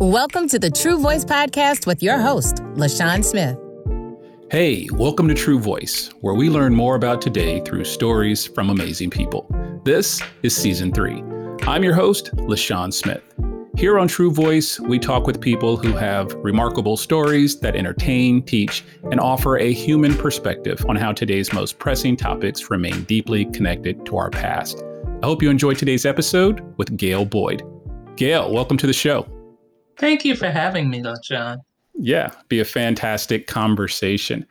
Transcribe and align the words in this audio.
Welcome 0.00 0.48
to 0.48 0.58
the 0.58 0.70
True 0.70 0.98
Voice 0.98 1.26
Podcast 1.26 1.86
with 1.86 2.02
your 2.02 2.18
host, 2.18 2.54
LaShawn 2.74 3.22
Smith. 3.22 3.58
Hey, 4.50 4.88
welcome 4.92 5.28
to 5.28 5.34
True 5.34 5.60
Voice, 5.60 6.08
where 6.22 6.32
we 6.32 6.48
learn 6.48 6.74
more 6.74 6.94
about 6.94 7.20
today 7.20 7.60
through 7.66 7.84
stories 7.84 8.46
from 8.46 8.70
amazing 8.70 9.10
people. 9.10 9.46
This 9.84 10.22
is 10.42 10.56
season 10.56 10.90
three. 10.90 11.22
I'm 11.64 11.84
your 11.84 11.92
host, 11.92 12.34
LaShawn 12.36 12.94
Smith. 12.94 13.22
Here 13.76 13.98
on 13.98 14.08
True 14.08 14.30
Voice, 14.30 14.80
we 14.80 14.98
talk 14.98 15.26
with 15.26 15.38
people 15.38 15.76
who 15.76 15.92
have 15.92 16.32
remarkable 16.36 16.96
stories 16.96 17.60
that 17.60 17.76
entertain, 17.76 18.42
teach, 18.42 18.82
and 19.10 19.20
offer 19.20 19.58
a 19.58 19.70
human 19.70 20.16
perspective 20.16 20.82
on 20.88 20.96
how 20.96 21.12
today's 21.12 21.52
most 21.52 21.78
pressing 21.78 22.16
topics 22.16 22.70
remain 22.70 23.04
deeply 23.04 23.44
connected 23.44 24.06
to 24.06 24.16
our 24.16 24.30
past. 24.30 24.82
I 25.22 25.26
hope 25.26 25.42
you 25.42 25.50
enjoyed 25.50 25.76
today's 25.76 26.06
episode 26.06 26.62
with 26.78 26.96
Gail 26.96 27.26
Boyd. 27.26 27.62
Gail, 28.16 28.50
welcome 28.50 28.78
to 28.78 28.86
the 28.86 28.94
show. 28.94 29.28
Thank 30.00 30.24
you 30.24 30.34
for 30.34 30.48
having 30.50 30.88
me, 30.88 31.02
LaShawn. 31.02 31.58
Yeah, 31.94 32.32
be 32.48 32.58
a 32.58 32.64
fantastic 32.64 33.46
conversation. 33.46 34.46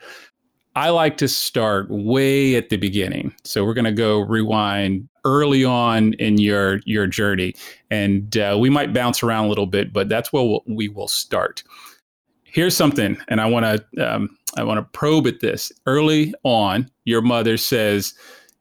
I 0.76 0.90
like 0.90 1.16
to 1.16 1.26
start 1.26 1.90
way 1.90 2.54
at 2.54 2.68
the 2.68 2.76
beginning. 2.76 3.34
So 3.42 3.64
we're 3.64 3.74
going 3.74 3.84
to 3.84 3.90
go 3.92 4.20
rewind 4.20 5.08
early 5.24 5.64
on 5.64 6.12
in 6.14 6.38
your 6.38 6.78
your 6.84 7.08
journey, 7.08 7.56
and 7.90 8.36
uh, 8.36 8.56
we 8.60 8.70
might 8.70 8.94
bounce 8.94 9.24
around 9.24 9.46
a 9.46 9.48
little 9.48 9.66
bit, 9.66 9.92
but 9.92 10.08
that's 10.08 10.32
where 10.32 10.44
we'll, 10.44 10.62
we 10.68 10.88
will 10.88 11.08
start. 11.08 11.64
Here's 12.44 12.76
something, 12.76 13.18
and 13.26 13.40
I 13.40 13.46
want 13.46 13.66
to 13.66 14.14
um, 14.14 14.38
I 14.56 14.62
want 14.62 14.78
to 14.78 14.98
probe 14.98 15.26
at 15.26 15.40
this. 15.40 15.72
Early 15.84 16.32
on, 16.44 16.88
your 17.06 17.22
mother 17.22 17.56
says 17.56 18.14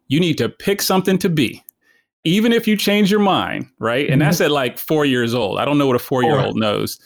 you 0.07 0.19
need 0.19 0.39
to 0.39 0.49
pick 0.49 0.81
something 0.81 1.19
to 1.19 1.29
be 1.29 1.63
even 2.23 2.51
if 2.51 2.67
you 2.67 2.75
change 2.75 3.09
your 3.09 3.19
mind, 3.19 3.67
right? 3.79 4.09
And 4.09 4.21
mm-hmm. 4.21 4.27
that's 4.27 4.41
at 4.41 4.51
like 4.51 4.77
four 4.77 5.05
years 5.05 5.33
old. 5.33 5.59
I 5.59 5.65
don't 5.65 5.77
know 5.77 5.87
what 5.87 5.95
a 5.95 5.99
four 5.99 6.23
year 6.23 6.39
old 6.39 6.57
knows. 6.57 6.99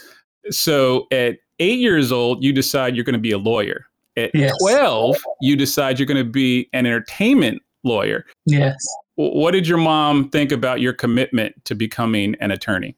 So 0.50 1.08
at 1.12 1.38
eight 1.60 1.80
years 1.80 2.12
old, 2.12 2.44
you 2.44 2.52
decide 2.52 2.96
you're 2.96 3.06
going 3.06 3.14
to 3.14 3.20
be 3.20 3.32
a 3.32 3.38
lawyer. 3.38 3.86
At 4.18 4.32
yes. 4.34 4.54
12, 4.60 5.18
you 5.42 5.56
decide 5.56 5.98
you're 5.98 6.06
going 6.06 6.24
to 6.24 6.30
be 6.30 6.70
an 6.74 6.86
entertainment 6.86 7.62
lawyer. 7.84 8.26
Yes. 8.46 8.76
What 9.16 9.52
did 9.52 9.68
your 9.68 9.78
mom 9.78 10.30
think 10.30 10.52
about 10.52 10.82
your 10.82 10.94
commitment 10.94 11.64
to 11.66 11.76
becoming 11.76 12.36
an 12.40 12.52
attorney? 12.52 12.96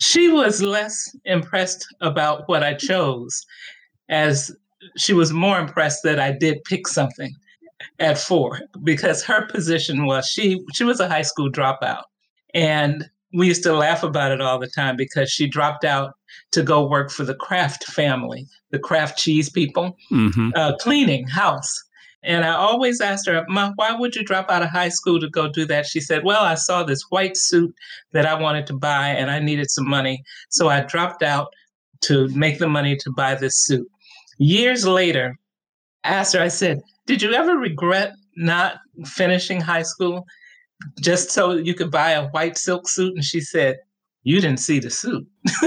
She 0.00 0.28
was 0.28 0.62
less 0.62 1.14
impressed 1.24 1.86
about 2.00 2.48
what 2.48 2.62
I 2.62 2.74
chose, 2.74 3.44
as 4.08 4.54
she 4.96 5.12
was 5.12 5.32
more 5.32 5.58
impressed 5.58 6.04
that 6.04 6.20
I 6.20 6.30
did 6.30 6.62
pick 6.64 6.86
something 6.86 7.32
at 7.98 8.18
four 8.18 8.60
because 8.84 9.24
her 9.24 9.46
position 9.46 10.06
was 10.06 10.26
she 10.26 10.64
she 10.72 10.84
was 10.84 11.00
a 11.00 11.08
high 11.08 11.22
school 11.22 11.50
dropout 11.50 12.02
and 12.54 13.08
we 13.34 13.46
used 13.46 13.62
to 13.62 13.72
laugh 13.72 14.02
about 14.02 14.32
it 14.32 14.40
all 14.40 14.58
the 14.58 14.68
time 14.68 14.96
because 14.96 15.30
she 15.30 15.46
dropped 15.46 15.84
out 15.84 16.14
to 16.52 16.62
go 16.62 16.86
work 16.86 17.10
for 17.10 17.24
the 17.24 17.34
Kraft 17.34 17.84
family, 17.84 18.46
the 18.70 18.78
Kraft 18.78 19.18
cheese 19.18 19.50
people, 19.50 19.96
mm-hmm. 20.10 20.50
uh, 20.54 20.76
cleaning 20.76 21.26
house. 21.26 21.84
And 22.22 22.44
I 22.44 22.54
always 22.54 23.00
asked 23.00 23.28
her, 23.28 23.44
Ma, 23.48 23.72
why 23.76 23.92
would 23.92 24.16
you 24.16 24.24
drop 24.24 24.50
out 24.50 24.62
of 24.62 24.70
high 24.70 24.88
school 24.88 25.20
to 25.20 25.28
go 25.28 25.48
do 25.48 25.64
that? 25.66 25.86
She 25.86 26.00
said, 26.00 26.24
Well, 26.24 26.42
I 26.42 26.54
saw 26.54 26.82
this 26.82 27.02
white 27.10 27.36
suit 27.36 27.74
that 28.12 28.26
I 28.26 28.40
wanted 28.40 28.66
to 28.68 28.74
buy 28.74 29.08
and 29.08 29.30
I 29.30 29.38
needed 29.38 29.70
some 29.70 29.88
money. 29.88 30.24
So 30.48 30.68
I 30.68 30.80
dropped 30.80 31.22
out 31.22 31.48
to 32.02 32.28
make 32.28 32.58
the 32.58 32.68
money 32.68 32.96
to 32.96 33.12
buy 33.12 33.34
this 33.34 33.62
suit. 33.64 33.86
Years 34.38 34.86
later, 34.86 35.36
I 36.02 36.08
asked 36.08 36.34
her, 36.34 36.40
I 36.40 36.48
said, 36.48 36.80
did 37.08 37.22
you 37.22 37.32
ever 37.32 37.56
regret 37.56 38.12
not 38.36 38.76
finishing 39.06 39.60
high 39.62 39.82
school 39.82 40.24
just 41.00 41.30
so 41.30 41.52
you 41.52 41.74
could 41.74 41.90
buy 41.90 42.10
a 42.10 42.28
white 42.28 42.58
silk 42.58 42.86
suit? 42.86 43.14
And 43.14 43.24
she 43.24 43.40
said, 43.40 43.78
you 44.24 44.42
didn't 44.42 44.60
see 44.60 44.78
the 44.78 44.90
suit. 44.90 45.26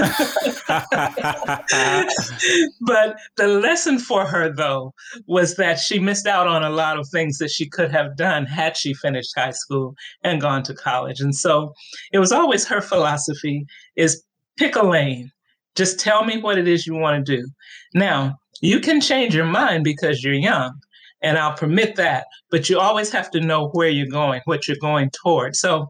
but 2.80 3.16
the 3.36 3.48
lesson 3.48 3.98
for 3.98 4.24
her, 4.24 4.54
though, 4.54 4.94
was 5.26 5.56
that 5.56 5.80
she 5.80 5.98
missed 5.98 6.28
out 6.28 6.46
on 6.46 6.62
a 6.62 6.70
lot 6.70 6.96
of 6.96 7.08
things 7.08 7.38
that 7.38 7.50
she 7.50 7.68
could 7.68 7.90
have 7.90 8.16
done 8.16 8.46
had 8.46 8.76
she 8.76 8.94
finished 8.94 9.32
high 9.36 9.50
school 9.50 9.96
and 10.22 10.40
gone 10.40 10.62
to 10.62 10.74
college. 10.74 11.18
And 11.18 11.34
so 11.34 11.72
it 12.12 12.20
was 12.20 12.30
always 12.30 12.64
her 12.66 12.80
philosophy 12.80 13.66
is 13.96 14.22
pick 14.56 14.76
a 14.76 14.86
lane. 14.86 15.32
Just 15.74 15.98
tell 15.98 16.24
me 16.24 16.38
what 16.38 16.56
it 16.56 16.68
is 16.68 16.86
you 16.86 16.94
want 16.94 17.26
to 17.26 17.36
do. 17.36 17.48
Now, 17.94 18.36
you 18.60 18.78
can 18.78 19.00
change 19.00 19.34
your 19.34 19.46
mind 19.46 19.82
because 19.82 20.22
you're 20.22 20.34
young, 20.34 20.78
and 21.22 21.38
I'll 21.38 21.54
permit 21.56 21.96
that. 21.96 22.26
But 22.50 22.68
you 22.68 22.78
always 22.78 23.10
have 23.10 23.30
to 23.32 23.40
know 23.40 23.68
where 23.68 23.88
you're 23.88 24.06
going, 24.06 24.42
what 24.44 24.68
you're 24.68 24.76
going 24.80 25.10
toward. 25.10 25.56
So 25.56 25.88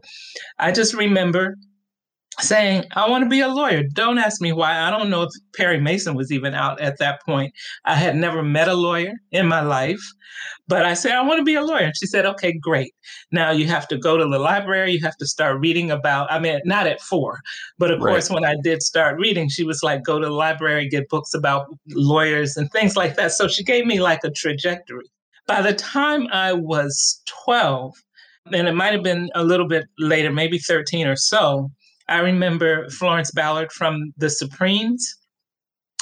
I 0.59 0.71
just 0.71 0.93
remember 0.93 1.55
saying, 2.39 2.83
I 2.95 3.07
want 3.07 3.23
to 3.23 3.29
be 3.29 3.41
a 3.41 3.47
lawyer. 3.47 3.83
Don't 3.93 4.17
ask 4.17 4.41
me 4.41 4.53
why. 4.53 4.79
I 4.79 4.89
don't 4.89 5.09
know 5.11 5.21
if 5.21 5.29
Perry 5.55 5.79
Mason 5.79 6.15
was 6.15 6.31
even 6.31 6.55
out 6.55 6.81
at 6.81 6.97
that 6.97 7.23
point. 7.23 7.53
I 7.85 7.95
had 7.95 8.15
never 8.15 8.41
met 8.41 8.67
a 8.67 8.73
lawyer 8.73 9.13
in 9.31 9.47
my 9.47 9.61
life, 9.61 10.01
but 10.67 10.83
I 10.83 10.95
said, 10.95 11.11
I 11.11 11.21
want 11.21 11.37
to 11.37 11.43
be 11.43 11.53
a 11.53 11.61
lawyer. 11.61 11.85
And 11.85 11.95
she 11.95 12.07
said, 12.07 12.25
okay, 12.25 12.51
great. 12.51 12.91
Now 13.31 13.51
you 13.51 13.67
have 13.67 13.87
to 13.89 13.97
go 13.97 14.17
to 14.17 14.25
the 14.25 14.39
library. 14.39 14.93
You 14.93 15.01
have 15.01 15.17
to 15.17 15.27
start 15.27 15.59
reading 15.59 15.91
about, 15.91 16.31
I 16.31 16.39
mean, 16.39 16.59
not 16.65 16.87
at 16.87 17.01
four, 17.01 17.39
but 17.77 17.91
of 17.91 18.01
right. 18.01 18.13
course, 18.13 18.31
when 18.31 18.45
I 18.45 18.55
did 18.63 18.81
start 18.81 19.19
reading, 19.19 19.47
she 19.47 19.63
was 19.63 19.83
like, 19.83 20.03
go 20.03 20.17
to 20.17 20.25
the 20.25 20.31
library, 20.31 20.89
get 20.89 21.09
books 21.09 21.35
about 21.35 21.67
lawyers 21.89 22.57
and 22.57 22.71
things 22.71 22.95
like 22.95 23.15
that. 23.15 23.31
So 23.33 23.47
she 23.47 23.63
gave 23.63 23.85
me 23.85 24.01
like 24.01 24.23
a 24.23 24.31
trajectory. 24.31 25.05
By 25.47 25.61
the 25.61 25.73
time 25.73 26.27
I 26.31 26.53
was 26.53 27.21
12, 27.45 27.93
and 28.53 28.67
it 28.67 28.73
might 28.73 28.93
have 28.93 29.03
been 29.03 29.29
a 29.35 29.43
little 29.43 29.67
bit 29.67 29.85
later, 29.99 30.31
maybe 30.31 30.57
13 30.57 31.07
or 31.07 31.15
so, 31.15 31.69
I 32.07 32.19
remember 32.19 32.89
Florence 32.89 33.31
Ballard 33.31 33.71
from 33.71 34.13
the 34.17 34.29
Supremes. 34.29 35.15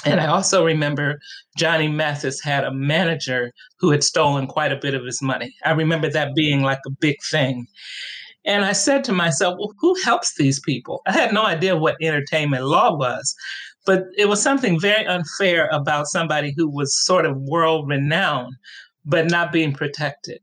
And 0.04 0.20
I 0.20 0.28
also 0.28 0.66
remember 0.66 1.20
Johnny 1.58 1.88
Mathis 1.88 2.42
had 2.42 2.64
a 2.64 2.74
manager 2.74 3.52
who 3.80 3.92
had 3.92 4.04
stolen 4.04 4.48
quite 4.48 4.72
a 4.72 4.80
bit 4.80 4.96
of 4.96 5.06
his 5.06 5.22
money. 5.22 5.54
I 5.64 5.72
remember 5.72 6.10
that 6.10 6.34
being 6.34 6.62
like 6.62 6.80
a 6.88 6.92
big 7.00 7.18
thing. 7.30 7.68
And 8.44 8.66
I 8.66 8.72
said 8.72 9.04
to 9.04 9.14
myself, 9.14 9.58
well, 9.60 9.74
who 9.80 9.96
helps 10.04 10.36
these 10.36 10.60
people? 10.60 11.02
I 11.06 11.12
had 11.12 11.34
no 11.34 11.46
idea 11.46 11.78
what 11.78 11.98
entertainment 12.02 12.66
law 12.66 12.96
was, 12.96 13.36
but 13.86 14.06
it 14.18 14.28
was 14.28 14.42
something 14.42 14.80
very 14.80 15.06
unfair 15.06 15.68
about 15.68 16.08
somebody 16.08 16.54
who 16.58 16.68
was 16.68 17.06
sort 17.06 17.28
of 17.28 17.38
world 17.38 17.88
renowned 17.88 18.56
but 19.06 19.30
not 19.30 19.52
being 19.52 19.74
protected. 19.74 20.40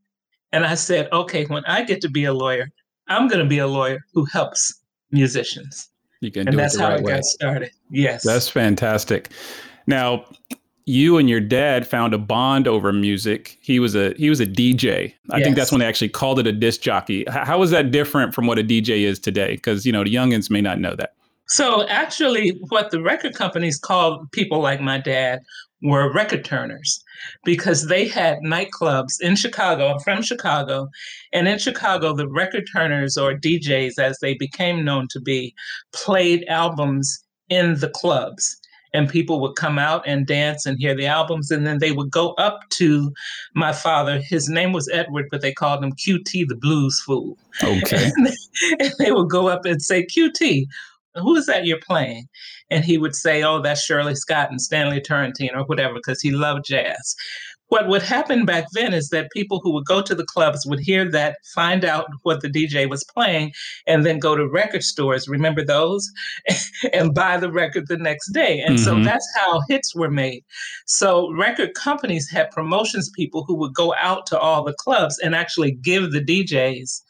And 0.53 0.65
I 0.65 0.75
said, 0.75 1.09
okay, 1.13 1.45
when 1.47 1.65
I 1.67 1.85
get 1.85 2.01
to 2.03 2.09
be 2.09 2.25
a 2.25 2.33
lawyer, 2.33 2.71
I'm 3.09 3.29
going 3.29 3.43
to 3.43 3.49
be 3.49 3.59
a 3.59 3.67
lawyer 3.67 4.01
who 4.15 4.25
helps 4.27 4.75
musicians. 5.11 5.89
You 6.21 6.31
can 6.31 6.43
and 6.43 6.53
do 6.53 6.57
that's 6.57 6.75
it 6.75 6.79
the 6.79 6.85
how 6.85 6.91
right 6.91 7.01
it 7.01 7.05
way. 7.05 7.13
got 7.13 7.25
started. 7.25 7.71
Yes. 7.91 8.25
That's 8.25 8.49
fantastic. 8.49 9.31
Now, 9.87 10.25
you 10.89 11.19
and 11.19 11.29
your 11.29 11.41
dad 11.41 11.87
found 11.87 12.15
a 12.15 12.19
bond 12.19 12.67
over 12.67 12.93
music. 12.93 13.59
He 13.61 13.79
was 13.79 13.95
a 13.95 14.15
he 14.17 14.31
was 14.31 14.41
a 14.41 14.47
DJ. 14.47 15.13
I 15.31 15.37
yes. 15.37 15.45
think 15.45 15.57
that's 15.57 15.71
when 15.71 15.81
they 15.81 15.87
actually 15.87 16.09
called 16.09 16.39
it 16.39 16.47
a 16.47 16.53
disc 16.53 16.81
jockey. 16.81 17.27
How 17.29 17.63
is 17.63 17.71
that 17.71 17.91
different 17.91 18.35
from 18.35 18.47
what 18.47 18.59
a 18.59 18.65
DJ 18.65 19.03
is 19.03 19.19
today? 19.19 19.57
Because 19.57 19.85
you 19.85 19.93
know 19.93 20.03
the 20.03 20.15
youngins 20.15 20.51
may 20.51 20.63
not 20.63 20.81
know 20.81 20.97
that. 20.97 21.13
So 21.47 21.87
actually, 21.89 22.59
what 22.69 22.91
the 22.91 23.03
record 23.03 23.35
companies 23.35 23.79
called 23.79 24.31
people 24.33 24.61
like 24.61 24.81
my 24.81 24.99
dad 24.99 25.41
were 25.83 26.13
record 26.13 26.45
turners 26.45 27.03
because 27.45 27.87
they 27.87 28.07
had 28.07 28.39
nightclubs 28.39 29.21
in 29.21 29.37
Chicago. 29.37 29.89
I'm 29.89 30.01
from 30.01 30.23
Chicago. 30.23 30.89
And 31.33 31.47
in 31.47 31.59
Chicago, 31.59 32.15
the 32.15 32.29
record 32.29 32.65
turners 32.73 33.17
or 33.17 33.35
DJs, 33.35 33.99
as 33.99 34.19
they 34.21 34.35
became 34.35 34.85
known 34.85 35.07
to 35.11 35.21
be, 35.21 35.55
played 35.93 36.45
albums 36.49 37.25
in 37.49 37.79
the 37.81 37.91
clubs. 37.91 38.61
And 38.95 39.09
people 39.09 39.39
would 39.41 39.55
come 39.55 39.79
out 39.79 40.03
and 40.07 40.27
dance 40.27 40.65
and 40.65 40.79
hear 40.79 40.95
the 40.97 41.07
albums. 41.07 41.51
And 41.51 41.67
then 41.67 41.79
they 41.79 41.93
would 41.93 42.11
go 42.11 42.33
up 42.33 42.61
to 42.71 43.13
my 43.55 43.71
father. 43.73 44.19
His 44.19 44.49
name 44.49 44.73
was 44.73 44.89
Edward, 44.93 45.27
but 45.31 45.43
they 45.43 45.53
called 45.53 45.85
him 45.85 45.93
QT, 45.93 46.49
the 46.49 46.57
blues 46.57 46.99
fool. 47.05 47.37
Okay. 47.63 48.11
and, 48.17 48.27
they, 48.79 48.91
they 48.99 49.13
would 49.13 49.29
go 49.29 49.49
up 49.49 49.67
and 49.67 49.83
say, 49.83 50.07
QT, 50.07 50.65
who 51.19 51.37
is 51.37 51.47
that 51.47 51.67
you're 51.67 51.81
playing? 51.81 52.29
And 52.71 52.85
he 52.85 52.99
would 52.99 53.15
say, 53.15 53.43
oh, 53.43 53.61
that's 53.61 53.83
Shirley 53.83 54.15
Scott 54.15 54.51
and 54.51 54.61
Stanley 54.61 55.01
Turrentine 55.01 55.55
or 55.55 55.65
whatever, 55.65 55.95
because 55.95 56.21
he 56.21 56.31
loved 56.31 56.65
jazz. 56.67 57.15
What 57.69 57.89
would 57.89 58.03
happen 58.03 58.47
back 58.47 58.65
then 58.73 58.95
is 58.95 59.11
that 59.11 59.31
people 59.31 59.61
who 59.63 59.73
would 59.73 59.85
go 59.85 60.01
to 60.01 60.15
the 60.15 60.25
clubs 60.25 60.67
would 60.67 60.81
hear 60.81 61.11
that, 61.11 61.37
find 61.55 61.85
out 61.85 62.07
what 62.23 62.41
the 62.41 62.49
DJ 62.49 62.89
was 62.89 63.05
playing, 63.05 63.53
and 63.87 64.07
then 64.07 64.19
go 64.19 64.35
to 64.35 64.49
record 64.49 64.83
stores, 64.83 65.29
remember 65.29 65.63
those, 65.63 66.11
and 66.95 67.15
buy 67.15 67.37
the 67.37 67.53
record 67.53 67.89
the 67.89 67.99
next 67.99 68.33
day. 68.33 68.61
And 68.61 68.77
mm-hmm. 68.77 68.85
so 68.85 69.05
that's 69.05 69.29
how 69.37 69.61
hits 69.69 69.95
were 69.95 70.11
made. 70.11 70.45
So 70.87 71.31
record 71.33 71.75
companies 71.75 72.31
had 72.31 72.51
promotions 72.51 73.11
people 73.15 73.45
who 73.47 73.55
would 73.57 73.75
go 73.75 73.95
out 74.01 74.27
to 74.29 74.39
all 74.39 74.65
the 74.65 74.75
clubs 74.75 75.19
and 75.19 75.35
actually 75.35 75.73
give 75.73 76.13
the 76.13 76.25
DJs 76.25 77.03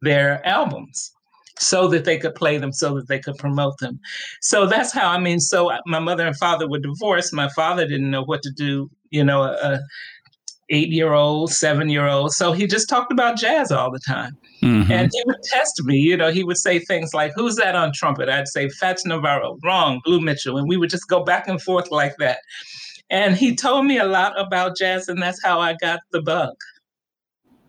their 0.00 0.44
albums 0.46 1.12
so 1.58 1.88
that 1.88 2.04
they 2.04 2.18
could 2.18 2.34
play 2.34 2.58
them, 2.58 2.72
so 2.72 2.94
that 2.94 3.08
they 3.08 3.18
could 3.18 3.36
promote 3.36 3.78
them. 3.78 3.98
So 4.40 4.66
that's 4.66 4.92
how 4.92 5.08
I 5.08 5.18
mean. 5.18 5.40
So 5.40 5.70
my 5.86 5.98
mother 5.98 6.26
and 6.26 6.36
father 6.36 6.68
were 6.68 6.78
divorced. 6.78 7.32
My 7.32 7.48
father 7.50 7.86
didn't 7.86 8.10
know 8.10 8.24
what 8.24 8.42
to 8.42 8.50
do. 8.50 8.90
You 9.10 9.24
know, 9.24 9.42
uh, 9.42 9.78
eight 10.70 10.90
year 10.90 11.12
old, 11.12 11.52
seven 11.52 11.88
year 11.88 12.08
old. 12.08 12.32
So 12.32 12.52
he 12.52 12.66
just 12.66 12.88
talked 12.88 13.12
about 13.12 13.38
jazz 13.38 13.70
all 13.70 13.90
the 13.90 14.00
time. 14.00 14.36
Mm-hmm. 14.62 14.90
And 14.90 15.10
he 15.12 15.22
would 15.26 15.42
test 15.44 15.80
me. 15.84 15.96
You 15.96 16.16
know, 16.16 16.30
he 16.30 16.42
would 16.42 16.56
say 16.56 16.78
things 16.78 17.14
like, 17.14 17.32
Who's 17.34 17.56
that 17.56 17.74
on 17.74 17.92
trumpet? 17.92 18.28
I'd 18.28 18.48
say, 18.48 18.68
Fats 18.68 19.04
Navarro, 19.04 19.58
wrong, 19.64 20.00
Blue 20.04 20.20
Mitchell. 20.20 20.58
And 20.58 20.68
we 20.68 20.76
would 20.76 20.90
just 20.90 21.08
go 21.08 21.22
back 21.22 21.46
and 21.48 21.60
forth 21.60 21.90
like 21.90 22.16
that. 22.18 22.38
And 23.10 23.36
he 23.36 23.54
told 23.54 23.86
me 23.86 23.98
a 23.98 24.04
lot 24.04 24.38
about 24.38 24.76
jazz, 24.76 25.08
and 25.08 25.22
that's 25.22 25.40
how 25.42 25.60
I 25.60 25.74
got 25.74 26.00
the 26.10 26.20
bug. 26.22 26.54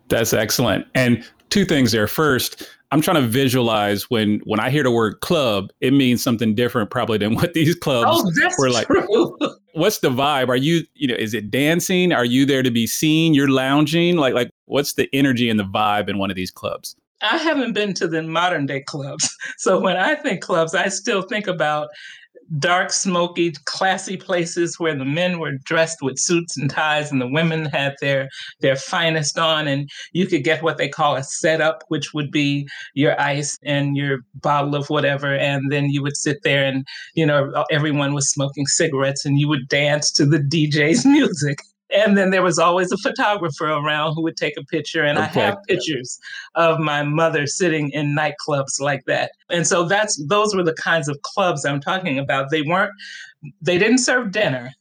That's 0.08 0.32
excellent. 0.32 0.86
And 0.94 1.24
two 1.50 1.64
things 1.64 1.92
there. 1.92 2.08
First, 2.08 2.68
I'm 2.90 3.00
trying 3.02 3.22
to 3.22 3.28
visualize 3.28 4.08
when 4.10 4.40
when 4.44 4.60
I 4.60 4.70
hear 4.70 4.82
the 4.82 4.90
word 4.90 5.20
club, 5.20 5.70
it 5.80 5.92
means 5.92 6.22
something 6.22 6.54
different 6.54 6.90
probably 6.90 7.18
than 7.18 7.34
what 7.36 7.54
these 7.54 7.74
clubs 7.74 8.10
oh, 8.10 8.50
were 8.58 8.70
like. 8.70 8.86
True. 8.86 9.36
What's 9.74 9.98
the 9.98 10.10
vibe? 10.10 10.48
Are 10.48 10.56
you, 10.56 10.82
you 10.94 11.06
know, 11.06 11.14
is 11.14 11.34
it 11.34 11.50
dancing? 11.50 12.12
Are 12.12 12.24
you 12.24 12.46
there 12.46 12.62
to 12.62 12.70
be 12.70 12.86
seen? 12.86 13.34
You're 13.34 13.50
lounging? 13.50 14.16
Like 14.16 14.34
like 14.34 14.50
what's 14.64 14.94
the 14.94 15.08
energy 15.12 15.50
and 15.50 15.60
the 15.60 15.64
vibe 15.64 16.08
in 16.08 16.18
one 16.18 16.30
of 16.30 16.36
these 16.36 16.50
clubs? 16.50 16.96
I 17.20 17.36
haven't 17.36 17.72
been 17.72 17.94
to 17.94 18.06
the 18.06 18.22
modern 18.22 18.66
day 18.66 18.82
clubs. 18.82 19.34
So 19.58 19.80
when 19.80 19.96
I 19.96 20.14
think 20.14 20.40
clubs, 20.40 20.72
I 20.74 20.88
still 20.88 21.22
think 21.22 21.48
about 21.48 21.88
dark, 22.58 22.92
smoky, 22.92 23.52
classy 23.64 24.16
places 24.16 24.78
where 24.78 24.94
the 24.94 25.04
men 25.04 25.38
were 25.38 25.52
dressed 25.64 25.98
with 26.00 26.18
suits 26.18 26.56
and 26.56 26.70
ties 26.70 27.12
and 27.12 27.20
the 27.20 27.28
women 27.28 27.66
had 27.66 27.94
their 28.00 28.28
their 28.60 28.76
finest 28.76 29.38
on 29.38 29.68
and 29.68 29.88
you 30.12 30.26
could 30.26 30.44
get 30.44 30.62
what 30.62 30.78
they 30.78 30.88
call 30.88 31.16
a 31.16 31.22
setup, 31.22 31.82
which 31.88 32.14
would 32.14 32.30
be 32.30 32.66
your 32.94 33.20
ice 33.20 33.58
and 33.62 33.96
your 33.96 34.20
bottle 34.34 34.74
of 34.74 34.88
whatever. 34.88 35.34
And 35.36 35.70
then 35.70 35.90
you 35.90 36.02
would 36.02 36.16
sit 36.16 36.38
there 36.42 36.64
and, 36.64 36.86
you 37.14 37.26
know, 37.26 37.64
everyone 37.70 38.14
was 38.14 38.30
smoking 38.30 38.66
cigarettes 38.66 39.24
and 39.24 39.38
you 39.38 39.48
would 39.48 39.68
dance 39.68 40.10
to 40.12 40.24
the 40.24 40.38
DJ's 40.38 41.04
music 41.18 41.58
and 41.90 42.18
then 42.18 42.30
there 42.30 42.42
was 42.42 42.58
always 42.58 42.92
a 42.92 42.96
photographer 42.98 43.66
around 43.66 44.14
who 44.14 44.22
would 44.22 44.36
take 44.36 44.56
a 44.58 44.64
picture 44.64 45.04
and 45.04 45.18
okay. 45.18 45.42
i 45.42 45.44
have 45.46 45.58
pictures 45.66 46.18
of 46.54 46.78
my 46.78 47.02
mother 47.02 47.46
sitting 47.46 47.90
in 47.90 48.16
nightclubs 48.16 48.80
like 48.80 49.04
that. 49.06 49.32
And 49.50 49.66
so 49.66 49.84
that's 49.84 50.22
those 50.26 50.54
were 50.54 50.62
the 50.62 50.74
kinds 50.74 51.08
of 51.08 51.20
clubs 51.22 51.64
i'm 51.64 51.80
talking 51.80 52.18
about. 52.18 52.50
They 52.50 52.62
weren't 52.62 52.92
they 53.62 53.78
didn't 53.78 53.98
serve 53.98 54.32
dinner. 54.32 54.72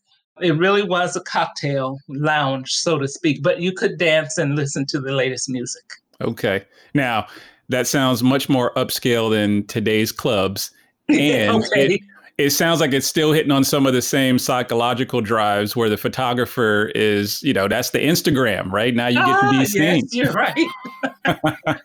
It 0.42 0.56
really 0.56 0.84
was 0.84 1.16
a 1.16 1.22
cocktail 1.22 1.98
lounge 2.10 2.72
so 2.72 2.98
to 3.00 3.08
speak 3.08 3.42
but 3.42 3.60
you 3.60 3.72
could 3.72 3.98
dance 3.98 4.38
and 4.38 4.56
listen 4.56 4.86
to 4.88 5.00
the 5.00 5.12
latest 5.12 5.50
music. 5.50 5.84
Okay. 6.22 6.66
Now 6.94 7.28
that 7.70 7.88
sounds 7.88 8.24
much 8.24 8.50
more 8.50 8.74
upscale 8.76 9.30
than 9.30 9.66
today's 9.68 10.12
clubs 10.12 10.72
and 11.10 11.64
okay. 11.64 11.96
it, 11.96 12.02
it 12.38 12.52
sounds 12.52 12.80
like 12.80 12.94
it's 12.94 13.08
still 13.08 13.32
hitting 13.32 13.52
on 13.52 13.64
some 13.64 13.88
of 13.88 13.94
the 13.94 14.02
same 14.02 14.38
psychological 14.38 15.22
drives 15.22 15.76
where 15.76 15.90
the 15.90 15.98
photographer 15.98 16.92
is, 16.94 17.42
you 17.42 17.52
know, 17.52 17.68
that's 17.68 17.90
the 17.90 18.00
Instagram, 18.00 18.72
right? 18.72 18.94
Now 18.94 19.08
you 19.08 19.18
get 19.18 19.42
to 19.42 19.50
be 19.50 19.58
ah, 19.58 19.64
seen. 19.64 20.08
Yes, 20.12 20.14
you're 20.14 20.32
right. 20.34 20.56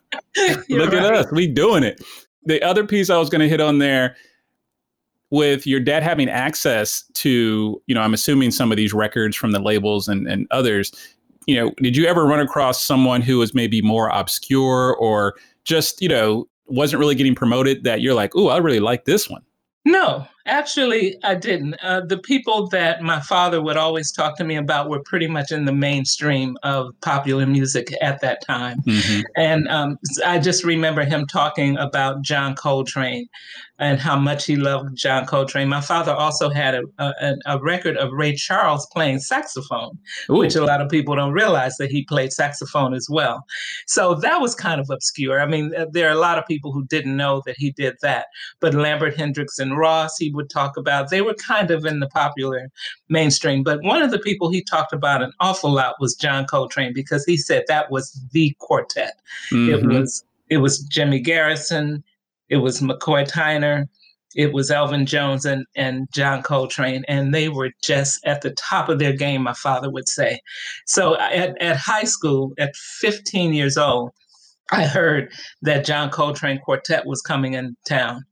you're 0.69 0.81
Look 0.81 0.93
right. 0.93 1.04
at 1.04 1.14
us, 1.14 1.32
we 1.32 1.46
doing 1.46 1.82
it. 1.82 2.02
The 2.44 2.62
other 2.62 2.87
piece 2.87 3.08
I 3.08 3.16
was 3.16 3.31
going 3.31 3.40
to 3.40 3.49
hit 3.49 3.62
on 3.62 3.78
there 3.78 4.14
with 5.31 5.66
your 5.66 5.81
dad 5.81 6.02
having 6.02 6.28
access 6.28 7.04
to, 7.14 7.81
you 7.87 7.94
know, 7.94 8.02
I'm 8.02 8.12
assuming 8.12 8.50
some 8.50 8.70
of 8.70 8.76
these 8.76 8.93
records 8.93 9.34
from 9.34 9.52
the 9.52 9.60
labels 9.60 10.06
and, 10.06 10.28
and 10.28 10.46
others, 10.50 10.93
you 11.46 11.54
know, 11.54 11.72
did 11.78 11.96
you 11.96 12.04
ever 12.04 12.26
run 12.26 12.40
across 12.40 12.84
someone 12.84 13.22
who 13.22 13.38
was 13.38 13.54
maybe 13.54 13.81
more 13.81 14.10
obscure 14.10 14.94
or 14.96 15.34
just, 15.64 16.02
you 16.02 16.08
know, 16.08 16.46
wasn't 16.66 17.00
really 17.00 17.14
getting 17.14 17.34
promoted 17.34 17.84
that 17.84 18.02
you're 18.02 18.12
like, 18.12 18.32
oh, 18.37 18.49
I 18.49 18.58
really 18.58 18.81
like 18.81 19.06
this 19.06 19.31
one? 19.31 19.43
No, 19.87 20.26
actually, 20.47 21.17
I 21.23 21.35
didn't. 21.35 21.75
Uh, 21.83 22.00
the 22.00 22.19
people 22.19 22.69
that 22.69 23.03
my 23.03 23.21
father 23.21 23.62
would 23.62 23.77
always 23.77 24.12
talk 24.12 24.37
to 24.39 24.44
me 24.44 24.56
about 24.56 24.89
were 24.89 25.00
pretty 25.00 25.29
much 25.29 25.53
in 25.53 25.65
the 25.65 25.73
mainstream 25.73 26.56
of 26.62 26.94
popular 27.00 27.47
music 27.47 27.94
at 28.00 28.21
that 28.21 28.44
time. 28.47 28.83
Mm-hmm. 28.83 29.21
And 29.37 29.69
um, 29.69 29.99
I 30.25 30.39
just 30.39 30.65
remember 30.65 31.05
him 31.05 31.27
talking 31.27 31.77
about 31.77 32.23
John 32.23 32.55
Coltrane 32.55 33.29
and 33.79 33.99
how 33.99 34.17
much 34.17 34.47
he 34.47 34.57
loved 34.57 34.97
John 34.97 35.27
Coltrane. 35.27 35.69
My 35.69 35.81
father 35.81 36.13
also 36.13 36.51
had 36.51 36.75
a, 36.75 36.83
a, 36.99 37.37
a 37.47 37.59
record 37.61 37.97
of 37.97 38.13
Ray 38.13 38.35
Charles 38.35 38.87
playing 38.93 39.19
saxophone, 39.19 39.99
Ooh. 40.31 40.37
which 40.37 40.55
a 40.55 40.65
lot 40.65 40.81
of 40.81 40.89
people 40.89 41.17
don't 41.17 41.33
realize 41.33 41.77
that 41.79 41.91
he 41.91 42.05
played 42.05 42.33
saxophone 42.33 42.95
as 42.95 43.09
well. 43.11 43.45
So 43.87 44.15
that 44.17 44.41
was 44.41 44.55
kind 44.55 44.81
of 44.81 44.89
obscure. 44.91 45.41
I 45.41 45.47
mean, 45.47 45.75
uh, 45.77 45.87
there 45.91 46.09
are 46.09 46.13
a 46.13 46.21
lot 46.21 46.39
of 46.39 46.47
people 46.47 46.73
who 46.73 46.85
didn't 46.87 47.17
know 47.17 47.43
that 47.47 47.57
he 47.57 47.73
did 47.73 47.97
that. 48.03 48.27
But 48.61 48.75
Lambert 48.75 49.17
Hendricks 49.17 49.59
and 49.59 49.77
Ross, 49.77 50.17
he 50.19 50.31
would 50.31 50.51
talk 50.51 50.77
about, 50.77 51.11
they 51.11 51.23
were 51.23 51.35
kind 51.35 51.71
of 51.71 51.85
in 51.85 52.01
the 52.01 52.09
popular 52.09 52.71
mainstream. 53.09 53.63
But 53.63 53.83
one 53.83 54.03
of 54.03 54.11
the 54.11 54.19
people 54.19 54.51
he 54.51 54.63
talked 54.63 54.93
about 54.93 55.23
an 55.23 55.33
awful 55.41 55.73
lot 55.73 55.97
was 55.99 56.15
John 56.15 56.47
Coltrane 56.47 56.93
because 56.95 57.25
he 57.25 57.37
said 57.37 57.65
that 57.67 57.91
was 57.91 58.21
the 58.33 58.55
quartet. 58.61 59.15
Mm-hmm. 59.51 59.91
It 59.91 59.99
was 59.99 60.25
it 60.51 60.59
was 60.59 60.81
Jimmy 60.81 61.19
Garrison, 61.19 62.05
it 62.52 62.58
was 62.58 62.82
McCoy 62.82 63.26
Tyner, 63.26 63.88
it 64.37 64.52
was 64.52 64.70
Elvin 64.70 65.06
Jones 65.06 65.46
and, 65.46 65.64
and 65.75 66.06
John 66.12 66.43
Coltrane, 66.43 67.02
and 67.08 67.34
they 67.34 67.49
were 67.49 67.70
just 67.82 68.20
at 68.26 68.43
the 68.43 68.50
top 68.50 68.90
of 68.90 68.99
their 68.99 69.14
game, 69.14 69.43
my 69.43 69.54
father 69.54 69.90
would 69.90 70.06
say. 70.06 70.38
So 70.87 71.19
at, 71.19 71.60
at 71.62 71.78
high 71.78 72.04
school, 72.04 72.52
at 72.58 72.76
15 72.76 73.54
years 73.54 73.78
old, 73.78 74.10
I 74.70 74.84
heard 74.84 75.32
that 75.62 75.87
John 75.87 76.10
Coltrane 76.10 76.60
Quartet 76.62 77.06
was 77.06 77.22
coming 77.22 77.54
in 77.54 77.75
town. 77.88 78.22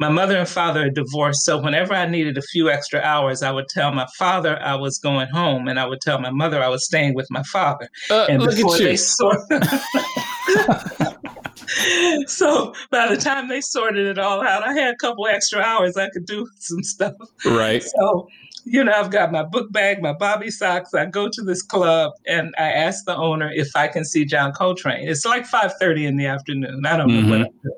My 0.00 0.08
mother 0.08 0.36
and 0.36 0.48
father 0.48 0.86
are 0.86 0.90
divorced, 0.90 1.44
so 1.44 1.60
whenever 1.60 1.94
I 1.94 2.06
needed 2.06 2.38
a 2.38 2.42
few 2.42 2.70
extra 2.70 3.00
hours, 3.00 3.42
I 3.42 3.52
would 3.52 3.68
tell 3.68 3.92
my 3.92 4.06
father 4.18 4.60
I 4.60 4.74
was 4.74 4.98
going 4.98 5.28
home, 5.28 5.68
and 5.68 5.78
I 5.78 5.86
would 5.86 6.00
tell 6.00 6.18
my 6.18 6.30
mother 6.30 6.60
I 6.60 6.68
was 6.68 6.86
staying 6.86 7.14
with 7.14 7.28
my 7.30 7.44
father. 7.44 7.88
Uh, 8.10 8.26
and 8.28 8.42
before 8.42 8.78
they 8.78 8.96
sort 8.96 9.38
so 12.26 12.74
by 12.90 13.08
the 13.08 13.16
time 13.16 13.48
they 13.48 13.60
sorted 13.60 14.06
it 14.06 14.18
all 14.18 14.42
out, 14.42 14.62
I 14.62 14.72
had 14.72 14.94
a 14.94 14.96
couple 14.96 15.26
extra 15.26 15.60
hours 15.60 15.96
I 15.96 16.08
could 16.10 16.26
do 16.26 16.46
some 16.58 16.82
stuff. 16.82 17.14
Right. 17.44 17.82
So, 17.82 18.28
you 18.64 18.84
know, 18.84 18.92
I've 18.92 19.10
got 19.10 19.32
my 19.32 19.42
book 19.42 19.72
bag, 19.72 20.02
my 20.02 20.12
bobby 20.12 20.50
socks. 20.50 20.94
I 20.94 21.06
go 21.06 21.28
to 21.28 21.42
this 21.42 21.62
club 21.62 22.12
and 22.26 22.54
I 22.58 22.70
ask 22.70 23.04
the 23.04 23.16
owner 23.16 23.50
if 23.52 23.68
I 23.74 23.88
can 23.88 24.04
see 24.04 24.24
John 24.24 24.52
Coltrane. 24.52 25.08
It's 25.08 25.24
like 25.24 25.46
5:30 25.46 26.06
in 26.06 26.16
the 26.16 26.26
afternoon. 26.26 26.84
I 26.84 26.96
don't 26.96 27.08
mm-hmm. 27.08 27.26
know 27.26 27.38
what 27.38 27.46
I'm 27.46 27.52
doing. 27.62 27.76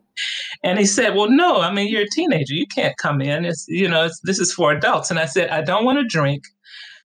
And 0.65 0.79
he 0.79 0.85
said, 0.85 1.15
"Well, 1.15 1.31
no. 1.31 1.61
I 1.61 1.73
mean, 1.73 1.89
you're 1.89 2.03
a 2.03 2.09
teenager. 2.09 2.55
You 2.55 2.67
can't 2.67 2.97
come 2.99 3.21
in. 3.21 3.45
It's 3.45 3.65
you 3.69 3.89
know, 3.89 4.05
it's, 4.05 4.21
this 4.25 4.39
is 4.39 4.53
for 4.53 4.73
adults." 4.73 5.11
And 5.11 5.19
I 5.19 5.27
said, 5.27 5.51
"I 5.51 5.63
don't 5.63 5.85
want 5.85 5.99
to 5.99 6.05
drink. 6.05 6.45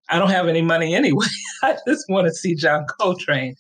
I 0.10 0.20
don't 0.20 0.30
have 0.30 0.48
any 0.48 0.62
money 0.62 0.96
anyway. 0.96 1.26
I 1.64 1.78
just 1.88 2.06
want 2.10 2.28
to 2.28 2.34
see 2.34 2.56
John 2.56 2.86
Coltrane." 3.00 3.56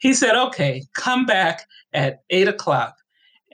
He 0.00 0.14
said, 0.14 0.36
"Okay, 0.36 0.84
come 0.94 1.26
back 1.26 1.66
at 1.92 2.22
eight 2.30 2.48
o'clock 2.48 2.94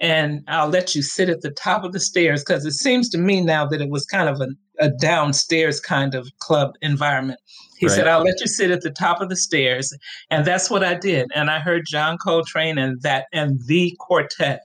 and 0.00 0.42
I'll 0.48 0.68
let 0.68 0.94
you 0.94 1.02
sit 1.02 1.28
at 1.28 1.42
the 1.42 1.50
top 1.50 1.84
of 1.84 1.92
the 1.92 2.00
stairs 2.00 2.42
because 2.42 2.64
it 2.64 2.72
seems 2.72 3.08
to 3.10 3.18
me 3.18 3.42
now 3.42 3.66
that 3.66 3.82
it 3.82 3.90
was 3.90 4.06
kind 4.06 4.30
of 4.30 4.40
a, 4.40 4.48
a 4.78 4.90
downstairs 4.90 5.78
kind 5.78 6.14
of 6.14 6.26
club 6.38 6.72
environment. 6.80 7.38
He 7.76 7.86
right. 7.86 7.94
said, 7.94 8.08
I'll 8.08 8.24
let 8.24 8.40
you 8.40 8.46
sit 8.46 8.70
at 8.70 8.80
the 8.80 8.90
top 8.90 9.20
of 9.20 9.28
the 9.28 9.36
stairs. 9.36 9.94
And 10.30 10.46
that's 10.46 10.70
what 10.70 10.82
I 10.82 10.94
did. 10.94 11.30
And 11.34 11.50
I 11.50 11.60
heard 11.60 11.84
John 11.86 12.16
Coltrane 12.16 12.78
and 12.78 13.00
that 13.02 13.26
and 13.32 13.60
the 13.66 13.94
quartet. 14.00 14.62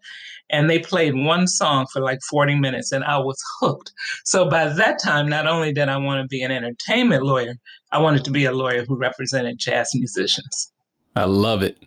And 0.49 0.69
they 0.69 0.79
played 0.79 1.15
one 1.15 1.47
song 1.47 1.87
for 1.91 2.01
like 2.01 2.19
40 2.29 2.55
minutes 2.55 2.93
and 2.93 3.03
I 3.03 3.17
was 3.17 3.41
hooked. 3.59 3.91
So 4.23 4.49
by 4.49 4.69
that 4.69 4.99
time, 5.03 5.27
not 5.27 5.47
only 5.47 5.73
did 5.73 5.89
I 5.89 5.97
want 5.97 6.21
to 6.21 6.27
be 6.27 6.43
an 6.43 6.51
entertainment 6.51 7.23
lawyer, 7.23 7.55
I 7.91 7.97
wanted 7.97 8.23
to 8.25 8.31
be 8.31 8.45
a 8.45 8.51
lawyer 8.53 8.85
who 8.85 8.95
represented 8.95 9.57
jazz 9.59 9.89
musicians. 9.93 10.71
I 11.15 11.25
love 11.25 11.63
it. 11.63 11.77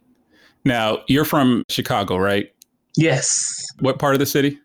Now, 0.64 0.98
you're 1.06 1.24
from 1.24 1.64
Chicago, 1.68 2.16
right? 2.16 2.52
Yes. 2.96 3.28
What 3.80 3.98
part 3.98 4.14
of 4.14 4.18
the 4.18 4.26
city? 4.26 4.58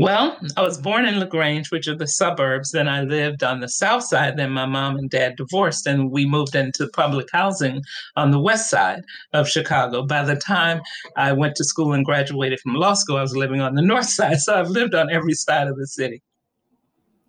Well, 0.00 0.38
I 0.56 0.62
was 0.62 0.78
born 0.78 1.06
in 1.06 1.18
LaGrange, 1.18 1.72
which 1.72 1.88
are 1.88 1.96
the 1.96 2.06
suburbs. 2.06 2.70
Then 2.70 2.86
I 2.86 3.02
lived 3.02 3.42
on 3.42 3.58
the 3.58 3.68
south 3.68 4.04
side. 4.04 4.36
Then 4.36 4.52
my 4.52 4.64
mom 4.64 4.96
and 4.96 5.10
dad 5.10 5.34
divorced, 5.36 5.88
and 5.88 6.12
we 6.12 6.24
moved 6.24 6.54
into 6.54 6.88
public 6.92 7.26
housing 7.32 7.82
on 8.14 8.30
the 8.30 8.38
west 8.38 8.70
side 8.70 9.02
of 9.32 9.48
Chicago. 9.48 10.06
By 10.06 10.22
the 10.22 10.36
time 10.36 10.82
I 11.16 11.32
went 11.32 11.56
to 11.56 11.64
school 11.64 11.92
and 11.92 12.04
graduated 12.04 12.60
from 12.60 12.74
law 12.74 12.94
school, 12.94 13.16
I 13.16 13.22
was 13.22 13.36
living 13.36 13.60
on 13.60 13.74
the 13.74 13.82
north 13.82 14.08
side. 14.08 14.38
So 14.38 14.54
I've 14.54 14.68
lived 14.70 14.94
on 14.94 15.10
every 15.10 15.34
side 15.34 15.66
of 15.66 15.76
the 15.76 15.86
city. 15.86 16.22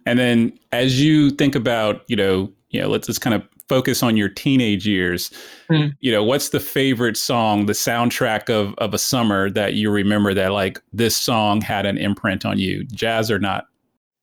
And 0.05 0.19
then 0.19 0.57
as 0.71 1.01
you 1.01 1.31
think 1.31 1.55
about, 1.55 2.03
you 2.07 2.15
know, 2.15 2.51
you 2.69 2.81
know, 2.81 2.87
let's 2.87 3.07
just 3.07 3.21
kind 3.21 3.33
of 3.33 3.41
focus 3.69 4.03
on 4.03 4.17
your 4.17 4.27
teenage 4.27 4.85
years, 4.85 5.31
mm. 5.69 5.95
you 6.01 6.11
know, 6.11 6.23
what's 6.23 6.49
the 6.49 6.59
favorite 6.59 7.15
song, 7.15 7.67
the 7.67 7.73
soundtrack 7.73 8.49
of 8.49 8.73
of 8.79 8.93
a 8.93 8.97
summer 8.97 9.49
that 9.51 9.75
you 9.75 9.89
remember 9.89 10.33
that 10.33 10.51
like 10.51 10.81
this 10.91 11.15
song 11.15 11.61
had 11.61 11.85
an 11.85 11.97
imprint 11.97 12.45
on 12.45 12.57
you, 12.57 12.83
jazz 12.85 13.31
or 13.31 13.39
not? 13.39 13.67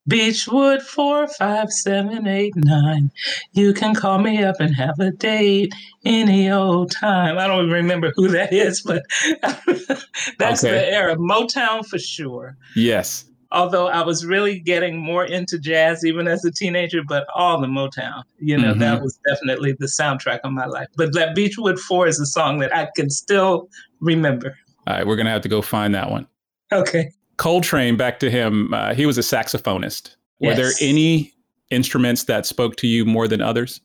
Beechwood 0.09 0.83
four 0.83 1.27
five 1.27 1.71
seven 1.71 2.27
eight 2.27 2.55
nine. 2.57 3.11
You 3.53 3.73
can 3.73 3.95
call 3.95 4.19
me 4.19 4.43
up 4.43 4.57
and 4.61 4.75
have 4.75 4.99
a 5.01 5.11
date 5.11 5.73
any 6.05 6.51
old 6.51 6.93
time. 6.93 7.39
I 7.39 7.47
don't 7.47 7.71
remember 7.71 8.13
who 8.15 8.29
that 8.29 8.53
is, 8.53 8.83
but 8.83 9.03
that's 10.39 10.63
okay. 10.65 10.73
the 10.73 10.93
era. 10.93 11.17
Motown 11.17 11.85
for 11.85 11.99
sure. 11.99 12.57
Yes. 12.77 13.25
Although 13.53 13.89
I 13.89 14.03
was 14.05 14.25
really 14.25 14.59
getting 14.59 14.99
more 14.99 15.25
into 15.25 15.59
jazz 15.59 16.05
even 16.05 16.29
as 16.29 16.45
a 16.45 16.51
teenager, 16.51 17.03
but 17.07 17.27
all 17.35 17.61
the 17.61 17.67
Motown, 17.67 18.23
you 18.39 18.57
know, 18.57 18.71
mm-hmm. 18.71 18.81
that 18.81 19.03
was 19.03 19.19
definitely 19.29 19.73
the 19.79 19.87
soundtrack 19.87 20.41
of 20.45 20.53
my 20.53 20.67
life. 20.67 20.89
But 20.97 21.15
that 21.15 21.35
Beechwood 21.35 21.79
Four 21.79 22.07
is 22.07 22.21
a 22.21 22.27
song 22.27 22.59
that 22.61 22.75
I 22.75 22.89
can 22.97 23.11
still 23.11 23.69
remember. 24.01 24.57
All 24.87 24.97
right, 24.97 25.07
we're 25.07 25.17
going 25.17 25.27
to 25.27 25.33
have 25.33 25.43
to 25.43 25.49
go 25.49 25.63
find 25.63 25.95
that 25.95 26.11
one. 26.11 26.27
Okay. 26.73 27.11
Coltrane, 27.37 27.97
back 27.97 28.19
to 28.21 28.31
him, 28.31 28.73
uh, 28.73 28.95
he 28.95 29.07
was 29.07 29.19
a 29.19 29.23
saxophonist. 29.23 30.17
Were 30.41 30.53
yes. 30.53 30.57
there 30.57 30.89
any 30.89 31.33
instruments 31.71 32.25
that 32.25 32.47
spoke 32.47 32.77
to 32.77 32.87
you 32.87 33.05
more 33.05 33.29
than 33.29 33.41
others? 33.43 33.81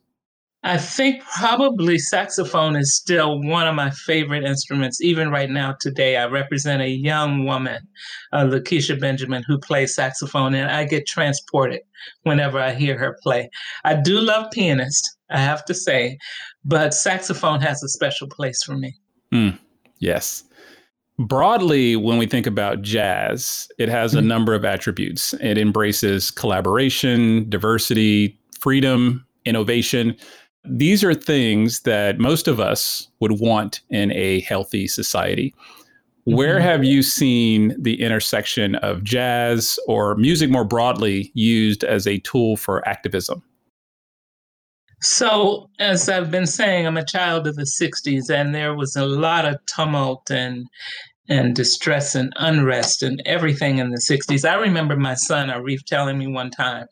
I 0.63 0.77
think 0.77 1.23
probably 1.23 1.97
saxophone 1.97 2.75
is 2.75 2.95
still 2.95 3.41
one 3.41 3.67
of 3.67 3.73
my 3.73 3.89
favorite 3.89 4.43
instruments. 4.43 5.01
Even 5.01 5.31
right 5.31 5.49
now, 5.49 5.75
today, 5.79 6.17
I 6.17 6.27
represent 6.27 6.83
a 6.83 6.89
young 6.89 7.45
woman, 7.45 7.79
uh, 8.31 8.45
Lakecia 8.45 8.99
Benjamin, 8.99 9.43
who 9.47 9.57
plays 9.57 9.95
saxophone, 9.95 10.53
and 10.53 10.69
I 10.69 10.85
get 10.85 11.07
transported 11.07 11.81
whenever 12.23 12.59
I 12.59 12.73
hear 12.73 12.95
her 12.97 13.17
play. 13.23 13.49
I 13.85 13.95
do 13.95 14.19
love 14.19 14.51
pianist, 14.51 15.09
I 15.31 15.39
have 15.39 15.65
to 15.65 15.73
say, 15.73 16.19
but 16.63 16.93
saxophone 16.93 17.59
has 17.61 17.81
a 17.81 17.89
special 17.89 18.27
place 18.27 18.61
for 18.61 18.77
me. 18.77 18.95
Mm, 19.33 19.57
yes. 19.97 20.43
Broadly, 21.17 21.95
when 21.95 22.19
we 22.19 22.27
think 22.27 22.45
about 22.45 22.83
jazz, 22.83 23.67
it 23.79 23.89
has 23.89 24.13
a 24.13 24.19
mm-hmm. 24.19 24.27
number 24.27 24.53
of 24.53 24.63
attributes. 24.63 25.33
It 25.41 25.57
embraces 25.57 26.29
collaboration, 26.29 27.49
diversity, 27.49 28.39
freedom, 28.59 29.25
innovation. 29.45 30.15
These 30.63 31.03
are 31.03 31.13
things 31.13 31.81
that 31.81 32.19
most 32.19 32.47
of 32.47 32.59
us 32.59 33.07
would 33.19 33.39
want 33.39 33.81
in 33.89 34.11
a 34.11 34.41
healthy 34.41 34.87
society. 34.87 35.53
Where 36.25 36.57
mm-hmm. 36.57 36.67
have 36.67 36.83
you 36.83 37.01
seen 37.01 37.75
the 37.81 37.99
intersection 38.01 38.75
of 38.75 39.03
jazz 39.03 39.79
or 39.87 40.15
music 40.15 40.51
more 40.51 40.63
broadly 40.63 41.31
used 41.33 41.83
as 41.83 42.05
a 42.05 42.19
tool 42.19 42.57
for 42.57 42.87
activism? 42.87 43.41
So, 45.03 45.67
as 45.79 46.07
I've 46.07 46.29
been 46.29 46.45
saying, 46.45 46.85
I'm 46.85 46.97
a 46.97 47.03
child 47.03 47.47
of 47.47 47.55
the 47.55 47.63
60s, 47.63 48.29
and 48.29 48.53
there 48.53 48.75
was 48.75 48.95
a 48.95 49.05
lot 49.05 49.45
of 49.45 49.59
tumult 49.65 50.29
and 50.29 50.67
and 51.27 51.55
distress 51.55 52.13
and 52.13 52.33
unrest 52.35 53.01
and 53.01 53.21
everything 53.25 53.77
in 53.77 53.91
the 53.91 54.01
60s. 54.09 54.47
I 54.47 54.55
remember 54.55 54.97
my 54.97 55.13
son, 55.13 55.47
Arif, 55.47 55.85
telling 55.85 56.17
me 56.17 56.27
one 56.27 56.51
time 56.51 56.87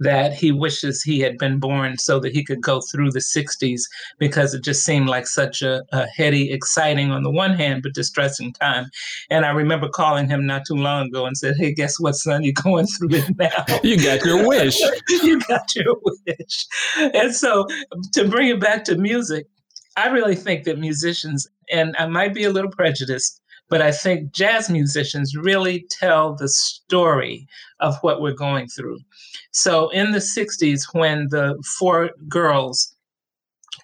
that 0.00 0.34
he 0.34 0.52
wishes 0.52 1.02
he 1.02 1.20
had 1.20 1.38
been 1.38 1.58
born 1.58 1.96
so 1.98 2.20
that 2.20 2.32
he 2.32 2.44
could 2.44 2.60
go 2.60 2.80
through 2.80 3.10
the 3.10 3.20
60s 3.20 3.82
because 4.18 4.54
it 4.54 4.62
just 4.62 4.84
seemed 4.84 5.08
like 5.08 5.26
such 5.26 5.62
a, 5.62 5.82
a 5.92 6.06
heady, 6.06 6.52
exciting 6.52 7.10
on 7.10 7.22
the 7.22 7.30
one 7.30 7.54
hand, 7.54 7.82
but 7.82 7.94
distressing 7.94 8.52
time. 8.52 8.86
And 9.30 9.44
I 9.44 9.50
remember 9.50 9.88
calling 9.88 10.28
him 10.28 10.46
not 10.46 10.66
too 10.66 10.74
long 10.74 11.06
ago 11.08 11.26
and 11.26 11.36
said, 11.36 11.54
Hey, 11.58 11.72
guess 11.72 11.98
what, 11.98 12.14
son? 12.14 12.42
You're 12.42 12.52
going 12.52 12.86
through 12.86 13.10
it 13.12 13.36
now. 13.38 13.64
you 13.82 13.96
got 14.02 14.24
your 14.24 14.46
wish. 14.46 14.78
you 15.08 15.40
got 15.40 15.74
your 15.74 15.96
wish. 16.04 16.66
And 17.14 17.34
so 17.34 17.66
to 18.12 18.28
bring 18.28 18.48
it 18.48 18.60
back 18.60 18.84
to 18.84 18.96
music, 18.96 19.46
I 19.96 20.08
really 20.08 20.36
think 20.36 20.64
that 20.64 20.78
musicians, 20.78 21.46
and 21.72 21.96
I 21.98 22.06
might 22.06 22.34
be 22.34 22.44
a 22.44 22.50
little 22.50 22.70
prejudiced, 22.70 23.40
but 23.68 23.82
I 23.82 23.90
think 23.90 24.32
jazz 24.32 24.70
musicians 24.70 25.34
really 25.34 25.86
tell 25.90 26.34
the 26.34 26.48
story 26.48 27.46
of 27.80 27.96
what 28.02 28.20
we're 28.20 28.34
going 28.34 28.68
through. 28.68 28.98
So 29.56 29.88
in 29.88 30.12
the 30.12 30.18
60s, 30.18 30.82
when 30.92 31.28
the 31.30 31.56
four 31.78 32.10
girls 32.28 32.94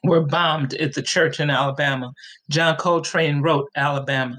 were 0.05 0.21
bombed 0.21 0.75
at 0.75 0.93
the 0.93 1.01
church 1.01 1.41
in 1.41 1.49
Alabama, 1.49 2.13
John 2.51 2.77
Coltrane 2.77 3.41
wrote 3.41 3.71
Alabama. 3.75 4.37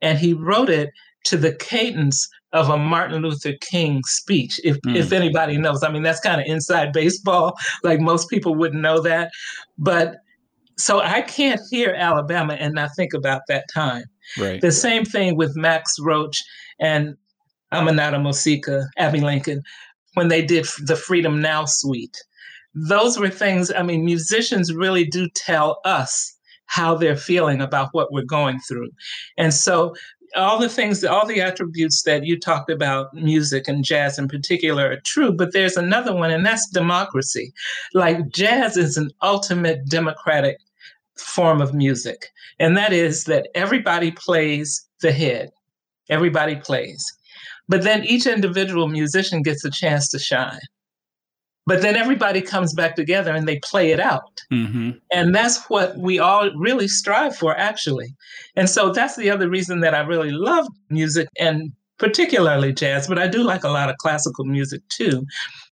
And 0.00 0.18
he 0.18 0.34
wrote 0.34 0.68
it 0.68 0.90
to 1.26 1.36
the 1.36 1.54
cadence 1.54 2.28
of 2.52 2.68
a 2.68 2.76
Martin 2.76 3.22
Luther 3.22 3.52
King 3.60 4.02
speech, 4.04 4.58
if, 4.64 4.76
mm. 4.80 4.96
if 4.96 5.12
anybody 5.12 5.56
knows. 5.56 5.84
I 5.84 5.92
mean, 5.92 6.02
that's 6.02 6.18
kind 6.18 6.40
of 6.40 6.48
inside 6.48 6.92
baseball. 6.92 7.56
Like 7.84 8.00
most 8.00 8.28
people 8.28 8.56
wouldn't 8.56 8.82
know 8.82 9.00
that. 9.02 9.30
But 9.78 10.16
so 10.76 10.98
I 10.98 11.22
can't 11.22 11.60
hear 11.70 11.94
Alabama 11.96 12.54
and 12.54 12.74
not 12.74 12.90
think 12.96 13.14
about 13.14 13.42
that 13.46 13.66
time. 13.72 14.04
Right. 14.36 14.60
The 14.60 14.72
same 14.72 15.04
thing 15.04 15.36
with 15.36 15.54
Max 15.54 15.96
Roach 16.00 16.42
and 16.80 17.16
Aminata 17.72 18.16
Moseka, 18.16 18.86
Abbey 18.98 19.20
Lincoln, 19.20 19.62
when 20.14 20.28
they 20.28 20.44
did 20.44 20.66
the 20.84 20.96
Freedom 20.96 21.40
Now 21.40 21.64
suite. 21.64 22.22
Those 22.74 23.18
were 23.18 23.28
things, 23.28 23.70
I 23.70 23.82
mean, 23.82 24.04
musicians 24.04 24.72
really 24.72 25.04
do 25.04 25.28
tell 25.34 25.80
us 25.84 26.36
how 26.66 26.94
they're 26.94 27.16
feeling 27.16 27.60
about 27.60 27.90
what 27.92 28.12
we're 28.12 28.22
going 28.22 28.58
through. 28.60 28.88
And 29.36 29.52
so 29.52 29.94
all 30.34 30.58
the 30.58 30.68
things, 30.68 31.04
all 31.04 31.26
the 31.26 31.40
attributes 31.40 32.02
that 32.02 32.24
you 32.24 32.38
talked 32.38 32.70
about, 32.70 33.12
music 33.14 33.68
and 33.68 33.84
jazz 33.84 34.18
in 34.18 34.28
particular, 34.28 34.90
are 34.90 35.00
true, 35.04 35.32
but 35.32 35.52
there's 35.52 35.76
another 35.76 36.14
one, 36.14 36.30
and 36.30 36.44
that's 36.44 36.68
democracy. 36.70 37.52
Like 37.92 38.30
jazz 38.30 38.76
is 38.76 38.96
an 38.96 39.10
ultimate 39.22 39.86
democratic 39.86 40.56
form 41.16 41.60
of 41.60 41.74
music, 41.74 42.28
and 42.58 42.76
that 42.76 42.92
is 42.92 43.24
that 43.24 43.48
everybody 43.54 44.10
plays 44.10 44.86
the 45.00 45.12
head, 45.12 45.50
everybody 46.08 46.56
plays. 46.56 47.04
But 47.72 47.84
then 47.84 48.04
each 48.04 48.26
individual 48.26 48.86
musician 48.86 49.40
gets 49.40 49.64
a 49.64 49.70
chance 49.70 50.10
to 50.10 50.18
shine. 50.18 50.60
But 51.64 51.80
then 51.80 51.96
everybody 51.96 52.42
comes 52.42 52.74
back 52.74 52.96
together 52.96 53.32
and 53.32 53.48
they 53.48 53.60
play 53.60 53.92
it 53.92 53.98
out. 53.98 54.42
Mm-hmm. 54.52 54.90
And 55.10 55.34
that's 55.34 55.64
what 55.70 55.96
we 55.96 56.18
all 56.18 56.50
really 56.54 56.86
strive 56.86 57.34
for, 57.34 57.56
actually. 57.56 58.14
And 58.56 58.68
so 58.68 58.92
that's 58.92 59.16
the 59.16 59.30
other 59.30 59.48
reason 59.48 59.80
that 59.80 59.94
I 59.94 60.00
really 60.00 60.32
love 60.32 60.66
music 60.90 61.28
and 61.38 61.72
particularly 61.96 62.74
jazz, 62.74 63.08
but 63.08 63.18
I 63.18 63.26
do 63.26 63.42
like 63.42 63.64
a 63.64 63.70
lot 63.70 63.88
of 63.88 63.96
classical 63.96 64.44
music 64.44 64.82
too. 64.90 65.24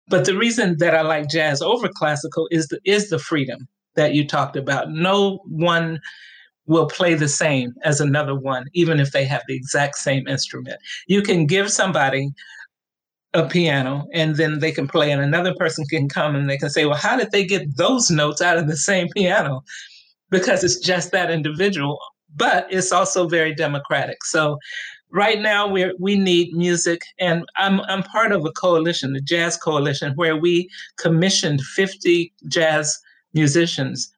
But 0.09 0.25
the 0.25 0.37
reason 0.37 0.79
that 0.79 0.97
I 0.97 1.03
like 1.03 1.31
jazz 1.31 1.63
over 1.63 1.89
classical 1.89 2.49
is 2.51 2.67
the, 2.67 2.81
is 2.85 3.09
the 3.09 3.21
freedom 3.21 3.69
that 3.95 4.15
you 4.15 4.27
talked 4.27 4.57
about. 4.57 4.91
No 4.91 5.39
one 5.45 6.01
will 6.67 6.87
play 6.87 7.15
the 7.15 7.29
same 7.29 7.75
as 7.83 8.01
another 8.01 8.35
one, 8.35 8.65
even 8.73 9.01
if 9.01 9.13
they 9.13 9.25
have 9.25 9.43
the 9.47 9.55
exact 9.55 9.97
same 9.97 10.27
instrument. 10.27 10.79
You 11.07 11.23
can 11.23 11.47
give 11.47 11.71
somebody 11.71 12.31
a 13.35 13.47
piano 13.47 14.07
and 14.13 14.37
then 14.37 14.61
they 14.61 14.73
can 14.73 14.87
play, 14.87 15.11
and 15.11 15.21
another 15.21 15.55
person 15.55 15.85
can 15.87 16.09
come 16.09 16.35
and 16.35 16.49
they 16.49 16.57
can 16.57 16.71
say, 16.71 16.87
Well, 16.87 16.97
how 16.97 17.17
did 17.17 17.33
they 17.33 17.45
get 17.45 17.77
those 17.77 18.11
notes 18.11 18.41
out 18.41 18.57
of 18.57 18.69
the 18.69 18.77
same 18.77 19.09
piano? 19.15 19.63
Because 20.31 20.65
it's 20.65 20.79
just 20.79 21.13
that 21.13 21.31
individual, 21.31 21.99
but 22.35 22.67
it's 22.71 22.93
also 22.93 23.29
very 23.29 23.55
democratic. 23.55 24.25
So 24.25 24.59
right 25.11 25.41
now 25.41 25.67
we 25.67 25.95
we 25.99 26.19
need 26.19 26.55
music 26.55 27.03
and 27.19 27.45
I'm 27.57 27.81
I'm 27.83 28.03
part 28.03 28.33
of 28.33 28.45
a 28.45 28.53
coalition, 28.53 29.13
the 29.13 29.21
Jazz 29.21 29.57
Coalition, 29.57 30.13
where 30.15 30.37
we 30.37 30.69
commissioned 30.97 31.61
50 31.61 32.33
jazz 32.49 32.99
musicians 33.33 34.14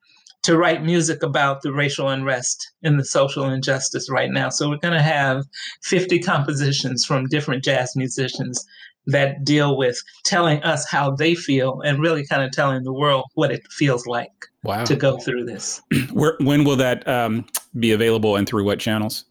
to 0.47 0.57
write 0.57 0.85
music 0.85 1.25
about 1.25 1.63
the 1.63 1.73
racial 1.73 2.09
unrest 2.09 2.71
and 2.85 3.01
the 3.01 3.05
social 3.05 3.47
injustice 3.47 4.09
right 4.09 4.31
now. 4.31 4.49
So 4.49 4.69
we're 4.71 4.77
going 4.77 4.95
to 4.95 5.03
have 5.03 5.45
50 5.83 6.21
compositions 6.21 7.05
from 7.05 7.27
different 7.27 7.65
jazz 7.65 7.97
musicians 7.97 8.65
that 9.09 9.43
deal 9.43 9.77
with 9.77 10.01
telling 10.25 10.63
us 10.63 10.89
how 10.89 11.11
they 11.11 11.35
feel 11.35 11.81
and 11.81 11.99
really 11.99 12.25
kind 12.25 12.45
of 12.45 12.53
telling 12.53 12.85
the 12.85 12.93
world 12.93 13.25
what 13.35 13.51
it 13.51 13.67
feels 13.73 14.07
like 14.07 14.31
wow. 14.63 14.85
to 14.85 14.95
go 14.95 15.19
through 15.19 15.47
this. 15.47 15.83
Where, 16.13 16.37
when 16.39 16.63
will 16.63 16.77
that 16.77 17.07
um, 17.09 17.45
be 17.81 17.91
available 17.91 18.37
and 18.37 18.49
through 18.49 18.63
what 18.63 18.79
channels? 18.79 19.25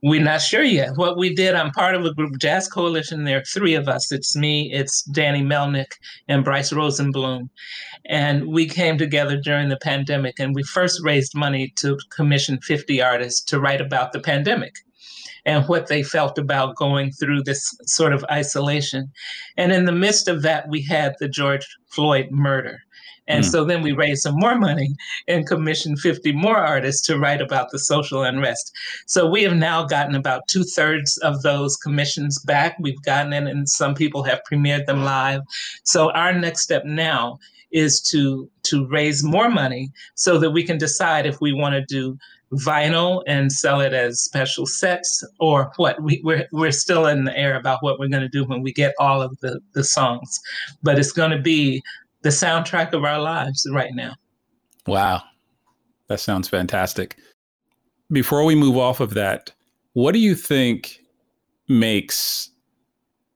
We're 0.00 0.22
not 0.22 0.42
sure 0.42 0.62
yet. 0.62 0.96
What 0.96 1.18
we 1.18 1.34
did, 1.34 1.56
I'm 1.56 1.72
part 1.72 1.96
of 1.96 2.04
a 2.04 2.14
group, 2.14 2.38
Jazz 2.38 2.68
Coalition. 2.68 3.24
There 3.24 3.38
are 3.38 3.44
three 3.44 3.74
of 3.74 3.88
us. 3.88 4.12
It's 4.12 4.36
me, 4.36 4.70
it's 4.72 5.02
Danny 5.02 5.42
Melnick, 5.42 5.94
and 6.28 6.44
Bryce 6.44 6.72
Rosenblum. 6.72 7.48
And 8.06 8.46
we 8.46 8.68
came 8.68 8.96
together 8.96 9.36
during 9.36 9.70
the 9.70 9.76
pandemic 9.76 10.38
and 10.38 10.54
we 10.54 10.62
first 10.62 11.02
raised 11.02 11.34
money 11.34 11.72
to 11.76 11.98
commission 12.10 12.60
50 12.60 13.02
artists 13.02 13.42
to 13.46 13.58
write 13.58 13.80
about 13.80 14.12
the 14.12 14.20
pandemic 14.20 14.76
and 15.44 15.66
what 15.66 15.88
they 15.88 16.04
felt 16.04 16.38
about 16.38 16.76
going 16.76 17.10
through 17.10 17.42
this 17.42 17.76
sort 17.86 18.12
of 18.12 18.24
isolation. 18.30 19.10
And 19.56 19.72
in 19.72 19.84
the 19.84 19.92
midst 19.92 20.28
of 20.28 20.42
that, 20.42 20.68
we 20.68 20.82
had 20.82 21.16
the 21.18 21.28
George 21.28 21.66
Floyd 21.88 22.28
murder. 22.30 22.78
And 23.28 23.44
mm. 23.44 23.48
so 23.48 23.64
then 23.64 23.82
we 23.82 23.92
raised 23.92 24.22
some 24.22 24.36
more 24.36 24.58
money 24.58 24.94
and 25.28 25.46
commissioned 25.46 26.00
50 26.00 26.32
more 26.32 26.56
artists 26.56 27.06
to 27.06 27.18
write 27.18 27.40
about 27.40 27.70
the 27.70 27.78
social 27.78 28.22
unrest. 28.22 28.72
So 29.06 29.28
we 29.28 29.42
have 29.44 29.56
now 29.56 29.84
gotten 29.84 30.14
about 30.14 30.48
two 30.48 30.64
thirds 30.64 31.16
of 31.18 31.42
those 31.42 31.76
commissions 31.76 32.40
back. 32.40 32.76
We've 32.80 33.02
gotten 33.02 33.32
in, 33.32 33.46
and 33.46 33.68
some 33.68 33.94
people 33.94 34.22
have 34.24 34.40
premiered 34.50 34.86
them 34.86 35.04
live. 35.04 35.42
So 35.84 36.10
our 36.12 36.32
next 36.32 36.62
step 36.62 36.84
now 36.84 37.38
is 37.70 38.00
to 38.00 38.50
to 38.62 38.86
raise 38.88 39.22
more 39.22 39.50
money 39.50 39.90
so 40.14 40.38
that 40.38 40.50
we 40.50 40.64
can 40.64 40.78
decide 40.78 41.26
if 41.26 41.40
we 41.40 41.52
want 41.52 41.74
to 41.74 41.84
do 41.84 42.16
vinyl 42.52 43.22
and 43.26 43.52
sell 43.52 43.80
it 43.80 43.92
as 43.92 44.22
special 44.22 44.64
sets 44.64 45.22
or 45.38 45.70
what 45.76 46.02
we, 46.02 46.20
we're, 46.24 46.48
we're 46.50 46.72
still 46.72 47.06
in 47.06 47.24
the 47.24 47.36
air 47.36 47.56
about 47.56 47.82
what 47.82 47.98
we're 47.98 48.08
going 48.08 48.22
to 48.22 48.28
do 48.28 48.42
when 48.44 48.62
we 48.62 48.72
get 48.72 48.94
all 48.98 49.20
of 49.20 49.38
the, 49.40 49.60
the 49.74 49.84
songs 49.84 50.40
but 50.82 50.98
it's 50.98 51.12
going 51.12 51.30
to 51.30 51.38
be 51.38 51.82
the 52.22 52.30
soundtrack 52.30 52.92
of 52.92 53.04
our 53.04 53.20
lives 53.20 53.66
right 53.72 53.94
now. 53.94 54.14
Wow. 54.86 55.22
That 56.08 56.20
sounds 56.20 56.48
fantastic. 56.48 57.16
Before 58.10 58.44
we 58.44 58.54
move 58.54 58.76
off 58.76 59.00
of 59.00 59.14
that, 59.14 59.52
what 59.92 60.12
do 60.12 60.18
you 60.18 60.34
think 60.34 61.00
makes 61.68 62.50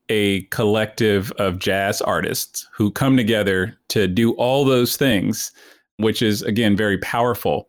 a 0.08 0.42
collective 0.44 1.32
of 1.32 1.58
jazz 1.58 2.02
artists 2.02 2.68
who 2.72 2.90
come 2.90 3.16
together 3.16 3.78
to 3.88 4.06
do 4.06 4.32
all 4.32 4.64
those 4.64 4.96
things, 4.96 5.52
which 5.96 6.20
is, 6.20 6.42
again, 6.42 6.76
very 6.76 6.98
powerful. 6.98 7.68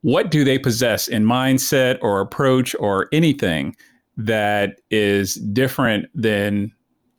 What 0.00 0.30
do 0.30 0.44
they 0.44 0.58
possess 0.58 1.06
in 1.08 1.24
mindset 1.24 1.98
or 2.02 2.20
approach 2.20 2.74
or 2.80 3.08
anything 3.12 3.76
that 4.16 4.80
is 4.90 5.34
different 5.36 6.06
than 6.14 6.72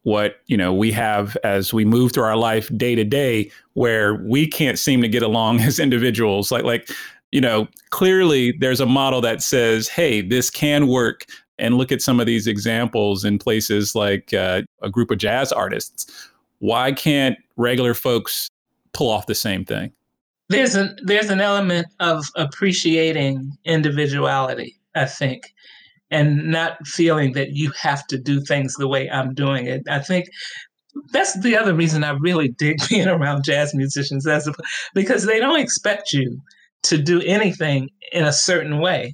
what 0.06 0.36
you 0.46 0.56
know 0.56 0.72
we 0.72 0.92
have 0.92 1.36
as 1.44 1.74
we 1.74 1.84
move 1.84 2.12
through 2.12 2.24
our 2.24 2.38
life 2.38 2.70
day 2.78 2.94
to 2.94 3.04
day 3.04 3.52
where 3.74 4.16
we 4.24 4.48
can't 4.48 4.78
seem 4.78 5.02
to 5.02 5.08
get 5.08 5.24
along 5.24 5.60
as 5.62 5.80
individuals. 5.80 6.52
Like 6.52 6.64
like 6.64 6.90
you 7.32 7.42
know 7.42 7.68
clearly 7.90 8.54
there's 8.60 8.80
a 8.80 8.86
model 8.86 9.20
that 9.22 9.42
says 9.42 9.88
hey 9.90 10.22
this 10.22 10.50
can 10.50 10.88
work. 10.88 11.26
And 11.58 11.78
look 11.78 11.90
at 11.94 12.02
some 12.02 12.20
of 12.20 12.26
these 12.26 12.48
examples 12.48 13.24
in 13.24 13.40
places 13.40 13.96
like 13.96 14.34
uh, 14.34 14.64
a 14.82 14.90
group 14.90 15.10
of 15.10 15.20
jazz 15.20 15.54
artists. 15.54 16.30
Why 16.60 16.92
can't 16.92 17.38
regular 17.56 17.94
folks 17.94 18.50
pull 18.92 19.10
off 19.10 19.28
the 19.28 19.36
same 19.36 19.64
thing? 19.64 19.94
There's 20.50 20.76
an 20.76 20.98
there's 21.04 21.30
an 21.30 21.40
element 21.40 21.88
of 22.02 22.26
appreciating 22.36 23.54
individuality 23.64 24.78
i 24.96 25.06
think 25.06 25.54
and 26.16 26.46
not 26.46 26.78
feeling 26.88 27.34
that 27.34 27.50
you 27.52 27.74
have 27.78 28.08
to 28.08 28.18
do 28.18 28.40
things 28.40 28.76
the 28.76 28.88
way 28.88 29.10
I'm 29.10 29.34
doing 29.34 29.68
it. 29.68 29.84
I 29.90 30.00
think 30.00 30.30
that's 31.12 31.38
the 31.42 31.58
other 31.58 31.74
reason 31.74 32.06
I 32.06 32.12
really 32.12 32.48
dig 32.48 32.78
being 32.90 33.10
around 33.10 33.44
jazz 33.44 33.76
musicians 33.76 34.26
as 34.26 34.50
because 34.94 35.26
they 35.26 35.42
don't 35.42 35.60
expect 35.60 36.14
you 36.14 36.40
to 36.84 36.98
do 36.98 37.22
anything 37.24 37.90
in 38.14 38.24
a 38.24 38.32
certain 38.32 38.80
way. 38.80 39.14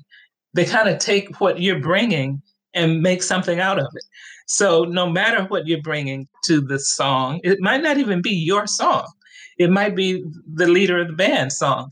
They 0.54 0.64
kind 0.64 0.90
of 0.90 1.00
take 1.00 1.42
what 1.42 1.60
you're 1.60 1.80
bringing 1.80 2.40
and 2.76 3.02
make 3.02 3.24
something 3.24 3.60
out 3.60 3.80
of 3.80 3.88
it. 3.96 4.04
So 4.46 4.84
no 4.84 5.10
matter 5.10 5.46
what 5.46 5.66
you're 5.66 5.82
bringing 5.82 6.28
to 6.44 6.62
the 6.62 6.78
song, 6.78 7.40
it 7.44 7.58
might 7.62 7.82
not 7.82 7.98
even 7.98 8.22
be 8.22 8.36
your 8.36 8.68
song. 8.68 9.12
It 9.58 9.72
might 9.72 9.96
be 9.96 10.24
the 10.54 10.68
leader 10.68 11.00
of 11.00 11.08
the 11.08 11.14
band 11.14 11.52
song, 11.52 11.90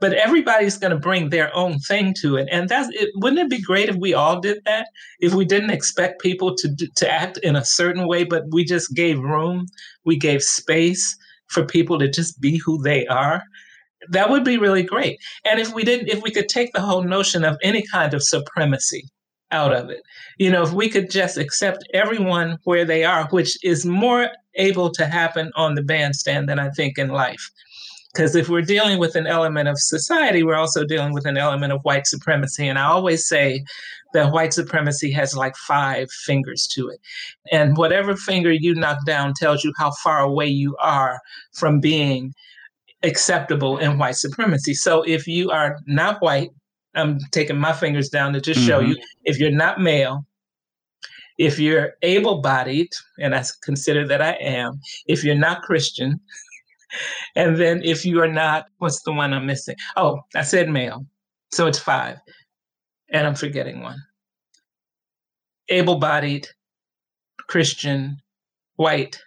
but 0.00 0.14
everybody's 0.14 0.78
going 0.78 0.92
to 0.92 0.98
bring 0.98 1.28
their 1.28 1.54
own 1.54 1.78
thing 1.78 2.14
to 2.20 2.36
it. 2.36 2.48
And 2.50 2.68
that's 2.68 2.88
it 2.92 3.10
wouldn't 3.16 3.40
it 3.40 3.50
be 3.50 3.62
great 3.62 3.88
if 3.88 3.96
we 3.96 4.14
all 4.14 4.40
did 4.40 4.62
that? 4.64 4.88
If 5.20 5.34
we 5.34 5.44
didn't 5.44 5.70
expect 5.70 6.20
people 6.20 6.54
to 6.56 6.74
to 6.96 7.10
act 7.10 7.38
in 7.38 7.54
a 7.54 7.64
certain 7.64 8.08
way 8.08 8.24
but 8.24 8.44
we 8.50 8.64
just 8.64 8.94
gave 8.94 9.20
room 9.20 9.66
we 10.04 10.16
gave 10.16 10.42
space 10.42 11.16
for 11.46 11.64
people 11.64 11.98
to 11.98 12.08
just 12.08 12.40
be 12.40 12.56
who 12.58 12.82
they 12.82 13.06
are? 13.06 13.42
That 14.08 14.30
would 14.30 14.44
be 14.44 14.56
really 14.56 14.82
great. 14.82 15.18
And 15.44 15.60
if 15.60 15.74
we 15.74 15.84
didn't 15.84 16.08
if 16.08 16.22
we 16.22 16.30
could 16.30 16.48
take 16.48 16.72
the 16.72 16.80
whole 16.80 17.02
notion 17.02 17.44
of 17.44 17.58
any 17.62 17.84
kind 17.92 18.14
of 18.14 18.22
supremacy 18.22 19.04
out 19.52 19.72
of 19.74 19.90
it. 19.90 20.00
You 20.38 20.50
know 20.50 20.62
if 20.62 20.72
we 20.72 20.88
could 20.88 21.10
just 21.10 21.36
accept 21.36 21.84
everyone 21.92 22.58
where 22.64 22.84
they 22.84 23.04
are 23.04 23.28
which 23.28 23.56
is 23.62 23.84
more 23.84 24.30
able 24.54 24.90
to 24.90 25.06
happen 25.06 25.50
on 25.54 25.74
the 25.74 25.82
bandstand 25.82 26.48
than 26.48 26.58
i 26.58 26.68
think 26.70 26.98
in 26.98 27.08
life 27.08 27.50
because 28.12 28.34
if 28.34 28.48
we're 28.48 28.62
dealing 28.62 28.98
with 28.98 29.14
an 29.14 29.26
element 29.26 29.68
of 29.68 29.78
society, 29.78 30.42
we're 30.42 30.56
also 30.56 30.84
dealing 30.84 31.12
with 31.12 31.26
an 31.26 31.36
element 31.36 31.72
of 31.72 31.80
white 31.82 32.06
supremacy. 32.06 32.66
And 32.66 32.78
I 32.78 32.84
always 32.84 33.28
say 33.28 33.64
that 34.14 34.32
white 34.32 34.52
supremacy 34.52 35.12
has 35.12 35.36
like 35.36 35.56
five 35.56 36.10
fingers 36.10 36.66
to 36.74 36.88
it. 36.88 37.00
And 37.52 37.76
whatever 37.76 38.16
finger 38.16 38.52
you 38.52 38.74
knock 38.74 39.04
down 39.06 39.34
tells 39.34 39.62
you 39.62 39.72
how 39.78 39.92
far 40.02 40.20
away 40.20 40.46
you 40.46 40.76
are 40.80 41.20
from 41.52 41.78
being 41.78 42.34
acceptable 43.02 43.78
in 43.78 43.98
white 43.98 44.16
supremacy. 44.16 44.74
So 44.74 45.02
if 45.02 45.26
you 45.26 45.50
are 45.50 45.78
not 45.86 46.20
white, 46.20 46.50
I'm 46.94 47.18
taking 47.30 47.58
my 47.58 47.72
fingers 47.72 48.08
down 48.08 48.32
to 48.32 48.40
just 48.40 48.60
mm-hmm. 48.60 48.68
show 48.68 48.80
you 48.80 48.96
if 49.24 49.38
you're 49.38 49.52
not 49.52 49.80
male, 49.80 50.26
if 51.38 51.60
you're 51.60 51.92
able 52.02 52.40
bodied, 52.40 52.88
and 53.20 53.34
I 53.34 53.44
consider 53.62 54.06
that 54.08 54.20
I 54.20 54.32
am, 54.32 54.80
if 55.06 55.22
you're 55.22 55.36
not 55.36 55.62
Christian, 55.62 56.20
and 57.36 57.56
then 57.56 57.82
if 57.84 58.04
you 58.04 58.20
are 58.20 58.28
not, 58.28 58.66
what's 58.78 59.02
the 59.02 59.12
one 59.12 59.32
I'm 59.32 59.46
missing? 59.46 59.76
Oh, 59.96 60.20
I 60.34 60.42
said 60.42 60.68
male. 60.68 61.04
So 61.52 61.66
it's 61.66 61.78
five. 61.78 62.18
And 63.12 63.26
I'm 63.26 63.34
forgetting 63.34 63.80
one. 63.80 63.98
Able 65.68 65.98
bodied, 65.98 66.48
Christian, 67.48 68.18
white, 68.76 69.20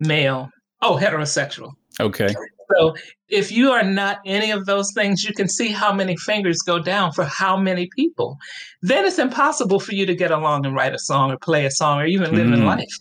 male. 0.00 0.50
Oh, 0.80 0.96
heterosexual. 0.96 1.72
Okay. 2.00 2.34
So 2.74 2.94
if 3.28 3.52
you 3.52 3.70
are 3.70 3.82
not 3.82 4.18
any 4.24 4.50
of 4.50 4.66
those 4.66 4.92
things, 4.94 5.24
you 5.24 5.34
can 5.34 5.48
see 5.48 5.68
how 5.68 5.92
many 5.92 6.16
fingers 6.16 6.58
go 6.58 6.78
down 6.78 7.12
for 7.12 7.24
how 7.24 7.56
many 7.56 7.88
people. 7.94 8.38
Then 8.80 9.04
it's 9.04 9.18
impossible 9.18 9.80
for 9.80 9.94
you 9.94 10.06
to 10.06 10.14
get 10.14 10.30
along 10.30 10.64
and 10.66 10.74
write 10.74 10.94
a 10.94 10.98
song 10.98 11.30
or 11.30 11.38
play 11.38 11.66
a 11.66 11.70
song 11.70 12.00
or 12.00 12.06
even 12.06 12.34
live 12.34 12.46
mm. 12.46 12.54
in 12.54 12.64
life. 12.64 12.98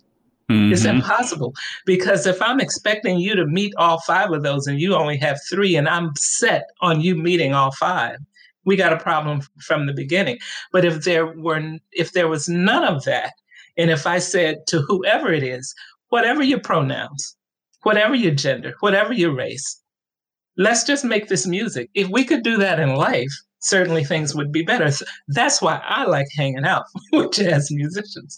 Mm-hmm. 0.52 0.74
It's 0.74 0.86
impossible 0.86 1.54
because 1.86 2.28
if 2.28 2.42
I'm 2.42 2.60
expecting 2.60 3.20
you 3.20 3.36
to 3.36 3.46
meet 3.46 3.74
all 3.78 4.02
five 4.02 4.32
of 4.32 4.44
those 4.44 4.68
and 4.68 4.82
you 4.82 4.96
only 4.96 5.18
have 5.18 5.40
three, 5.50 5.76
and 5.76 5.88
I'm 5.88 6.12
set 6.18 6.64
on 6.82 7.02
you 7.02 7.16
meeting 7.16 7.54
all 7.54 7.72
five, 7.72 8.18
we 8.66 8.76
got 8.76 8.94
a 8.94 8.98
problem 8.98 9.42
from 9.62 9.86
the 9.86 9.94
beginning. 9.94 10.40
But 10.72 10.84
if 10.86 11.04
there 11.04 11.28
were, 11.28 11.78
if 11.92 12.12
there 12.12 12.28
was 12.28 12.50
none 12.50 12.84
of 12.84 13.06
that, 13.06 13.34
and 13.78 13.90
if 13.90 14.06
I 14.06 14.20
said 14.20 14.68
to 14.68 14.82
whoever 14.82 15.32
it 15.32 15.44
is, 15.44 15.74
whatever 16.10 16.44
your 16.44 16.60
pronouns, 16.60 17.36
whatever 17.84 18.14
your 18.14 18.34
gender, 18.34 18.74
whatever 18.82 19.14
your 19.14 19.34
race, 19.34 19.82
let's 20.58 20.84
just 20.84 21.06
make 21.06 21.30
this 21.30 21.48
music. 21.48 21.90
If 21.94 22.10
we 22.10 22.26
could 22.26 22.44
do 22.44 22.58
that 22.58 22.80
in 22.80 22.96
life, 22.96 23.32
certainly 23.62 24.04
things 24.04 24.36
would 24.36 24.52
be 24.52 24.64
better. 24.64 24.92
That's 25.30 25.62
why 25.62 25.82
I 25.86 26.04
like 26.06 26.28
hanging 26.36 26.66
out 26.66 26.84
with 27.14 27.32
jazz 27.32 27.72
musicians 27.72 28.38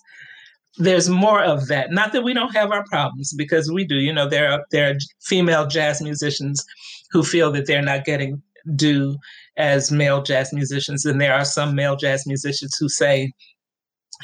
there's 0.78 1.10
more 1.10 1.42
of 1.42 1.68
that. 1.68 1.92
Not 1.92 2.14
that 2.14 2.24
we 2.24 2.34
don't 2.34 2.56
have 2.56 2.72
our 2.72 2.84
problems, 2.86 3.34
because 3.34 3.72
we 3.72 3.86
do. 3.86 3.96
You 3.96 4.14
know, 4.14 4.28
there 4.28 4.52
are 4.52 4.66
there 4.72 4.90
are 4.90 4.98
female 5.22 5.68
jazz 5.68 6.02
musicians 6.02 6.66
who 7.12 7.24
feel 7.24 7.52
that 7.52 7.68
they're 7.68 7.82
not 7.82 8.06
getting 8.06 8.42
due 8.76 9.18
as 9.58 9.92
male 9.92 10.24
jazz 10.24 10.52
musicians, 10.52 11.06
and 11.06 11.22
there 11.22 11.34
are 11.34 11.46
some 11.46 11.76
male 11.76 11.96
jazz 11.96 12.26
musicians 12.26 12.76
who 12.78 12.90
say, 12.90 13.32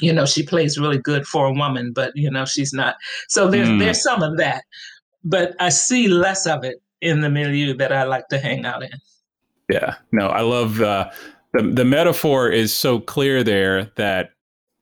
you 0.00 0.12
know, 0.12 0.26
she 0.26 0.42
plays 0.42 0.78
really 0.78 0.98
good 0.98 1.26
for 1.26 1.46
a 1.46 1.52
woman, 1.52 1.92
but 1.94 2.12
you 2.16 2.30
know, 2.30 2.44
she's 2.44 2.72
not. 2.72 2.96
So 3.28 3.48
there's 3.48 3.68
mm. 3.68 3.78
there's 3.78 4.02
some 4.02 4.22
of 4.22 4.36
that, 4.38 4.64
but 5.22 5.54
I 5.60 5.68
see 5.68 6.08
less 6.08 6.46
of 6.46 6.64
it 6.64 6.82
in 7.00 7.20
the 7.20 7.30
milieu 7.30 7.74
that 7.74 7.92
I 7.92 8.02
like 8.04 8.28
to 8.28 8.38
hang 8.38 8.66
out 8.66 8.82
in. 8.82 8.90
Yeah, 9.70 9.94
no, 10.10 10.26
I 10.26 10.40
love 10.40 10.80
uh, 10.80 11.10
the 11.52 11.62
the 11.62 11.84
metaphor 11.84 12.48
is 12.48 12.74
so 12.74 12.98
clear 12.98 13.44
there 13.44 13.92
that 13.96 14.30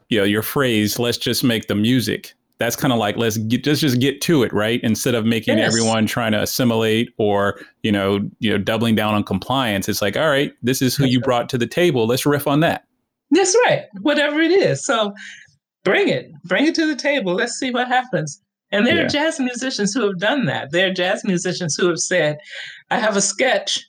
you 0.09 0.19
know 0.19 0.25
your 0.25 0.43
phrase 0.43 0.99
let's 0.99 1.19
just 1.19 1.45
make 1.45 1.69
the 1.69 1.75
music. 1.75 2.35
That's 2.59 2.75
kind 2.75 2.93
of 2.93 2.99
like 2.99 3.17
let's 3.17 3.37
get, 3.37 3.65
let's 3.67 3.81
just 3.81 4.01
get 4.01 4.21
to 4.23 4.43
it 4.43 4.53
right? 4.53 4.81
Instead 4.83 5.15
of 5.15 5.25
making 5.25 5.59
yes. 5.59 5.69
everyone 5.69 6.07
trying 6.07 6.33
to 6.33 6.43
assimilate 6.43 7.13
or 7.19 7.61
you 7.83 7.93
know 7.93 8.29
you 8.41 8.51
know 8.51 8.59
doubling 8.59 8.95
down 8.95 9.15
on 9.15 9.23
compliance 9.25 9.89
it's 9.89 10.03
like 10.03 10.17
all 10.17 10.29
right 10.29 10.53
this 10.63 10.83
is 10.83 10.97
who 10.97 11.05
you 11.05 11.21
brought 11.21 11.49
to 11.51 11.59
the 11.59 11.67
table. 11.67 12.07
Let's 12.07 12.27
riff 12.27 12.47
on 12.47 12.61
that. 12.61 12.85
That's 13.31 13.57
right 13.67 13.85
whatever 14.01 14.41
it 14.41 14.51
is. 14.51 14.85
So 14.85 15.13
bring 15.85 16.09
it 16.09 16.31
bring 16.45 16.67
it 16.67 16.75
to 16.75 16.87
the 16.87 16.97
table 16.97 17.35
let's 17.35 17.59
see 17.59 17.71
what 17.71 17.89
happens. 17.89 18.41
And 18.71 18.87
there 18.87 18.97
yeah. 18.97 19.05
are 19.05 19.09
jazz 19.09 19.41
musicians 19.41 19.95
who 19.95 20.03
have 20.03 20.19
done 20.19 20.45
that. 20.45 20.73
There 20.73 20.91
are 20.91 20.93
jazz 20.93 21.25
musicians 21.25 21.75
who 21.75 21.89
have 21.89 21.99
said 21.99 22.39
i 22.91 22.99
have 22.99 23.17
a 23.17 23.21
sketch 23.21 23.88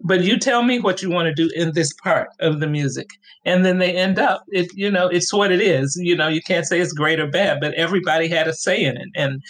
but 0.00 0.22
you 0.22 0.38
tell 0.38 0.62
me 0.62 0.78
what 0.78 1.02
you 1.02 1.10
want 1.10 1.26
to 1.26 1.34
do 1.34 1.50
in 1.54 1.72
this 1.72 1.92
part 1.92 2.28
of 2.40 2.60
the 2.60 2.66
music 2.66 3.10
and 3.44 3.64
then 3.64 3.78
they 3.78 3.94
end 3.96 4.18
up 4.18 4.44
it 4.48 4.70
you 4.74 4.90
know 4.90 5.08
it's 5.08 5.32
what 5.32 5.50
it 5.50 5.60
is 5.60 5.98
you 6.00 6.16
know 6.16 6.28
you 6.28 6.40
can't 6.42 6.66
say 6.66 6.80
it's 6.80 6.92
great 6.92 7.20
or 7.20 7.26
bad 7.26 7.58
but 7.60 7.74
everybody 7.74 8.28
had 8.28 8.48
a 8.48 8.52
say 8.52 8.82
in 8.82 8.96
it 8.96 9.08
and 9.14 9.42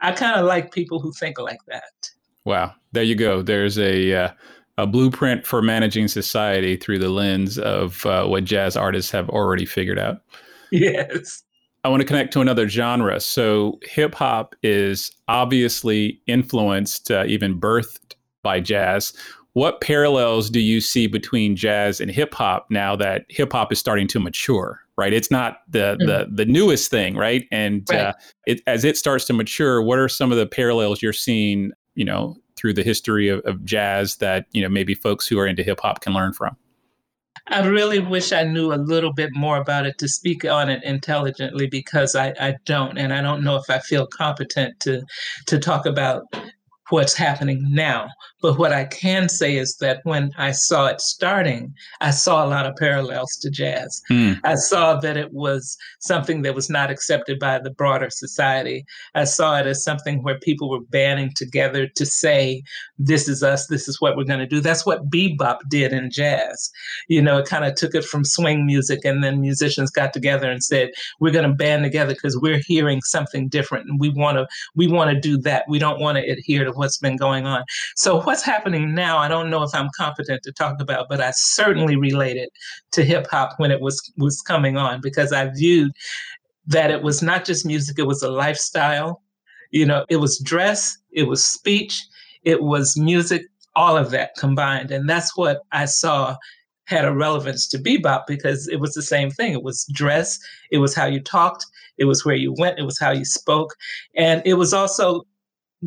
i 0.00 0.12
kind 0.12 0.38
of 0.38 0.46
like 0.46 0.72
people 0.72 1.00
who 1.00 1.12
think 1.12 1.38
like 1.38 1.60
that. 1.66 2.10
Wow 2.44 2.74
there 2.92 3.02
you 3.02 3.14
go 3.14 3.42
there's 3.42 3.78
a 3.78 4.12
uh, 4.14 4.30
a 4.78 4.86
blueprint 4.86 5.46
for 5.46 5.62
managing 5.62 6.08
society 6.08 6.76
through 6.76 6.98
the 6.98 7.08
lens 7.08 7.58
of 7.58 8.04
uh, 8.06 8.26
what 8.26 8.44
jazz 8.44 8.76
artists 8.76 9.10
have 9.10 9.28
already 9.30 9.64
figured 9.64 9.98
out. 9.98 10.20
Yes. 10.70 11.42
I 11.82 11.88
want 11.88 12.00
to 12.00 12.06
connect 12.06 12.32
to 12.34 12.40
another 12.40 12.68
genre. 12.68 13.20
So, 13.20 13.78
hip 13.82 14.14
hop 14.14 14.54
is 14.62 15.12
obviously 15.28 16.20
influenced, 16.26 17.10
uh, 17.10 17.24
even 17.26 17.58
birthed 17.58 18.16
by 18.42 18.60
jazz 18.60 19.12
what 19.56 19.80
parallels 19.80 20.50
do 20.50 20.60
you 20.60 20.82
see 20.82 21.06
between 21.06 21.56
jazz 21.56 21.98
and 21.98 22.10
hip 22.10 22.34
hop 22.34 22.66
now 22.68 22.94
that 22.94 23.24
hip 23.30 23.54
hop 23.54 23.72
is 23.72 23.78
starting 23.78 24.06
to 24.08 24.20
mature? 24.20 24.82
Right, 24.98 25.14
it's 25.14 25.30
not 25.30 25.60
the 25.66 25.96
mm. 25.98 26.06
the 26.06 26.28
the 26.30 26.44
newest 26.44 26.90
thing, 26.90 27.16
right? 27.16 27.46
And 27.50 27.88
right. 27.90 28.00
Uh, 28.00 28.12
it, 28.46 28.60
as 28.66 28.84
it 28.84 28.98
starts 28.98 29.24
to 29.26 29.32
mature, 29.32 29.80
what 29.80 29.98
are 29.98 30.10
some 30.10 30.30
of 30.30 30.36
the 30.36 30.46
parallels 30.46 31.00
you're 31.00 31.14
seeing? 31.14 31.72
You 31.94 32.04
know, 32.04 32.36
through 32.56 32.74
the 32.74 32.82
history 32.82 33.30
of, 33.30 33.40
of 33.46 33.64
jazz 33.64 34.16
that 34.16 34.44
you 34.52 34.60
know 34.60 34.68
maybe 34.68 34.94
folks 34.94 35.26
who 35.26 35.38
are 35.38 35.46
into 35.46 35.62
hip 35.62 35.80
hop 35.80 36.02
can 36.02 36.12
learn 36.12 36.34
from. 36.34 36.54
I 37.46 37.66
really 37.66 38.00
wish 38.00 38.32
I 38.32 38.42
knew 38.42 38.74
a 38.74 38.76
little 38.76 39.14
bit 39.14 39.30
more 39.34 39.56
about 39.56 39.86
it 39.86 39.96
to 39.98 40.08
speak 40.08 40.44
on 40.44 40.68
it 40.68 40.84
intelligently 40.84 41.66
because 41.66 42.14
I, 42.14 42.34
I 42.38 42.56
don't, 42.66 42.98
and 42.98 43.14
I 43.14 43.22
don't 43.22 43.42
know 43.42 43.56
if 43.56 43.70
I 43.70 43.78
feel 43.78 44.06
competent 44.06 44.80
to 44.80 45.02
to 45.46 45.58
talk 45.58 45.86
about 45.86 46.24
what's 46.90 47.14
happening 47.14 47.66
now. 47.70 48.08
But 48.42 48.58
what 48.58 48.72
I 48.72 48.84
can 48.84 49.28
say 49.28 49.56
is 49.56 49.76
that 49.80 50.00
when 50.04 50.30
I 50.36 50.52
saw 50.52 50.86
it 50.86 51.00
starting, 51.00 51.74
I 52.00 52.10
saw 52.10 52.44
a 52.44 52.48
lot 52.48 52.66
of 52.66 52.76
parallels 52.76 53.36
to 53.42 53.50
jazz. 53.50 54.02
Mm. 54.10 54.38
I 54.44 54.56
saw 54.56 54.96
that 55.00 55.16
it 55.16 55.32
was 55.32 55.76
something 56.00 56.42
that 56.42 56.54
was 56.54 56.68
not 56.68 56.90
accepted 56.90 57.38
by 57.38 57.58
the 57.58 57.70
broader 57.70 58.10
society. 58.10 58.84
I 59.14 59.24
saw 59.24 59.58
it 59.58 59.66
as 59.66 59.82
something 59.82 60.22
where 60.22 60.38
people 60.38 60.68
were 60.68 60.80
banding 60.80 61.32
together 61.34 61.86
to 61.86 62.06
say, 62.06 62.62
this 62.98 63.26
is 63.28 63.42
us, 63.42 63.66
this 63.68 63.88
is 63.88 64.00
what 64.00 64.16
we're 64.16 64.24
going 64.24 64.40
to 64.40 64.46
do. 64.46 64.60
That's 64.60 64.84
what 64.84 65.10
bebop 65.10 65.58
did 65.68 65.92
in 65.92 66.10
jazz. 66.10 66.70
You 67.08 67.22
know, 67.22 67.38
it 67.38 67.46
kind 67.46 67.64
of 67.64 67.74
took 67.74 67.94
it 67.94 68.04
from 68.04 68.24
swing 68.24 68.66
music, 68.66 69.04
and 69.04 69.24
then 69.24 69.40
musicians 69.40 69.90
got 69.90 70.12
together 70.12 70.50
and 70.50 70.62
said, 70.62 70.90
we're 71.20 71.32
going 71.32 71.48
to 71.48 71.54
band 71.54 71.84
together 71.84 72.14
because 72.14 72.38
we're 72.38 72.60
hearing 72.66 73.00
something 73.02 73.48
different 73.48 73.88
and 73.88 73.98
we 73.98 74.10
want 74.10 74.36
to 74.36 74.46
we 74.74 74.86
want 74.86 75.10
to 75.10 75.18
do 75.18 75.38
that. 75.38 75.64
We 75.68 75.78
don't 75.78 76.00
want 76.00 76.18
to 76.18 76.24
adhere 76.30 76.64
to 76.64 76.72
what's 76.72 76.98
been 76.98 77.16
going 77.16 77.46
on. 77.46 77.64
So 77.94 78.20
what's 78.36 78.44
happening 78.44 78.94
now, 78.94 79.16
I 79.16 79.28
don't 79.28 79.48
know 79.48 79.62
if 79.62 79.74
I'm 79.74 79.88
competent 79.96 80.42
to 80.42 80.52
talk 80.52 80.78
about, 80.78 81.06
but 81.08 81.22
I 81.22 81.30
certainly 81.30 81.96
related 81.96 82.50
to 82.92 83.02
hip 83.02 83.26
hop 83.30 83.54
when 83.56 83.70
it 83.70 83.80
was 83.80 84.12
was 84.18 84.42
coming 84.42 84.76
on 84.76 85.00
because 85.00 85.32
I 85.32 85.48
viewed 85.48 85.92
that 86.66 86.90
it 86.90 87.02
was 87.02 87.22
not 87.22 87.46
just 87.46 87.64
music, 87.64 87.98
it 87.98 88.06
was 88.06 88.22
a 88.22 88.28
lifestyle. 88.28 89.22
You 89.70 89.86
know, 89.86 90.04
it 90.10 90.18
was 90.18 90.38
dress, 90.38 90.98
it 91.12 91.22
was 91.22 91.42
speech, 91.42 92.04
it 92.42 92.62
was 92.62 92.94
music, 92.94 93.40
all 93.74 93.96
of 93.96 94.10
that 94.10 94.34
combined. 94.36 94.90
And 94.90 95.08
that's 95.08 95.34
what 95.34 95.62
I 95.72 95.86
saw 95.86 96.36
had 96.84 97.06
a 97.06 97.14
relevance 97.14 97.66
to 97.68 97.78
bebop 97.78 98.24
because 98.28 98.68
it 98.68 98.80
was 98.80 98.92
the 98.92 99.02
same 99.02 99.30
thing. 99.30 99.54
It 99.54 99.62
was 99.62 99.86
dress, 99.94 100.38
it 100.70 100.76
was 100.76 100.94
how 100.94 101.06
you 101.06 101.20
talked, 101.20 101.64
it 101.96 102.04
was 102.04 102.22
where 102.22 102.36
you 102.36 102.54
went, 102.58 102.78
it 102.78 102.84
was 102.84 102.98
how 102.98 103.12
you 103.12 103.24
spoke. 103.24 103.74
And 104.14 104.42
it 104.44 104.54
was 104.54 104.74
also 104.74 105.24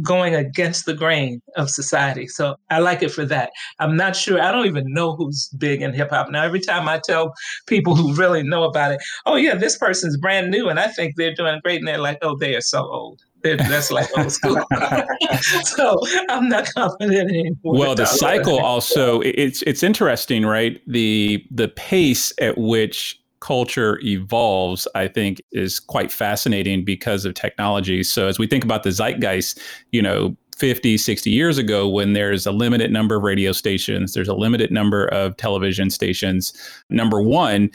going 0.02 0.36
against 0.36 0.86
the 0.86 0.94
grain 0.94 1.42
of 1.56 1.70
society. 1.70 2.28
So 2.28 2.56
I 2.70 2.80
like 2.80 3.04
it 3.04 3.12
for 3.12 3.26
that. 3.26 3.52
I'm 3.80 3.96
not 3.96 4.16
sure, 4.16 4.42
I 4.42 4.52
don't 4.52 4.66
even 4.66 4.86
know 4.94 5.16
who's 5.16 5.50
big 5.58 5.82
in 5.82 5.94
hip 5.94 6.10
hop. 6.10 6.30
Now, 6.30 6.44
every 6.44 6.60
time 6.60 6.88
I 6.88 7.00
tell 7.00 7.34
people 7.68 7.96
who 7.96 8.14
really 8.16 8.44
know 8.44 8.64
about 8.64 8.92
it, 8.92 9.02
oh, 9.26 9.36
yeah, 9.36 9.56
this 9.56 9.78
person's 9.78 10.18
brand 10.18 10.52
new 10.52 10.70
and 10.70 10.80
I 10.80 10.88
think 10.88 11.16
they're 11.16 11.34
doing 11.34 11.60
great. 11.64 11.80
And 11.80 11.88
they're 11.88 11.98
like, 11.98 12.20
oh, 12.22 12.38
they 12.38 12.56
are 12.56 12.62
so 12.62 12.84
old. 12.84 13.22
That's 13.42 13.90
like 13.90 14.10
old 14.18 14.32
school. 14.32 14.62
so 15.64 15.98
I'm 16.30 16.50
not 16.50 16.68
confident 16.74 17.30
anymore. 17.30 17.56
Well, 17.64 17.96
the 17.96 18.06
cycle 18.06 18.60
also 18.60 19.22
it's 19.22 19.62
it's 19.62 19.82
interesting, 19.82 20.46
right? 20.46 20.82
The 20.88 21.46
the 21.50 21.70
pace 21.70 22.34
at 22.40 22.58
which 22.58 23.18
culture 23.40 24.00
evolves, 24.04 24.88
I 24.96 25.08
think, 25.08 25.42
is 25.52 25.80
quite 25.80 26.12
fascinating 26.12 26.84
because 26.84 27.26
of 27.26 27.34
technology. 27.34 28.04
So 28.04 28.28
as 28.28 28.40
we 28.40 28.48
think 28.48 28.64
about 28.64 28.84
the 28.84 28.92
zeitgeist, 28.92 29.60
you 29.92 30.02
know, 30.02 30.36
50, 30.58 30.98
60 30.98 31.30
years 31.30 31.58
ago, 31.58 31.88
when 31.88 32.14
there's 32.14 32.46
a 32.46 32.52
limited 32.52 32.92
number 32.92 33.16
of 33.16 33.24
radio 33.24 33.54
stations, 33.54 34.14
there's 34.14 34.28
a 34.28 34.34
limited 34.34 34.72
number 34.72 35.06
of 35.08 35.38
television 35.38 35.90
stations. 35.90 36.54
Number 36.90 37.22
one, 37.22 37.72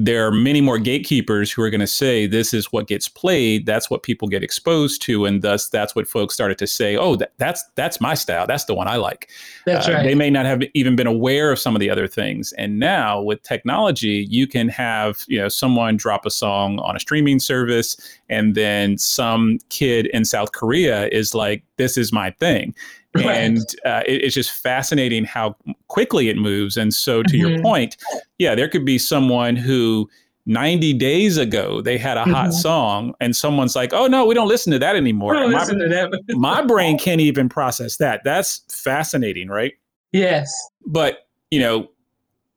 there 0.00 0.24
are 0.24 0.30
many 0.30 0.60
more 0.60 0.78
gatekeepers 0.78 1.50
who 1.50 1.60
are 1.60 1.70
going 1.70 1.80
to 1.80 1.86
say 1.86 2.24
this 2.28 2.54
is 2.54 2.72
what 2.72 2.86
gets 2.86 3.08
played. 3.08 3.66
That's 3.66 3.90
what 3.90 4.04
people 4.04 4.28
get 4.28 4.44
exposed 4.44 5.02
to 5.02 5.24
and 5.24 5.42
thus 5.42 5.68
that's 5.68 5.96
what 5.96 6.06
folks 6.06 6.34
started 6.34 6.56
to 6.58 6.68
say 6.68 6.96
oh 6.96 7.16
that, 7.16 7.32
that's 7.38 7.64
that's 7.74 8.00
my 8.00 8.14
style. 8.14 8.46
That's 8.46 8.64
the 8.64 8.74
one 8.74 8.86
i 8.86 8.94
like. 8.94 9.28
That's 9.66 9.88
uh, 9.88 9.94
right. 9.94 10.04
they 10.04 10.14
may 10.14 10.30
not 10.30 10.46
have 10.46 10.62
even 10.74 10.94
been 10.94 11.08
aware 11.08 11.50
of 11.50 11.58
some 11.58 11.74
of 11.74 11.80
the 11.80 11.90
other 11.90 12.06
things. 12.06 12.52
And 12.52 12.78
now 12.78 13.20
with 13.20 13.42
technology 13.42 14.26
you 14.30 14.46
can 14.46 14.68
have 14.68 15.24
you 15.26 15.38
know 15.38 15.48
someone 15.48 15.96
drop 15.96 16.24
a 16.24 16.30
song 16.30 16.78
on 16.78 16.94
a 16.94 17.00
streaming 17.00 17.40
service 17.40 17.96
and 18.28 18.54
then 18.54 18.98
some 18.98 19.58
kid 19.68 20.06
in 20.06 20.24
south 20.24 20.52
korea 20.52 21.08
is 21.08 21.34
like 21.34 21.62
this 21.76 21.96
is 21.96 22.12
my 22.12 22.30
thing 22.32 22.74
and 23.24 23.58
uh, 23.84 24.02
it, 24.06 24.24
it's 24.24 24.34
just 24.34 24.50
fascinating 24.50 25.24
how 25.24 25.56
quickly 25.88 26.28
it 26.28 26.36
moves. 26.36 26.76
And 26.76 26.92
so, 26.92 27.22
to 27.22 27.28
mm-hmm. 27.28 27.48
your 27.48 27.62
point, 27.62 27.96
yeah, 28.38 28.54
there 28.54 28.68
could 28.68 28.84
be 28.84 28.98
someone 28.98 29.56
who 29.56 30.08
90 30.48 30.94
days 30.94 31.36
ago 31.36 31.82
they 31.82 31.98
had 31.98 32.16
a 32.16 32.24
hot 32.24 32.48
mm-hmm. 32.48 32.52
song 32.52 33.14
and 33.20 33.36
someone's 33.36 33.76
like 33.76 33.92
oh 33.92 34.06
no 34.06 34.24
we 34.24 34.34
don't 34.34 34.48
listen 34.48 34.72
to 34.72 34.78
that 34.78 34.96
anymore 34.96 35.34
my, 35.34 35.64
that. 35.64 36.24
my 36.30 36.62
brain 36.66 36.98
can't 36.98 37.20
even 37.20 37.50
process 37.50 37.98
that 37.98 38.22
that's 38.24 38.64
fascinating 38.70 39.48
right 39.48 39.74
yes 40.12 40.50
but 40.86 41.28
you 41.50 41.60
know 41.60 41.86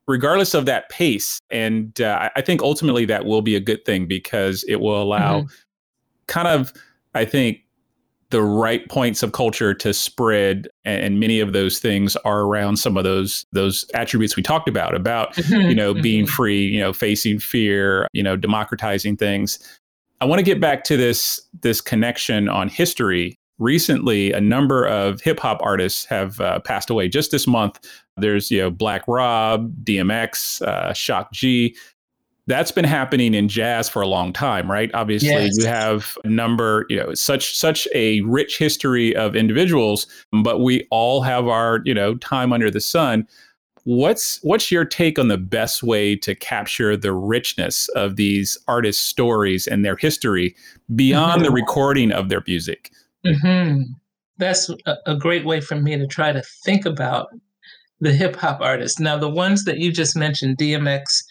regardless 0.08 0.54
of 0.54 0.66
that 0.66 0.88
pace 0.88 1.42
and 1.52 2.00
uh, 2.00 2.30
i 2.38 2.42
think 2.42 2.62
ultimately 2.62 3.04
that 3.04 3.26
will 3.26 3.42
be 3.42 3.56
a 3.56 3.60
good 3.60 3.84
thing 3.84 4.08
because 4.08 4.64
it 4.70 4.78
will 4.78 5.02
allow 5.02 5.42
mm-hmm. 5.42 5.54
kind 6.28 6.48
of 6.48 6.72
i 7.14 7.26
think 7.26 7.60
the 8.32 8.42
right 8.42 8.88
points 8.90 9.22
of 9.22 9.34
culture 9.34 9.74
to 9.74 9.94
spread 9.94 10.68
and 10.86 11.20
many 11.20 11.40
of 11.40 11.54
those 11.54 11.80
things 11.80 12.16
are 12.18 12.42
around 12.42 12.78
some 12.78 12.98
of 12.98 13.04
those 13.04 13.46
those 13.52 13.86
attributes 13.94 14.36
we 14.36 14.42
talked 14.42 14.68
about 14.68 14.96
about 14.96 15.34
mm-hmm. 15.36 15.70
you 15.70 15.76
know 15.76 15.94
being 15.94 16.26
mm-hmm. 16.26 16.34
free 16.34 16.66
you 16.66 16.80
know 16.80 16.94
facing 16.94 17.40
fear 17.40 18.08
you 18.14 18.24
know 18.24 18.36
democratizing 18.36 19.16
things 19.16 19.60
i 20.22 20.26
want 20.26 20.40
to 20.40 20.44
get 20.44 20.60
back 20.60 20.84
to 20.84 20.98
this 20.98 21.42
this 21.62 21.82
connection 21.82 22.50
on 22.50 22.70
history 22.70 23.38
recently 23.60 24.32
a 24.32 24.42
number 24.42 24.86
of 24.86 25.22
hip 25.22 25.40
hop 25.40 25.60
artists 25.62 26.06
have 26.06 26.40
uh, 26.42 26.60
passed 26.62 26.90
away 26.90 27.08
just 27.08 27.32
this 27.32 27.46
month 27.46 27.80
there's 28.18 28.50
you 28.50 28.60
know 28.60 28.72
black 28.72 29.04
rob 29.08 29.72
dmx 29.84 30.62
uh, 30.64 30.94
shock 30.94 31.32
g 31.34 31.76
that's 32.48 32.72
been 32.72 32.86
happening 32.86 33.34
in 33.34 33.48
jazz 33.48 33.88
for 33.88 34.02
a 34.02 34.08
long 34.08 34.34
time, 34.34 34.70
right? 34.70 34.90
Obviously, 34.94 35.30
yes. 35.30 35.58
you 35.58 35.66
have 35.66 36.18
a 36.24 36.30
number, 36.30 36.86
you 36.90 36.98
know, 36.98 37.14
such 37.14 37.58
such 37.58 37.88
a 37.94 38.22
rich 38.22 38.58
history 38.58 39.16
of 39.16 39.36
individuals, 39.36 40.08
but 40.44 40.60
we 40.60 40.88
all 40.90 41.22
have 41.22 41.48
our, 41.48 41.82
you 41.86 41.94
know, 41.94 42.16
time 42.16 42.52
under 42.52 42.72
the 42.72 42.82
sun. 42.82 43.28
What's 43.84 44.40
what's 44.44 44.72
your 44.72 44.86
take 44.86 45.20
on 45.20 45.28
the 45.28 45.38
best 45.38 45.84
way 45.84 46.16
to 46.18 46.36
capture 46.36 46.98
the 46.98 47.14
richness 47.14 47.88
of 47.90 48.16
these 48.16 48.58
artists' 48.68 49.04
stories 49.04 49.68
and 49.68 49.86
their 49.86 49.96
history 49.96 50.56
beyond 50.96 51.42
mm-hmm. 51.42 51.44
the 51.44 51.52
recording 51.52 52.12
of 52.12 52.30
their 52.30 52.44
music? 52.48 52.92
Mm-hmm. 53.26 53.84
That's 54.38 54.70
a, 54.88 54.96
a 55.06 55.16
great 55.16 55.46
way 55.46 55.62
for 55.62 55.76
me 55.76 55.96
to 55.96 56.08
try 56.08 56.32
to 56.32 56.42
think 56.64 56.86
about 56.86 57.28
the 58.00 58.12
hip 58.12 58.36
hop 58.36 58.62
artists. 58.62 59.00
Now, 59.00 59.18
the 59.18 59.30
ones 59.30 59.64
that 59.66 59.78
you 59.78 59.92
just 59.92 60.16
mentioned, 60.16 60.58
DMX 60.58 61.24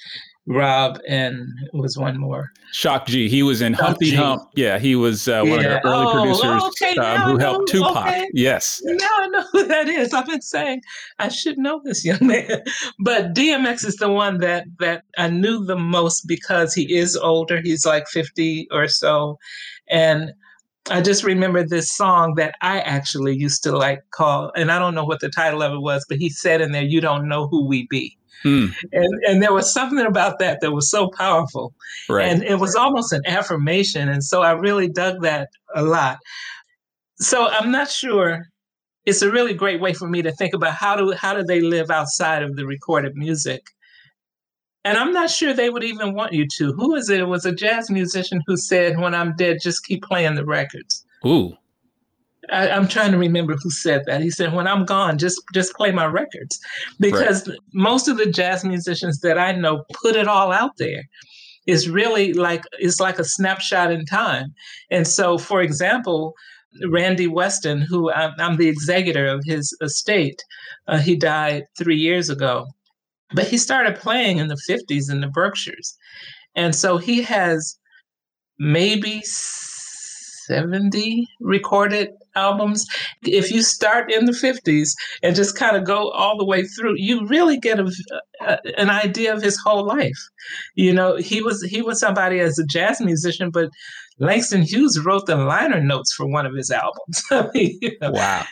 Rob 0.46 0.98
and 1.06 1.48
it 1.72 1.76
was 1.76 1.96
one 1.96 2.18
more. 2.18 2.50
Shock 2.72 3.06
G. 3.06 3.28
He 3.28 3.42
was 3.42 3.60
in 3.60 3.74
Shock 3.74 3.86
Humpty 3.86 4.10
G. 4.10 4.16
Hump. 4.16 4.50
Yeah, 4.54 4.78
he 4.78 4.96
was 4.96 5.28
uh, 5.28 5.42
one 5.44 5.60
yeah. 5.60 5.76
of 5.76 5.82
the 5.82 5.88
early 5.88 6.06
oh, 6.06 6.12
producers 6.12 6.62
okay, 6.62 6.96
um, 6.96 7.30
who 7.30 7.38
helped 7.38 7.68
Tupac. 7.68 7.96
Okay. 7.96 8.28
Yes. 8.32 8.80
Now 8.84 9.08
I 9.18 9.28
know 9.28 9.44
who 9.52 9.66
that 9.66 9.88
is. 9.88 10.12
I've 10.14 10.26
been 10.26 10.40
saying 10.40 10.82
I 11.18 11.28
should 11.28 11.58
know 11.58 11.80
this 11.84 12.04
young 12.04 12.18
man, 12.26 12.62
but 12.98 13.34
DMX 13.34 13.84
is 13.84 13.96
the 13.96 14.10
one 14.10 14.38
that 14.38 14.66
that 14.78 15.04
I 15.18 15.28
knew 15.28 15.64
the 15.64 15.76
most 15.76 16.26
because 16.26 16.74
he 16.74 16.94
is 16.94 17.16
older. 17.16 17.60
He's 17.60 17.84
like 17.84 18.08
fifty 18.08 18.66
or 18.70 18.88
so, 18.88 19.38
and 19.88 20.32
I 20.90 21.02
just 21.02 21.22
remember 21.22 21.64
this 21.64 21.94
song 21.94 22.34
that 22.36 22.54
I 22.62 22.80
actually 22.80 23.36
used 23.36 23.62
to 23.64 23.76
like 23.76 24.02
call, 24.10 24.50
and 24.56 24.72
I 24.72 24.78
don't 24.78 24.94
know 24.94 25.04
what 25.04 25.20
the 25.20 25.28
title 25.28 25.62
of 25.62 25.72
it 25.72 25.80
was, 25.80 26.04
but 26.08 26.18
he 26.18 26.30
said 26.30 26.60
in 26.60 26.72
there, 26.72 26.82
"You 26.82 27.00
don't 27.00 27.28
know 27.28 27.46
who 27.46 27.66
we 27.66 27.86
be." 27.88 28.16
Mm. 28.44 28.74
And, 28.92 29.24
and 29.26 29.42
there 29.42 29.52
was 29.52 29.72
something 29.72 30.04
about 30.04 30.38
that 30.38 30.60
that 30.60 30.72
was 30.72 30.90
so 30.90 31.10
powerful. 31.10 31.74
Right. 32.08 32.26
And 32.26 32.42
it 32.42 32.58
was 32.58 32.74
almost 32.74 33.12
an 33.12 33.22
affirmation. 33.26 34.08
And 34.08 34.24
so 34.24 34.42
I 34.42 34.52
really 34.52 34.88
dug 34.88 35.22
that 35.22 35.48
a 35.74 35.82
lot. 35.82 36.18
So 37.16 37.48
I'm 37.48 37.70
not 37.70 37.90
sure. 37.90 38.46
It's 39.06 39.22
a 39.22 39.30
really 39.30 39.54
great 39.54 39.80
way 39.80 39.92
for 39.92 40.08
me 40.08 40.22
to 40.22 40.32
think 40.32 40.54
about 40.54 40.74
how 40.74 40.96
do 40.96 41.12
how 41.12 41.34
do 41.34 41.42
they 41.42 41.60
live 41.60 41.90
outside 41.90 42.42
of 42.42 42.56
the 42.56 42.66
recorded 42.66 43.14
music. 43.14 43.62
And 44.84 44.96
I'm 44.96 45.12
not 45.12 45.30
sure 45.30 45.52
they 45.52 45.68
would 45.68 45.84
even 45.84 46.14
want 46.14 46.32
you 46.32 46.46
to. 46.56 46.72
Who 46.72 46.94
is 46.94 47.10
it? 47.10 47.20
It 47.20 47.24
was 47.24 47.44
a 47.44 47.52
jazz 47.54 47.90
musician 47.90 48.40
who 48.46 48.56
said, 48.56 48.98
When 48.98 49.14
I'm 49.14 49.36
dead, 49.36 49.58
just 49.62 49.84
keep 49.84 50.02
playing 50.02 50.36
the 50.36 50.44
records. 50.44 51.04
Ooh. 51.26 51.54
I, 52.48 52.68
am 52.68 52.88
trying 52.88 53.12
to 53.12 53.18
remember 53.18 53.56
who 53.56 53.70
said 53.70 54.04
that. 54.06 54.22
He 54.22 54.30
said, 54.30 54.54
"When 54.54 54.66
I'm 54.66 54.84
gone, 54.84 55.18
just 55.18 55.40
just 55.52 55.74
play 55.74 55.92
my 55.92 56.06
records," 56.06 56.58
because 56.98 57.48
right. 57.48 57.58
most 57.74 58.08
of 58.08 58.16
the 58.16 58.30
jazz 58.30 58.64
musicians 58.64 59.20
that 59.20 59.38
I 59.38 59.52
know 59.52 59.84
put 60.02 60.16
it 60.16 60.26
all 60.26 60.52
out 60.52 60.72
there. 60.78 61.02
It's 61.66 61.86
really 61.86 62.32
like 62.32 62.64
it's 62.78 63.00
like 63.00 63.18
a 63.18 63.24
snapshot 63.24 63.92
in 63.92 64.06
time. 64.06 64.54
And 64.90 65.06
so, 65.06 65.38
for 65.38 65.60
example, 65.60 66.34
Randy 66.88 67.26
Weston, 67.26 67.82
who 67.82 68.10
I'm, 68.10 68.32
I'm 68.38 68.56
the 68.56 68.68
executor 68.68 69.26
of 69.26 69.42
his 69.44 69.76
estate, 69.82 70.42
uh, 70.88 70.98
he 70.98 71.16
died 71.16 71.64
three 71.78 71.98
years 71.98 72.30
ago, 72.30 72.66
but 73.34 73.46
he 73.46 73.58
started 73.58 73.96
playing 73.96 74.38
in 74.38 74.48
the 74.48 74.60
50s 74.68 75.10
in 75.10 75.20
the 75.20 75.28
Berkshires, 75.28 75.94
and 76.56 76.74
so 76.74 76.96
he 76.96 77.22
has 77.22 77.76
maybe 78.58 79.20
70 79.22 81.28
recorded 81.40 82.10
albums. 82.34 82.86
If 83.22 83.50
you 83.50 83.62
start 83.62 84.12
in 84.12 84.24
the 84.24 84.32
50s 84.32 84.90
and 85.22 85.36
just 85.36 85.56
kind 85.56 85.76
of 85.76 85.84
go 85.84 86.10
all 86.10 86.38
the 86.38 86.44
way 86.44 86.64
through, 86.64 86.94
you 86.96 87.26
really 87.26 87.58
get 87.58 87.78
a, 87.78 87.90
a, 88.40 88.58
an 88.78 88.90
idea 88.90 89.34
of 89.34 89.42
his 89.42 89.58
whole 89.64 89.86
life. 89.86 90.18
You 90.74 90.92
know, 90.92 91.16
he 91.16 91.42
was 91.42 91.62
he 91.62 91.82
was 91.82 92.00
somebody 92.00 92.40
as 92.40 92.58
a 92.58 92.64
jazz 92.66 93.00
musician, 93.00 93.50
but 93.50 93.70
Langston 94.18 94.62
Hughes 94.62 95.00
wrote 95.00 95.26
the 95.26 95.36
liner 95.36 95.80
notes 95.80 96.12
for 96.12 96.26
one 96.26 96.46
of 96.46 96.54
his 96.54 96.70
albums. 96.70 97.22
Wow. 98.02 98.44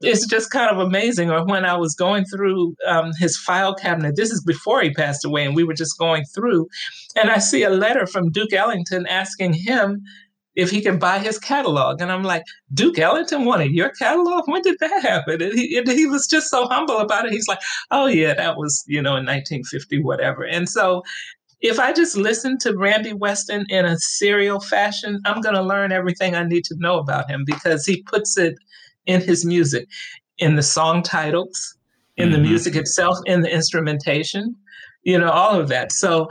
it's 0.00 0.26
just 0.26 0.50
kind 0.50 0.70
of 0.70 0.78
amazing. 0.78 1.30
Or 1.30 1.44
when 1.44 1.64
I 1.64 1.76
was 1.76 1.94
going 1.94 2.24
through 2.26 2.76
um, 2.86 3.12
his 3.18 3.36
file 3.36 3.74
cabinet, 3.74 4.14
this 4.16 4.30
is 4.30 4.42
before 4.44 4.82
he 4.82 4.92
passed 4.92 5.24
away, 5.24 5.44
and 5.44 5.56
we 5.56 5.64
were 5.64 5.74
just 5.74 5.98
going 5.98 6.24
through, 6.34 6.68
and 7.16 7.30
I 7.30 7.38
see 7.38 7.62
a 7.62 7.70
letter 7.70 8.06
from 8.06 8.30
Duke 8.30 8.52
Ellington 8.52 9.06
asking 9.06 9.54
him 9.54 10.02
if 10.56 10.70
he 10.70 10.80
can 10.80 10.98
buy 10.98 11.18
his 11.18 11.38
catalog. 11.38 12.00
And 12.00 12.10
I'm 12.10 12.24
like, 12.24 12.42
Duke 12.72 12.98
Ellington 12.98 13.44
wanted 13.44 13.72
your 13.72 13.90
catalog? 13.90 14.48
When 14.48 14.62
did 14.62 14.78
that 14.80 15.02
happen? 15.02 15.42
And 15.42 15.52
he, 15.52 15.76
and 15.76 15.86
he 15.86 16.06
was 16.06 16.26
just 16.26 16.50
so 16.50 16.66
humble 16.66 16.98
about 16.98 17.26
it. 17.26 17.32
He's 17.32 17.46
like, 17.46 17.60
oh, 17.90 18.06
yeah, 18.06 18.34
that 18.34 18.56
was, 18.56 18.82
you 18.86 19.00
know, 19.00 19.10
in 19.10 19.24
1950, 19.26 20.02
whatever. 20.02 20.44
And 20.44 20.68
so 20.68 21.02
if 21.60 21.78
I 21.78 21.92
just 21.92 22.16
listen 22.16 22.58
to 22.58 22.76
Randy 22.76 23.12
Weston 23.12 23.66
in 23.68 23.84
a 23.84 23.98
serial 23.98 24.60
fashion, 24.60 25.20
I'm 25.26 25.40
going 25.40 25.54
to 25.54 25.62
learn 25.62 25.92
everything 25.92 26.34
I 26.34 26.44
need 26.44 26.64
to 26.64 26.76
know 26.78 26.98
about 26.98 27.30
him 27.30 27.44
because 27.46 27.84
he 27.84 28.02
puts 28.02 28.36
it 28.38 28.54
in 29.06 29.20
his 29.20 29.44
music, 29.44 29.86
in 30.38 30.56
the 30.56 30.62
song 30.62 31.02
titles, 31.02 31.76
in 32.16 32.30
mm-hmm. 32.30 32.42
the 32.42 32.48
music 32.48 32.76
itself, 32.76 33.18
in 33.26 33.42
the 33.42 33.52
instrumentation, 33.52 34.56
you 35.02 35.18
know, 35.18 35.30
all 35.30 35.58
of 35.58 35.68
that. 35.68 35.92
So 35.92 36.28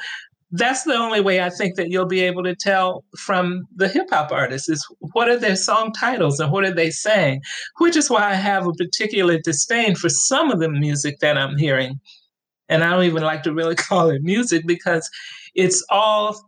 that's 0.51 0.83
the 0.83 0.93
only 0.93 1.21
way 1.21 1.41
I 1.41 1.49
think 1.49 1.75
that 1.75 1.89
you'll 1.89 2.05
be 2.05 2.21
able 2.21 2.43
to 2.43 2.55
tell 2.55 3.03
from 3.17 3.63
the 3.75 3.87
hip 3.87 4.07
hop 4.09 4.31
artists 4.31 4.69
is 4.69 4.85
what 4.99 5.29
are 5.29 5.37
their 5.37 5.55
song 5.55 5.91
titles 5.91 6.39
and 6.39 6.51
what 6.51 6.63
are 6.63 6.73
they 6.73 6.91
saying, 6.91 7.41
which 7.79 7.95
is 7.95 8.09
why 8.09 8.29
I 8.29 8.35
have 8.35 8.67
a 8.67 8.73
particular 8.73 9.39
disdain 9.39 9.95
for 9.95 10.09
some 10.09 10.51
of 10.51 10.59
the 10.59 10.69
music 10.69 11.19
that 11.19 11.37
I'm 11.37 11.57
hearing. 11.57 11.99
And 12.69 12.83
I 12.83 12.91
don't 12.91 13.03
even 13.03 13.23
like 13.23 13.43
to 13.43 13.53
really 13.53 13.75
call 13.87 14.09
it 14.09 14.21
music 14.21 14.65
because 14.65 15.09
it's 15.55 15.83
all 15.89 16.39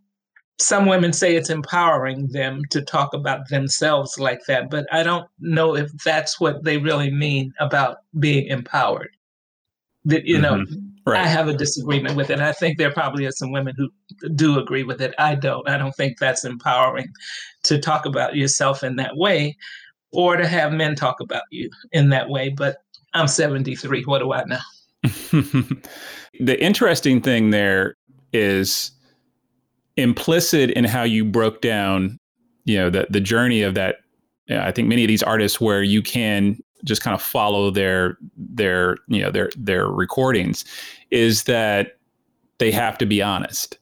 some 0.59 0.87
women 0.87 1.13
say 1.13 1.35
it's 1.35 1.49
empowering 1.49 2.27
them 2.29 2.63
to 2.71 2.81
talk 2.81 3.13
about 3.13 3.49
themselves 3.49 4.17
like 4.17 4.39
that, 4.47 4.69
but 4.69 4.87
I 4.91 5.03
don't 5.03 5.27
know 5.39 5.75
if 5.75 5.91
that's 6.03 6.39
what 6.39 6.63
they 6.63 6.77
really 6.77 7.11
mean 7.11 7.53
about 7.59 7.97
being 8.19 8.47
empowered. 8.47 9.09
That 10.05 10.25
you 10.25 10.39
know, 10.39 10.55
mm-hmm. 10.55 10.86
Right. 11.11 11.25
I 11.25 11.27
have 11.27 11.47
a 11.47 11.53
disagreement 11.53 12.15
with 12.15 12.29
it. 12.29 12.39
I 12.39 12.51
think 12.51 12.77
there 12.77 12.91
probably 12.91 13.25
are 13.25 13.31
some 13.31 13.51
women 13.51 13.75
who 13.77 13.89
do 14.29 14.59
agree 14.59 14.83
with 14.83 15.01
it. 15.01 15.13
I 15.17 15.35
don't. 15.35 15.67
I 15.69 15.77
don't 15.77 15.95
think 15.95 16.19
that's 16.19 16.45
empowering 16.45 17.07
to 17.63 17.79
talk 17.79 18.05
about 18.05 18.35
yourself 18.35 18.83
in 18.83 18.95
that 18.97 19.17
way, 19.17 19.57
or 20.11 20.37
to 20.37 20.47
have 20.47 20.71
men 20.71 20.95
talk 20.95 21.19
about 21.19 21.43
you 21.51 21.69
in 21.91 22.09
that 22.09 22.29
way. 22.29 22.49
But 22.49 22.77
I'm 23.13 23.27
73. 23.27 24.03
What 24.03 24.19
do 24.19 24.33
I 24.33 24.43
know? 24.45 24.57
the 26.39 26.57
interesting 26.59 27.21
thing 27.21 27.51
there 27.51 27.95
is 28.33 28.91
implicit 29.95 30.71
in 30.71 30.83
how 30.83 31.03
you 31.03 31.25
broke 31.25 31.61
down, 31.61 32.19
you 32.65 32.77
know, 32.77 32.89
the 32.89 33.07
the 33.09 33.21
journey 33.21 33.61
of 33.61 33.75
that. 33.75 33.97
I 34.49 34.71
think 34.71 34.87
many 34.87 35.03
of 35.03 35.09
these 35.09 35.23
artists 35.23 35.59
where 35.59 35.83
you 35.83 36.01
can 36.01 36.57
just 36.83 37.01
kind 37.01 37.13
of 37.13 37.21
follow 37.21 37.69
their 37.69 38.17
their 38.35 38.97
you 39.07 39.21
know 39.21 39.31
their 39.31 39.49
their 39.57 39.87
recordings 39.87 40.65
is 41.11 41.43
that 41.43 41.97
they 42.57 42.71
have 42.71 42.97
to 42.97 43.05
be 43.05 43.21
honest 43.21 43.77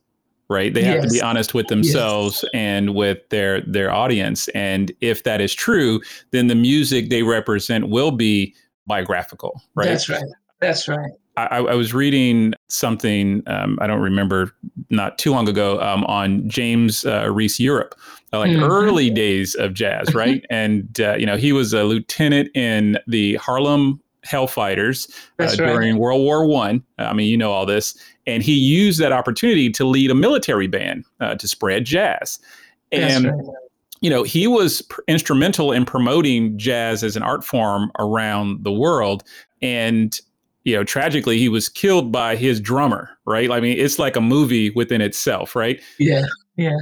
right 0.49 0.73
they 0.73 0.83
have 0.83 1.03
yes. 1.03 1.05
to 1.05 1.11
be 1.11 1.21
honest 1.21 1.53
with 1.53 1.67
themselves 1.67 2.43
yes. 2.43 2.51
and 2.53 2.95
with 2.95 3.17
their 3.29 3.61
their 3.61 3.91
audience 3.91 4.47
and 4.49 4.91
if 5.01 5.23
that 5.23 5.41
is 5.41 5.53
true 5.53 6.01
then 6.31 6.47
the 6.47 6.55
music 6.55 7.09
they 7.09 7.23
represent 7.23 7.89
will 7.89 8.11
be 8.11 8.53
biographical 8.85 9.61
right 9.75 9.87
that's 9.87 10.09
right 10.09 10.23
that's 10.59 10.87
right 10.87 11.11
I, 11.37 11.57
I 11.57 11.75
was 11.75 11.93
reading 11.93 12.53
something 12.69 13.43
um, 13.47 13.77
I 13.81 13.87
don't 13.87 14.01
remember 14.01 14.51
not 14.89 15.17
too 15.17 15.31
long 15.31 15.49
ago 15.49 15.81
um, 15.81 16.05
on 16.05 16.47
James 16.49 17.05
uh, 17.05 17.29
Reese 17.29 17.59
Europe, 17.59 17.95
uh, 18.31 18.39
like 18.39 18.51
mm-hmm. 18.51 18.63
early 18.63 19.09
days 19.09 19.53
of 19.55 19.73
jazz, 19.73 20.15
right? 20.15 20.45
and 20.49 20.99
uh, 21.01 21.15
you 21.15 21.25
know 21.25 21.35
he 21.35 21.51
was 21.51 21.73
a 21.73 21.83
lieutenant 21.83 22.55
in 22.55 22.97
the 23.07 23.35
Harlem 23.35 23.99
Hellfighters 24.25 25.09
uh, 25.39 25.55
during 25.55 25.97
World 25.97 26.21
War 26.21 26.45
One. 26.45 26.83
I. 26.97 27.05
I 27.05 27.13
mean, 27.13 27.27
you 27.27 27.37
know 27.37 27.51
all 27.51 27.65
this, 27.65 27.97
and 28.27 28.43
he 28.43 28.53
used 28.53 28.99
that 28.99 29.11
opportunity 29.11 29.69
to 29.71 29.85
lead 29.85 30.11
a 30.11 30.15
military 30.15 30.67
band 30.67 31.05
uh, 31.19 31.35
to 31.35 31.47
spread 31.47 31.85
jazz, 31.85 32.39
and. 32.91 33.25
Right 33.25 33.55
you 34.01 34.09
know, 34.11 34.21
he 34.21 34.45
was 34.45 34.83
pr- 34.83 35.01
instrumental 35.07 35.71
in 35.71 35.83
promoting 35.83 36.57
jazz 36.59 37.03
as 37.03 37.15
an 37.15 37.23
art 37.23 37.43
form 37.43 37.91
around 37.97 38.63
the 38.63 38.71
world. 38.71 39.23
And 39.63 40.19
you 40.63 40.75
know, 40.75 40.83
tragically, 40.83 41.37
he 41.37 41.47
was 41.47 41.69
killed 41.69 42.11
by 42.11 42.35
his 42.35 42.59
drummer, 42.59 43.09
right? 43.25 43.49
I 43.49 43.59
mean, 43.59 43.79
it's 43.79 43.97
like 43.97 44.15
a 44.15 44.21
movie 44.21 44.71
within 44.71 44.99
itself, 44.99 45.55
right? 45.55 45.81
Yeah, 45.99 46.25
yeah. 46.57 46.77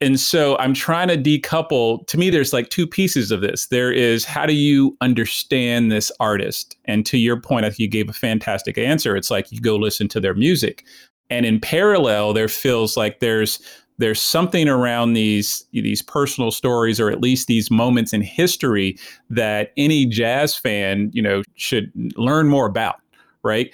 And 0.00 0.18
so 0.20 0.58
I'm 0.58 0.74
trying 0.74 1.08
to 1.08 1.16
decouple. 1.16 2.06
To 2.08 2.18
me, 2.18 2.28
there's 2.28 2.52
like 2.52 2.68
two 2.68 2.86
pieces 2.86 3.30
of 3.30 3.40
this. 3.40 3.66
There 3.66 3.92
is 3.92 4.24
how 4.24 4.44
do 4.44 4.54
you 4.54 4.96
understand 5.00 5.90
this 5.90 6.10
artist? 6.20 6.76
And 6.84 7.06
to 7.06 7.16
your 7.16 7.40
point, 7.40 7.64
I 7.64 7.70
think 7.70 7.78
you 7.78 7.88
gave 7.88 8.08
a 8.08 8.14
fantastic 8.14 8.76
answer. 8.76 9.16
It's 9.16 9.30
like 9.30 9.50
you 9.50 9.60
go 9.60 9.76
listen 9.76 10.08
to 10.08 10.20
their 10.20 10.34
music. 10.34 10.84
And 11.30 11.46
in 11.46 11.60
parallel, 11.60 12.32
there 12.32 12.48
feels 12.48 12.96
like 12.96 13.20
there's 13.20 13.60
there's 13.98 14.20
something 14.20 14.68
around 14.68 15.12
these 15.12 15.64
these 15.72 16.02
personal 16.02 16.50
stories 16.50 16.98
or 16.98 17.10
at 17.10 17.20
least 17.20 17.46
these 17.46 17.70
moments 17.70 18.12
in 18.12 18.22
history 18.22 18.98
that 19.30 19.72
any 19.76 20.04
jazz 20.04 20.56
fan 20.56 21.10
you 21.14 21.22
know 21.22 21.42
should 21.54 21.92
learn 22.16 22.48
more 22.48 22.66
about 22.66 22.96
right? 23.44 23.72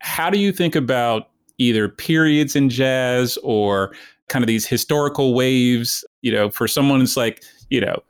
How 0.00 0.28
do 0.28 0.38
you 0.38 0.52
think 0.52 0.74
about 0.74 1.30
either 1.56 1.88
periods 1.88 2.54
in 2.54 2.68
jazz 2.68 3.38
or 3.42 3.94
kind 4.32 4.42
of 4.42 4.46
these 4.46 4.66
historical 4.66 5.34
waves? 5.34 6.04
You 6.22 6.32
know, 6.32 6.50
for 6.50 6.66
someone 6.66 7.02
it's 7.02 7.16
like, 7.16 7.44
you 7.70 7.80
know, 7.80 8.02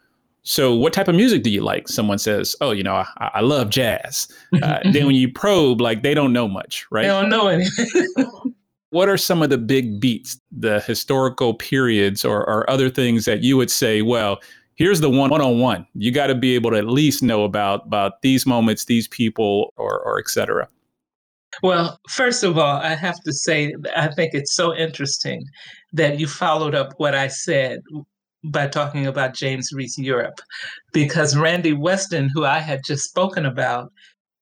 so 0.45 0.75
what 0.75 0.93
type 0.93 1.09
of 1.09 1.15
music 1.15 1.43
do 1.43 1.51
you 1.51 1.61
like? 1.61 1.89
Someone 1.89 2.19
says, 2.19 2.57
oh, 2.61 2.73
you 2.73 2.83
know, 2.83 2.95
I, 2.95 3.07
I 3.35 3.41
love 3.41 3.71
jazz. 3.71 4.29
Uh, 4.63 4.79
then 4.93 5.07
when 5.07 5.17
you 5.17 5.33
probe, 5.33 5.81
like 5.81 6.03
they 6.03 6.15
don't 6.15 6.33
know 6.33 6.47
much, 6.47 6.87
right? 6.91 7.03
They 7.03 7.09
don't 7.09 7.31
know 7.31 7.49
anything. 7.49 8.55
what 8.91 9.09
are 9.09 9.17
some 9.17 9.43
of 9.43 9.49
the 9.49 9.57
big 9.57 9.99
beats, 9.99 10.39
the 10.53 10.81
historical 10.81 11.55
periods 11.55 12.23
or, 12.25 12.47
or 12.49 12.69
other 12.69 12.91
things 12.91 13.25
that 13.25 13.43
you 13.43 13.57
would 13.57 13.71
say, 13.71 14.03
well, 14.03 14.41
here's 14.75 15.01
the 15.01 15.09
one 15.09 15.33
on 15.33 15.59
one. 15.59 15.87
You 15.95 16.13
got 16.13 16.27
to 16.27 16.35
be 16.35 16.55
able 16.55 16.71
to 16.73 16.77
at 16.77 16.87
least 16.87 17.23
know 17.23 17.45
about 17.45 17.87
about 17.87 18.21
these 18.21 18.47
moments, 18.47 18.85
these 18.85 19.09
people, 19.09 19.73
or 19.77 20.01
or 20.01 20.19
et 20.19 20.29
cetera. 20.29 20.69
Well, 21.63 21.99
first 22.09 22.45
of 22.45 22.57
all, 22.57 22.77
I 22.77 22.95
have 22.95 23.21
to 23.25 23.33
say, 23.33 23.75
I 23.95 24.09
think 24.09 24.33
it's 24.33 24.55
so 24.55 24.75
interesting 24.75 25.45
that 25.93 26.19
you 26.19 26.27
followed 26.27 26.75
up 26.75 26.95
what 26.97 27.15
I 27.15 27.29
said 27.29 27.81
by 28.45 28.67
talking 28.67 29.07
about 29.07 29.35
James 29.35 29.71
Reese 29.73 29.99
Europe, 29.99 30.41
because 30.93 31.37
Randy 31.37 31.73
Weston, 31.73 32.31
who 32.33 32.45
I 32.45 32.59
had 32.59 32.81
just 32.85 33.05
spoken 33.05 33.47
about, 33.47 33.93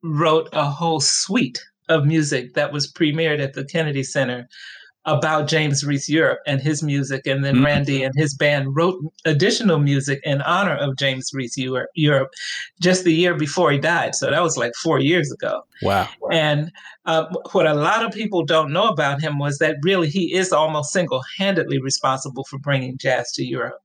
wrote 0.02 0.48
a 0.52 0.64
whole 0.64 1.00
suite 1.00 1.60
of 1.88 2.06
music 2.06 2.54
that 2.54 2.72
was 2.72 2.90
premiered 2.92 3.40
at 3.40 3.54
the 3.54 3.64
Kennedy 3.64 4.04
Center 4.04 4.46
about 5.10 5.48
James 5.48 5.84
Reese 5.84 6.08
Europe 6.08 6.38
and 6.46 6.60
his 6.60 6.82
music. 6.82 7.26
And 7.26 7.44
then 7.44 7.56
mm-hmm. 7.56 7.66
Randy 7.66 8.02
and 8.04 8.14
his 8.16 8.34
band 8.34 8.76
wrote 8.76 9.02
additional 9.24 9.78
music 9.78 10.20
in 10.22 10.40
honor 10.42 10.76
of 10.76 10.96
James 10.96 11.30
Reese 11.34 11.58
Europe 11.94 12.30
just 12.80 13.04
the 13.04 13.12
year 13.12 13.34
before 13.34 13.72
he 13.72 13.78
died. 13.78 14.14
So 14.14 14.30
that 14.30 14.42
was 14.42 14.56
like 14.56 14.72
four 14.82 15.00
years 15.00 15.32
ago. 15.32 15.62
Wow. 15.82 16.08
And 16.30 16.70
uh, 17.06 17.26
what 17.52 17.66
a 17.66 17.74
lot 17.74 18.04
of 18.04 18.12
people 18.12 18.44
don't 18.44 18.72
know 18.72 18.88
about 18.88 19.20
him 19.20 19.38
was 19.38 19.58
that 19.58 19.76
really 19.82 20.08
he 20.08 20.32
is 20.32 20.52
almost 20.52 20.92
single 20.92 21.22
handedly 21.38 21.80
responsible 21.80 22.44
for 22.44 22.58
bringing 22.58 22.96
jazz 22.96 23.32
to 23.32 23.44
Europe. 23.44 23.80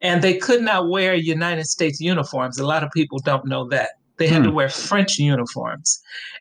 And 0.00 0.22
they 0.22 0.36
could 0.36 0.62
not 0.62 0.90
wear 0.90 1.14
United 1.14 1.66
States 1.66 2.00
uniforms. 2.00 2.58
A 2.58 2.66
lot 2.66 2.82
of 2.82 2.90
people 2.90 3.20
don't 3.20 3.46
know 3.46 3.68
that. 3.68 3.90
They 4.16 4.28
had 4.28 4.42
hmm. 4.42 4.44
to 4.44 4.50
wear 4.52 4.68
French 4.68 5.18
uniforms. 5.18 6.00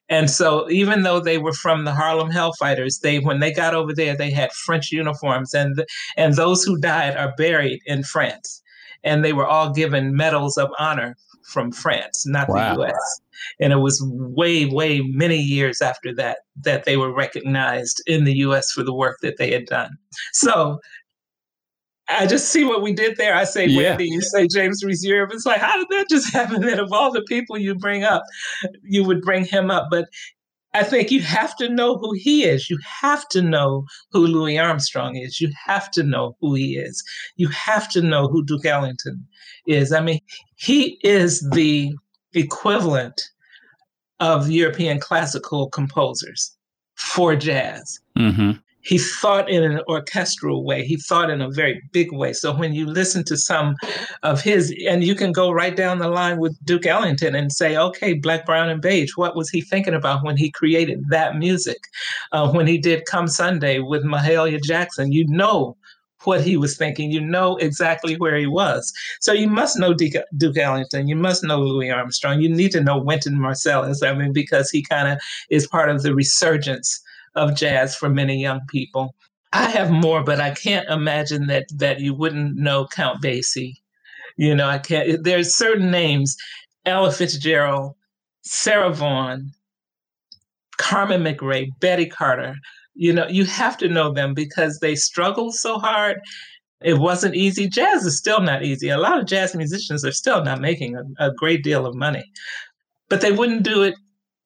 And 0.09 0.29
so 0.29 0.69
even 0.69 1.03
though 1.03 1.19
they 1.19 1.37
were 1.37 1.53
from 1.53 1.85
the 1.85 1.93
Harlem 1.93 2.29
Hellfighters, 2.29 3.01
they 3.01 3.19
when 3.19 3.39
they 3.39 3.51
got 3.51 3.73
over 3.73 3.93
there, 3.93 4.15
they 4.15 4.31
had 4.31 4.51
French 4.51 4.91
uniforms 4.91 5.53
and 5.53 5.83
and 6.17 6.35
those 6.35 6.63
who 6.63 6.77
died 6.77 7.15
are 7.17 7.33
buried 7.37 7.81
in 7.85 8.03
France. 8.03 8.61
And 9.03 9.23
they 9.23 9.33
were 9.33 9.47
all 9.47 9.73
given 9.73 10.15
medals 10.15 10.57
of 10.57 10.69
honor 10.79 11.15
from 11.43 11.71
France, 11.71 12.25
not 12.25 12.49
wow. 12.49 12.75
the 12.75 12.83
US. 12.83 13.21
And 13.59 13.73
it 13.73 13.77
was 13.77 14.01
way, 14.05 14.65
way 14.65 15.01
many 15.01 15.37
years 15.37 15.81
after 15.81 16.13
that 16.15 16.39
that 16.61 16.85
they 16.85 16.97
were 16.97 17.13
recognized 17.13 18.01
in 18.07 18.23
the 18.23 18.35
US 18.37 18.71
for 18.71 18.83
the 18.83 18.93
work 18.93 19.17
that 19.21 19.37
they 19.37 19.51
had 19.51 19.65
done. 19.65 19.91
So 20.31 20.79
I 22.09 22.27
just 22.27 22.49
see 22.49 22.63
what 22.63 22.81
we 22.81 22.93
did 22.93 23.17
there. 23.17 23.35
I 23.35 23.45
say 23.45 23.65
yeah. 23.65 23.89
Wendy, 23.91 24.05
you 24.05 24.21
say 24.21 24.47
James 24.47 24.83
Reese 24.83 25.05
Europe. 25.05 25.31
It's 25.33 25.45
like, 25.45 25.61
how 25.61 25.77
did 25.77 25.87
that 25.89 26.09
just 26.09 26.33
happen? 26.33 26.61
That 26.61 26.79
of 26.79 26.91
all 26.91 27.11
the 27.11 27.23
people 27.23 27.57
you 27.57 27.75
bring 27.75 28.03
up, 28.03 28.23
you 28.83 29.03
would 29.03 29.21
bring 29.21 29.45
him 29.45 29.71
up. 29.71 29.87
But 29.89 30.09
I 30.73 30.83
think 30.83 31.11
you 31.11 31.21
have 31.21 31.55
to 31.57 31.69
know 31.69 31.97
who 31.97 32.13
he 32.13 32.43
is. 32.43 32.69
You 32.69 32.79
have 33.01 33.27
to 33.29 33.41
know 33.41 33.85
who 34.11 34.25
Louis 34.25 34.57
Armstrong 34.57 35.15
is. 35.15 35.39
You 35.39 35.51
have 35.65 35.91
to 35.91 36.03
know 36.03 36.35
who 36.41 36.55
he 36.55 36.77
is. 36.77 37.03
You 37.35 37.47
have 37.49 37.89
to 37.89 38.01
know 38.01 38.27
who 38.27 38.43
Duke 38.43 38.65
Ellington 38.65 39.25
is. 39.67 39.93
I 39.93 40.01
mean, 40.01 40.19
he 40.55 40.99
is 41.03 41.47
the 41.51 41.93
equivalent 42.33 43.21
of 44.19 44.49
European 44.49 44.99
classical 44.99 45.69
composers 45.69 46.55
for 46.95 47.35
jazz. 47.35 47.99
Mm-hmm 48.17 48.53
he 48.83 48.97
thought 48.97 49.49
in 49.49 49.63
an 49.63 49.81
orchestral 49.87 50.63
way. 50.63 50.85
He 50.85 50.97
thought 50.97 51.29
in 51.29 51.41
a 51.41 51.49
very 51.49 51.81
big 51.91 52.11
way. 52.11 52.33
So 52.33 52.53
when 52.53 52.73
you 52.73 52.85
listen 52.85 53.23
to 53.25 53.37
some 53.37 53.75
of 54.23 54.41
his, 54.41 54.73
and 54.87 55.03
you 55.03 55.15
can 55.15 55.31
go 55.31 55.51
right 55.51 55.75
down 55.75 55.99
the 55.99 56.09
line 56.09 56.37
with 56.37 56.57
Duke 56.65 56.85
Ellington 56.85 57.33
and 57.33 57.51
say, 57.51 57.77
okay, 57.77 58.13
Black, 58.13 58.45
Brown, 58.45 58.69
and 58.69 58.81
Beige, 58.81 59.15
what 59.15 59.35
was 59.35 59.49
he 59.49 59.61
thinking 59.61 59.93
about 59.93 60.23
when 60.23 60.37
he 60.37 60.51
created 60.51 61.03
that 61.09 61.37
music? 61.37 61.79
Uh, 62.33 62.51
when 62.51 62.67
he 62.67 62.77
did 62.77 63.05
Come 63.05 63.27
Sunday 63.27 63.79
with 63.79 64.03
Mahalia 64.03 64.61
Jackson, 64.61 65.11
you 65.11 65.25
know 65.27 65.77
what 66.25 66.41
he 66.41 66.57
was 66.57 66.77
thinking. 66.77 67.11
You 67.11 67.21
know 67.21 67.55
exactly 67.57 68.15
where 68.15 68.37
he 68.37 68.47
was. 68.47 68.93
So 69.21 69.33
you 69.33 69.47
must 69.47 69.77
know 69.77 69.93
Duke, 69.93 70.23
Duke 70.37 70.57
Ellington. 70.57 71.07
You 71.07 71.15
must 71.15 71.43
know 71.43 71.59
Louis 71.59 71.91
Armstrong. 71.91 72.41
You 72.41 72.49
need 72.49 72.71
to 72.71 72.81
know 72.81 72.97
Wynton 72.97 73.35
Marsalis. 73.35 74.05
I 74.05 74.13
mean, 74.13 74.33
because 74.33 74.69
he 74.69 74.83
kind 74.83 75.07
of 75.07 75.19
is 75.49 75.67
part 75.67 75.89
of 75.89 76.01
the 76.01 76.13
resurgence 76.13 77.01
of 77.35 77.55
jazz 77.55 77.95
for 77.95 78.09
many 78.09 78.39
young 78.39 78.61
people. 78.67 79.15
I 79.51 79.69
have 79.69 79.91
more, 79.91 80.23
but 80.23 80.39
I 80.39 80.51
can't 80.51 80.89
imagine 80.89 81.47
that 81.47 81.65
that 81.75 81.99
you 81.99 82.13
wouldn't 82.13 82.55
know 82.55 82.87
Count 82.87 83.21
Basie. 83.21 83.75
You 84.35 84.55
know, 84.55 84.67
I 84.67 84.79
can't. 84.79 85.23
There's 85.23 85.55
certain 85.55 85.91
names: 85.91 86.35
Ella 86.85 87.11
Fitzgerald, 87.11 87.93
Sarah 88.41 88.91
Vaughan, 88.91 89.51
Carmen 90.77 91.23
McRae, 91.23 91.69
Betty 91.79 92.07
Carter. 92.07 92.55
You 92.95 93.13
know, 93.13 93.27
you 93.27 93.45
have 93.45 93.77
to 93.77 93.87
know 93.87 94.11
them 94.11 94.33
because 94.33 94.79
they 94.79 94.95
struggled 94.95 95.55
so 95.55 95.79
hard. 95.79 96.19
It 96.81 96.97
wasn't 96.97 97.35
easy. 97.35 97.67
Jazz 97.67 98.05
is 98.05 98.17
still 98.17 98.41
not 98.41 98.63
easy. 98.63 98.89
A 98.89 98.97
lot 98.97 99.19
of 99.19 99.25
jazz 99.25 99.55
musicians 99.55 100.03
are 100.03 100.11
still 100.11 100.43
not 100.43 100.61
making 100.61 100.95
a, 100.95 101.27
a 101.27 101.33
great 101.33 101.63
deal 101.63 101.85
of 101.85 101.95
money, 101.95 102.23
but 103.09 103.21
they 103.21 103.31
wouldn't 103.31 103.63
do 103.63 103.83
it. 103.83 103.95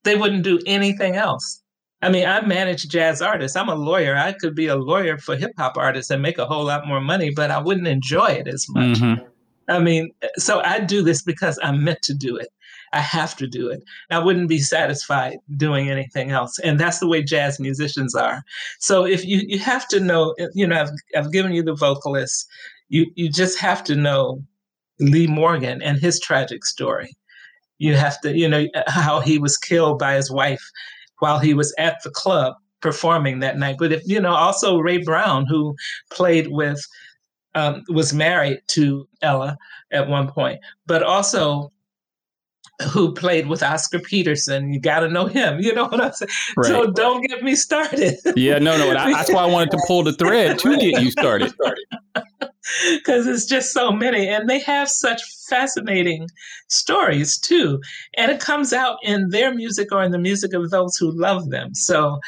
They 0.03 0.15
wouldn't 0.15 0.43
do 0.43 0.59
anything 0.65 1.15
else 1.15 1.61
I 2.01 2.09
mean, 2.09 2.27
I 2.27 2.41
manage 2.41 2.87
jazz 2.87 3.21
artists. 3.21 3.57
I'm 3.57 3.69
a 3.69 3.75
lawyer. 3.75 4.15
I 4.15 4.33
could 4.33 4.55
be 4.55 4.67
a 4.67 4.75
lawyer 4.75 5.17
for 5.17 5.35
hip 5.35 5.51
hop 5.57 5.77
artists 5.77 6.11
and 6.11 6.21
make 6.21 6.37
a 6.37 6.45
whole 6.45 6.65
lot 6.65 6.87
more 6.87 7.01
money, 7.01 7.31
but 7.31 7.49
I 7.49 7.59
wouldn't 7.59 7.87
enjoy 7.87 8.27
it 8.27 8.47
as 8.47 8.65
much. 8.69 8.99
Mm-hmm. 8.99 9.23
I 9.69 9.79
mean, 9.79 10.11
so 10.37 10.61
I 10.61 10.79
do 10.79 11.01
this 11.01 11.21
because 11.21 11.59
I'm 11.61 11.83
meant 11.83 12.01
to 12.03 12.13
do 12.13 12.37
it. 12.37 12.49
I 12.93 12.99
have 12.99 13.35
to 13.37 13.47
do 13.47 13.69
it. 13.69 13.83
I 14.11 14.19
wouldn't 14.19 14.47
be 14.47 14.59
satisfied 14.59 15.37
doing 15.57 15.89
anything 15.89 16.31
else. 16.31 16.57
And 16.59 16.79
that's 16.79 16.99
the 16.99 17.07
way 17.07 17.21
jazz 17.21 17.59
musicians 17.59 18.15
are. 18.15 18.43
So 18.79 19.05
if 19.05 19.25
you, 19.25 19.41
you 19.45 19.59
have 19.59 19.87
to 19.89 19.99
know, 19.99 20.35
you 20.53 20.65
know, 20.65 20.79
I've, 20.79 20.91
I've 21.15 21.33
given 21.33 21.51
you 21.51 21.63
the 21.63 21.75
vocalist, 21.75 22.47
you, 22.89 23.07
you 23.15 23.29
just 23.29 23.59
have 23.59 23.83
to 23.85 23.95
know 23.95 24.41
Lee 24.99 25.27
Morgan 25.27 25.81
and 25.81 25.99
his 25.99 26.19
tragic 26.19 26.65
story. 26.65 27.17
You 27.77 27.95
have 27.95 28.21
to, 28.21 28.35
you 28.35 28.47
know, 28.47 28.67
how 28.87 29.19
he 29.19 29.37
was 29.37 29.57
killed 29.57 29.99
by 29.99 30.15
his 30.15 30.31
wife 30.31 30.63
while 31.19 31.39
he 31.39 31.53
was 31.53 31.73
at 31.77 31.97
the 32.03 32.09
club 32.09 32.55
performing 32.81 33.39
that 33.39 33.57
night. 33.57 33.77
But 33.79 33.91
if 33.91 34.01
you 34.05 34.19
know, 34.19 34.33
also 34.33 34.79
Ray 34.79 34.99
Brown, 34.99 35.45
who 35.45 35.75
played 36.11 36.47
with, 36.49 36.83
um, 37.55 37.83
was 37.89 38.13
married 38.13 38.59
to 38.69 39.07
Ella 39.21 39.57
at 39.91 40.07
one 40.07 40.27
point, 40.27 40.59
but 40.85 41.01
also 41.03 41.71
who 42.91 43.13
played 43.13 43.47
with 43.47 43.63
Oscar 43.63 43.99
Peterson. 43.99 44.71
You 44.71 44.79
got 44.79 44.99
to 44.99 45.09
know 45.09 45.25
him. 45.25 45.59
You 45.59 45.73
know 45.73 45.85
what 45.87 45.99
I'm 45.99 46.13
saying? 46.13 46.29
Right. 46.55 46.67
So 46.67 46.91
don't 46.91 47.21
get 47.27 47.43
me 47.43 47.55
started. 47.55 48.15
yeah, 48.35 48.59
no, 48.59 48.77
no. 48.77 48.93
That's 48.93 49.31
why 49.31 49.43
I 49.43 49.47
wanted 49.47 49.71
to 49.71 49.79
pull 49.87 50.03
the 50.03 50.13
thread 50.13 50.59
to 50.59 50.77
get 50.77 51.01
you 51.01 51.11
started. 51.11 51.53
Because 52.97 53.27
it's 53.27 53.45
just 53.45 53.71
so 53.71 53.91
many, 53.91 54.27
and 54.27 54.49
they 54.49 54.59
have 54.59 54.89
such 54.89 55.21
fascinating 55.49 56.27
stories 56.67 57.37
too. 57.37 57.79
And 58.15 58.31
it 58.31 58.39
comes 58.39 58.73
out 58.73 58.97
in 59.03 59.29
their 59.29 59.53
music 59.53 59.89
or 59.91 60.03
in 60.03 60.11
the 60.11 60.19
music 60.19 60.53
of 60.53 60.69
those 60.69 60.95
who 60.97 61.11
love 61.11 61.49
them. 61.49 61.73
So 61.73 62.19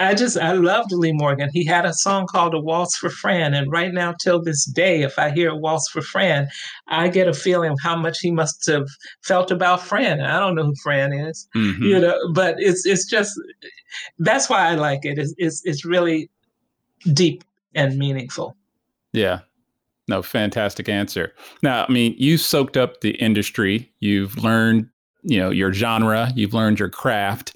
I 0.00 0.14
just 0.14 0.38
I 0.38 0.52
loved 0.52 0.92
Lee 0.92 1.12
Morgan. 1.12 1.50
He 1.52 1.64
had 1.64 1.84
a 1.84 1.92
song 1.92 2.26
called 2.26 2.54
"A 2.54 2.60
Waltz 2.60 2.96
for 2.96 3.10
Fran," 3.10 3.52
and 3.54 3.70
right 3.70 3.92
now, 3.92 4.14
till 4.22 4.40
this 4.40 4.64
day, 4.64 5.02
if 5.02 5.18
I 5.18 5.30
hear 5.30 5.50
"A 5.50 5.56
Waltz 5.56 5.90
for 5.90 6.02
Fran," 6.02 6.48
I 6.86 7.08
get 7.08 7.26
a 7.26 7.34
feeling 7.34 7.72
of 7.72 7.78
how 7.82 7.96
much 7.96 8.20
he 8.20 8.30
must 8.30 8.64
have 8.66 8.86
felt 9.24 9.50
about 9.50 9.82
Fran. 9.82 10.20
I 10.20 10.38
don't 10.38 10.54
know 10.54 10.66
who 10.66 10.74
Fran 10.82 11.12
is, 11.12 11.48
mm-hmm. 11.56 11.82
you 11.82 11.98
know, 11.98 12.16
but 12.32 12.56
it's 12.58 12.86
it's 12.86 13.06
just 13.06 13.32
that's 14.18 14.48
why 14.48 14.68
I 14.68 14.76
like 14.76 15.04
it. 15.04 15.18
It's, 15.18 15.34
it's 15.36 15.62
it's 15.64 15.84
really 15.84 16.30
deep 17.12 17.42
and 17.74 17.98
meaningful. 17.98 18.56
Yeah. 19.12 19.40
No, 20.08 20.22
fantastic 20.22 20.88
answer. 20.88 21.34
Now, 21.62 21.84
I 21.86 21.92
mean, 21.92 22.14
you 22.18 22.38
soaked 22.38 22.76
up 22.76 23.02
the 23.02 23.10
industry. 23.12 23.92
You've 24.00 24.36
learned, 24.38 24.88
you 25.22 25.38
know, 25.38 25.50
your 25.50 25.72
genre. 25.72 26.30
You've 26.34 26.54
learned 26.54 26.78
your 26.78 26.88
craft. 26.88 27.54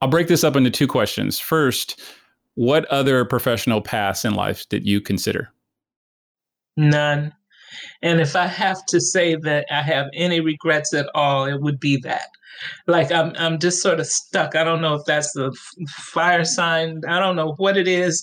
I'll 0.00 0.08
break 0.08 0.28
this 0.28 0.44
up 0.44 0.56
into 0.56 0.70
two 0.70 0.86
questions. 0.86 1.38
First, 1.38 2.00
what 2.54 2.86
other 2.86 3.24
professional 3.24 3.82
paths 3.82 4.24
in 4.24 4.34
life 4.34 4.68
did 4.68 4.86
you 4.86 5.00
consider? 5.00 5.50
None. 6.76 7.32
And 8.02 8.20
if 8.20 8.36
I 8.36 8.46
have 8.46 8.84
to 8.86 9.00
say 9.00 9.36
that 9.36 9.66
I 9.70 9.82
have 9.82 10.06
any 10.14 10.40
regrets 10.40 10.94
at 10.94 11.06
all, 11.14 11.44
it 11.46 11.60
would 11.60 11.80
be 11.80 11.96
that. 11.98 12.28
Like 12.86 13.10
I'm 13.10 13.32
I'm 13.36 13.58
just 13.58 13.82
sort 13.82 13.98
of 13.98 14.06
stuck. 14.06 14.54
I 14.54 14.62
don't 14.62 14.80
know 14.80 14.94
if 14.94 15.04
that's 15.06 15.32
the 15.32 15.52
fire 15.88 16.44
sign. 16.44 17.00
I 17.08 17.18
don't 17.18 17.36
know 17.36 17.54
what 17.56 17.76
it 17.76 17.88
is, 17.88 18.22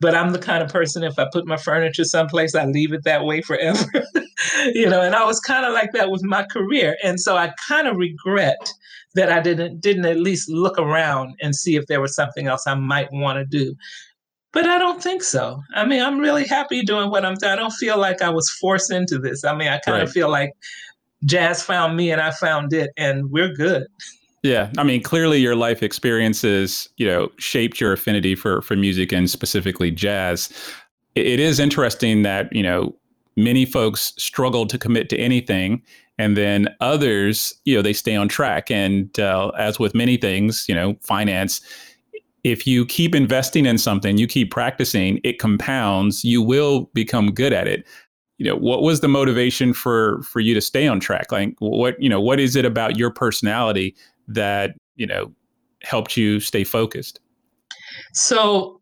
but 0.00 0.14
I'm 0.14 0.32
the 0.32 0.38
kind 0.38 0.62
of 0.62 0.70
person 0.70 1.02
if 1.02 1.18
I 1.18 1.26
put 1.32 1.46
my 1.46 1.56
furniture 1.56 2.04
someplace, 2.04 2.54
I 2.54 2.64
leave 2.66 2.92
it 2.92 3.04
that 3.04 3.24
way 3.24 3.42
forever. 3.42 3.84
you 4.72 4.88
know, 4.88 5.00
and 5.00 5.14
I 5.14 5.24
was 5.24 5.40
kind 5.40 5.66
of 5.66 5.72
like 5.72 5.92
that 5.92 6.10
with 6.10 6.22
my 6.22 6.44
career. 6.44 6.96
And 7.02 7.20
so 7.20 7.36
I 7.36 7.52
kind 7.66 7.88
of 7.88 7.96
regret 7.96 8.72
that 9.14 9.30
I 9.30 9.40
didn't 9.40 9.80
didn't 9.80 10.04
at 10.04 10.18
least 10.18 10.48
look 10.48 10.78
around 10.78 11.34
and 11.40 11.54
see 11.54 11.76
if 11.76 11.86
there 11.86 12.00
was 12.00 12.14
something 12.14 12.46
else 12.46 12.66
I 12.66 12.74
might 12.74 13.08
want 13.12 13.38
to 13.38 13.44
do. 13.44 13.74
But 14.52 14.66
I 14.66 14.78
don't 14.78 15.02
think 15.02 15.22
so. 15.22 15.60
I 15.74 15.84
mean, 15.84 16.02
I'm 16.02 16.18
really 16.18 16.46
happy 16.46 16.82
doing 16.82 17.10
what 17.10 17.24
I'm 17.24 17.34
doing. 17.34 17.52
I 17.52 17.56
don't 17.56 17.72
feel 17.72 17.98
like 17.98 18.22
I 18.22 18.30
was 18.30 18.48
forced 18.48 18.90
into 18.90 19.18
this. 19.18 19.44
I 19.44 19.54
mean, 19.54 19.68
I 19.68 19.78
kind 19.78 19.98
right. 19.98 20.04
of 20.04 20.12
feel 20.12 20.30
like 20.30 20.52
jazz 21.24 21.62
found 21.62 21.96
me 21.96 22.10
and 22.10 22.20
I 22.20 22.30
found 22.30 22.72
it, 22.72 22.90
and 22.96 23.30
we're 23.30 23.52
good. 23.52 23.86
Yeah, 24.42 24.70
I 24.78 24.84
mean, 24.84 25.02
clearly 25.02 25.38
your 25.38 25.56
life 25.56 25.82
experiences, 25.82 26.88
you 26.96 27.06
know, 27.06 27.30
shaped 27.38 27.80
your 27.80 27.92
affinity 27.92 28.34
for 28.34 28.62
for 28.62 28.76
music 28.76 29.12
and 29.12 29.28
specifically 29.28 29.90
jazz. 29.90 30.52
It 31.14 31.40
is 31.40 31.58
interesting 31.58 32.22
that 32.22 32.52
you 32.52 32.62
know 32.62 32.94
many 33.36 33.64
folks 33.64 34.12
struggle 34.16 34.66
to 34.66 34.78
commit 34.78 35.08
to 35.10 35.16
anything 35.18 35.82
and 36.18 36.36
then 36.36 36.68
others 36.80 37.54
you 37.64 37.74
know 37.76 37.82
they 37.82 37.92
stay 37.92 38.14
on 38.14 38.28
track. 38.28 38.70
And 38.70 39.18
uh, 39.18 39.48
as 39.58 39.78
with 39.78 39.94
many 39.94 40.16
things 40.16 40.66
you 40.68 40.74
know 40.74 40.96
finance 41.02 41.60
if 42.44 42.66
you 42.66 42.86
keep 42.86 43.14
investing 43.16 43.66
in 43.66 43.78
something 43.78 44.16
you 44.18 44.26
keep 44.28 44.50
practicing 44.52 45.20
it 45.24 45.40
compounds 45.40 46.24
you 46.24 46.40
will 46.40 46.90
become 46.94 47.32
good 47.32 47.52
at 47.52 47.66
it. 47.66 47.84
You 48.38 48.46
know 48.46 48.56
what 48.56 48.82
was 48.82 49.00
the 49.00 49.08
motivation 49.08 49.72
for 49.72 50.22
for 50.22 50.38
you 50.38 50.54
to 50.54 50.60
stay 50.60 50.86
on 50.86 51.00
track? 51.00 51.32
Like 51.32 51.56
what 51.58 52.00
you 52.00 52.08
know 52.08 52.20
what 52.20 52.38
is 52.38 52.54
it 52.54 52.64
about 52.64 52.96
your 52.96 53.10
personality 53.10 53.96
that 54.28 54.74
you 54.96 55.06
know 55.06 55.32
helped 55.82 56.16
you 56.16 56.40
stay 56.40 56.64
focused 56.64 57.20
so 58.12 58.78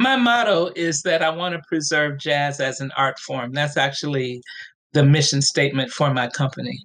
my 0.00 0.16
motto 0.16 0.70
is 0.74 1.02
that 1.02 1.22
I 1.22 1.30
want 1.30 1.54
to 1.54 1.62
preserve 1.68 2.18
jazz 2.18 2.60
as 2.60 2.80
an 2.80 2.90
art 2.96 3.18
form. 3.18 3.52
That's 3.52 3.76
actually 3.76 4.40
the 4.92 5.04
mission 5.04 5.42
statement 5.42 5.90
for 5.90 6.12
my 6.12 6.28
company. 6.28 6.78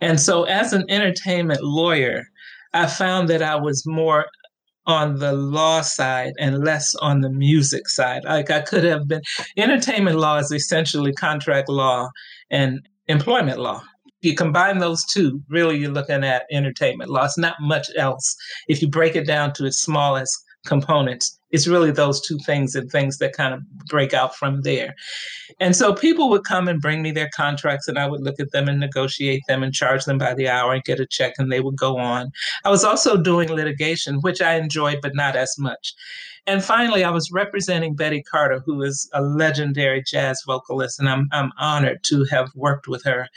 And 0.00 0.20
so, 0.20 0.44
as 0.44 0.72
an 0.72 0.84
entertainment 0.88 1.62
lawyer, 1.62 2.24
I 2.72 2.86
found 2.86 3.28
that 3.28 3.42
I 3.42 3.56
was 3.56 3.84
more 3.86 4.26
on 4.86 5.18
the 5.18 5.32
law 5.32 5.82
side 5.82 6.32
and 6.38 6.64
less 6.64 6.94
on 6.96 7.20
the 7.20 7.30
music 7.30 7.88
side. 7.88 8.24
Like 8.24 8.50
I 8.50 8.60
could 8.60 8.84
have 8.84 9.06
been, 9.06 9.22
entertainment 9.56 10.18
law 10.18 10.38
is 10.38 10.50
essentially 10.50 11.12
contract 11.12 11.68
law 11.68 12.08
and 12.50 12.80
employment 13.06 13.58
law. 13.58 13.82
If 14.22 14.30
you 14.30 14.36
combine 14.36 14.78
those 14.78 15.02
two, 15.06 15.42
really 15.48 15.78
you're 15.78 15.90
looking 15.90 16.24
at 16.24 16.44
entertainment 16.52 17.10
loss, 17.10 17.38
not 17.38 17.56
much 17.58 17.88
else. 17.96 18.36
If 18.68 18.82
you 18.82 18.88
break 18.88 19.16
it 19.16 19.26
down 19.26 19.54
to 19.54 19.64
its 19.64 19.80
smallest 19.80 20.36
components, 20.66 21.39
it's 21.50 21.66
really 21.66 21.90
those 21.90 22.20
two 22.20 22.38
things 22.38 22.74
and 22.74 22.90
things 22.90 23.18
that 23.18 23.32
kind 23.32 23.54
of 23.54 23.60
break 23.86 24.14
out 24.14 24.34
from 24.36 24.62
there. 24.62 24.94
And 25.58 25.76
so 25.76 25.94
people 25.94 26.30
would 26.30 26.44
come 26.44 26.68
and 26.68 26.80
bring 26.80 27.02
me 27.02 27.10
their 27.10 27.28
contracts, 27.34 27.88
and 27.88 27.98
I 27.98 28.08
would 28.08 28.22
look 28.22 28.40
at 28.40 28.52
them 28.52 28.68
and 28.68 28.80
negotiate 28.80 29.42
them 29.48 29.62
and 29.62 29.74
charge 29.74 30.04
them 30.04 30.18
by 30.18 30.34
the 30.34 30.48
hour 30.48 30.72
and 30.72 30.84
get 30.84 31.00
a 31.00 31.06
check, 31.06 31.34
and 31.38 31.50
they 31.50 31.60
would 31.60 31.76
go 31.76 31.98
on. 31.98 32.32
I 32.64 32.70
was 32.70 32.84
also 32.84 33.16
doing 33.16 33.48
litigation, 33.48 34.20
which 34.20 34.40
I 34.40 34.54
enjoyed, 34.54 35.00
but 35.02 35.14
not 35.14 35.36
as 35.36 35.54
much. 35.58 35.94
And 36.46 36.64
finally, 36.64 37.04
I 37.04 37.10
was 37.10 37.30
representing 37.30 37.94
Betty 37.94 38.22
Carter, 38.22 38.62
who 38.64 38.82
is 38.82 39.08
a 39.12 39.20
legendary 39.20 40.02
jazz 40.02 40.42
vocalist, 40.46 40.98
and 40.98 41.08
I'm, 41.08 41.28
I'm 41.32 41.52
honored 41.58 42.02
to 42.04 42.24
have 42.30 42.50
worked 42.54 42.88
with 42.88 43.04
her. 43.04 43.28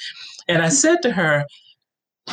And 0.47 0.61
I 0.61 0.69
said 0.69 1.01
to 1.01 1.11
her, 1.11 1.45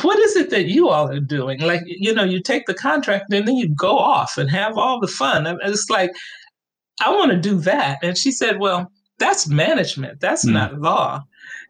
what 0.01 0.17
is 0.19 0.35
it 0.35 0.49
that 0.51 0.65
you 0.67 0.89
all 0.89 1.09
are 1.09 1.19
doing? 1.19 1.59
Like, 1.59 1.81
you 1.85 2.13
know, 2.13 2.23
you 2.23 2.41
take 2.41 2.65
the 2.65 2.73
contract 2.73 3.31
and 3.33 3.47
then 3.47 3.57
you 3.57 3.67
go 3.75 3.97
off 3.97 4.37
and 4.37 4.49
have 4.49 4.77
all 4.77 4.99
the 4.99 5.07
fun. 5.07 5.45
And 5.45 5.59
it's 5.63 5.89
like, 5.89 6.11
I 7.03 7.09
want 7.11 7.31
to 7.31 7.37
do 7.37 7.55
that. 7.61 7.99
And 8.01 8.17
she 8.17 8.31
said, 8.31 8.59
well, 8.59 8.91
that's 9.19 9.47
management. 9.47 10.19
That's 10.21 10.45
mm. 10.45 10.53
not 10.53 10.79
law. 10.79 11.23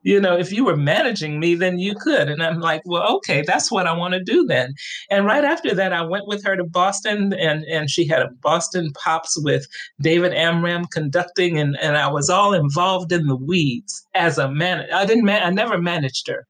you 0.03 0.19
know, 0.19 0.37
if 0.37 0.51
you 0.51 0.65
were 0.65 0.75
managing 0.75 1.39
me, 1.39 1.55
then 1.55 1.79
you 1.79 1.95
could. 1.95 2.27
And 2.27 2.41
I'm 2.41 2.59
like, 2.59 2.81
well, 2.85 3.15
okay, 3.17 3.43
that's 3.45 3.71
what 3.71 3.87
I 3.87 3.93
want 3.93 4.13
to 4.13 4.23
do 4.23 4.45
then. 4.45 4.73
And 5.09 5.25
right 5.25 5.43
after 5.43 5.75
that, 5.75 5.93
I 5.93 6.01
went 6.01 6.27
with 6.27 6.43
her 6.43 6.55
to 6.55 6.63
Boston 6.63 7.33
and, 7.33 7.63
and 7.65 7.89
she 7.89 8.07
had 8.07 8.21
a 8.21 8.29
Boston 8.41 8.91
Pops 8.93 9.41
with 9.43 9.67
David 10.01 10.33
Amram 10.33 10.85
conducting. 10.85 11.59
And, 11.59 11.77
and 11.79 11.97
I 11.97 12.09
was 12.09 12.29
all 12.29 12.53
involved 12.53 13.11
in 13.11 13.27
the 13.27 13.35
weeds 13.35 14.05
as 14.15 14.37
a 14.37 14.49
man. 14.49 14.85
I 14.93 15.05
didn't, 15.05 15.25
man- 15.25 15.43
I 15.43 15.51
never 15.51 15.77
managed 15.79 16.27
her, 16.27 16.47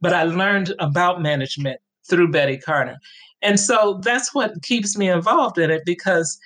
but 0.00 0.12
I 0.12 0.24
learned 0.24 0.74
about 0.78 1.22
management 1.22 1.80
through 2.08 2.30
Betty 2.30 2.56
Carter. 2.56 2.96
And 3.42 3.60
so 3.60 4.00
that's 4.02 4.34
what 4.34 4.62
keeps 4.62 4.96
me 4.96 5.08
involved 5.08 5.58
in 5.58 5.70
it 5.70 5.82
because 5.84 6.38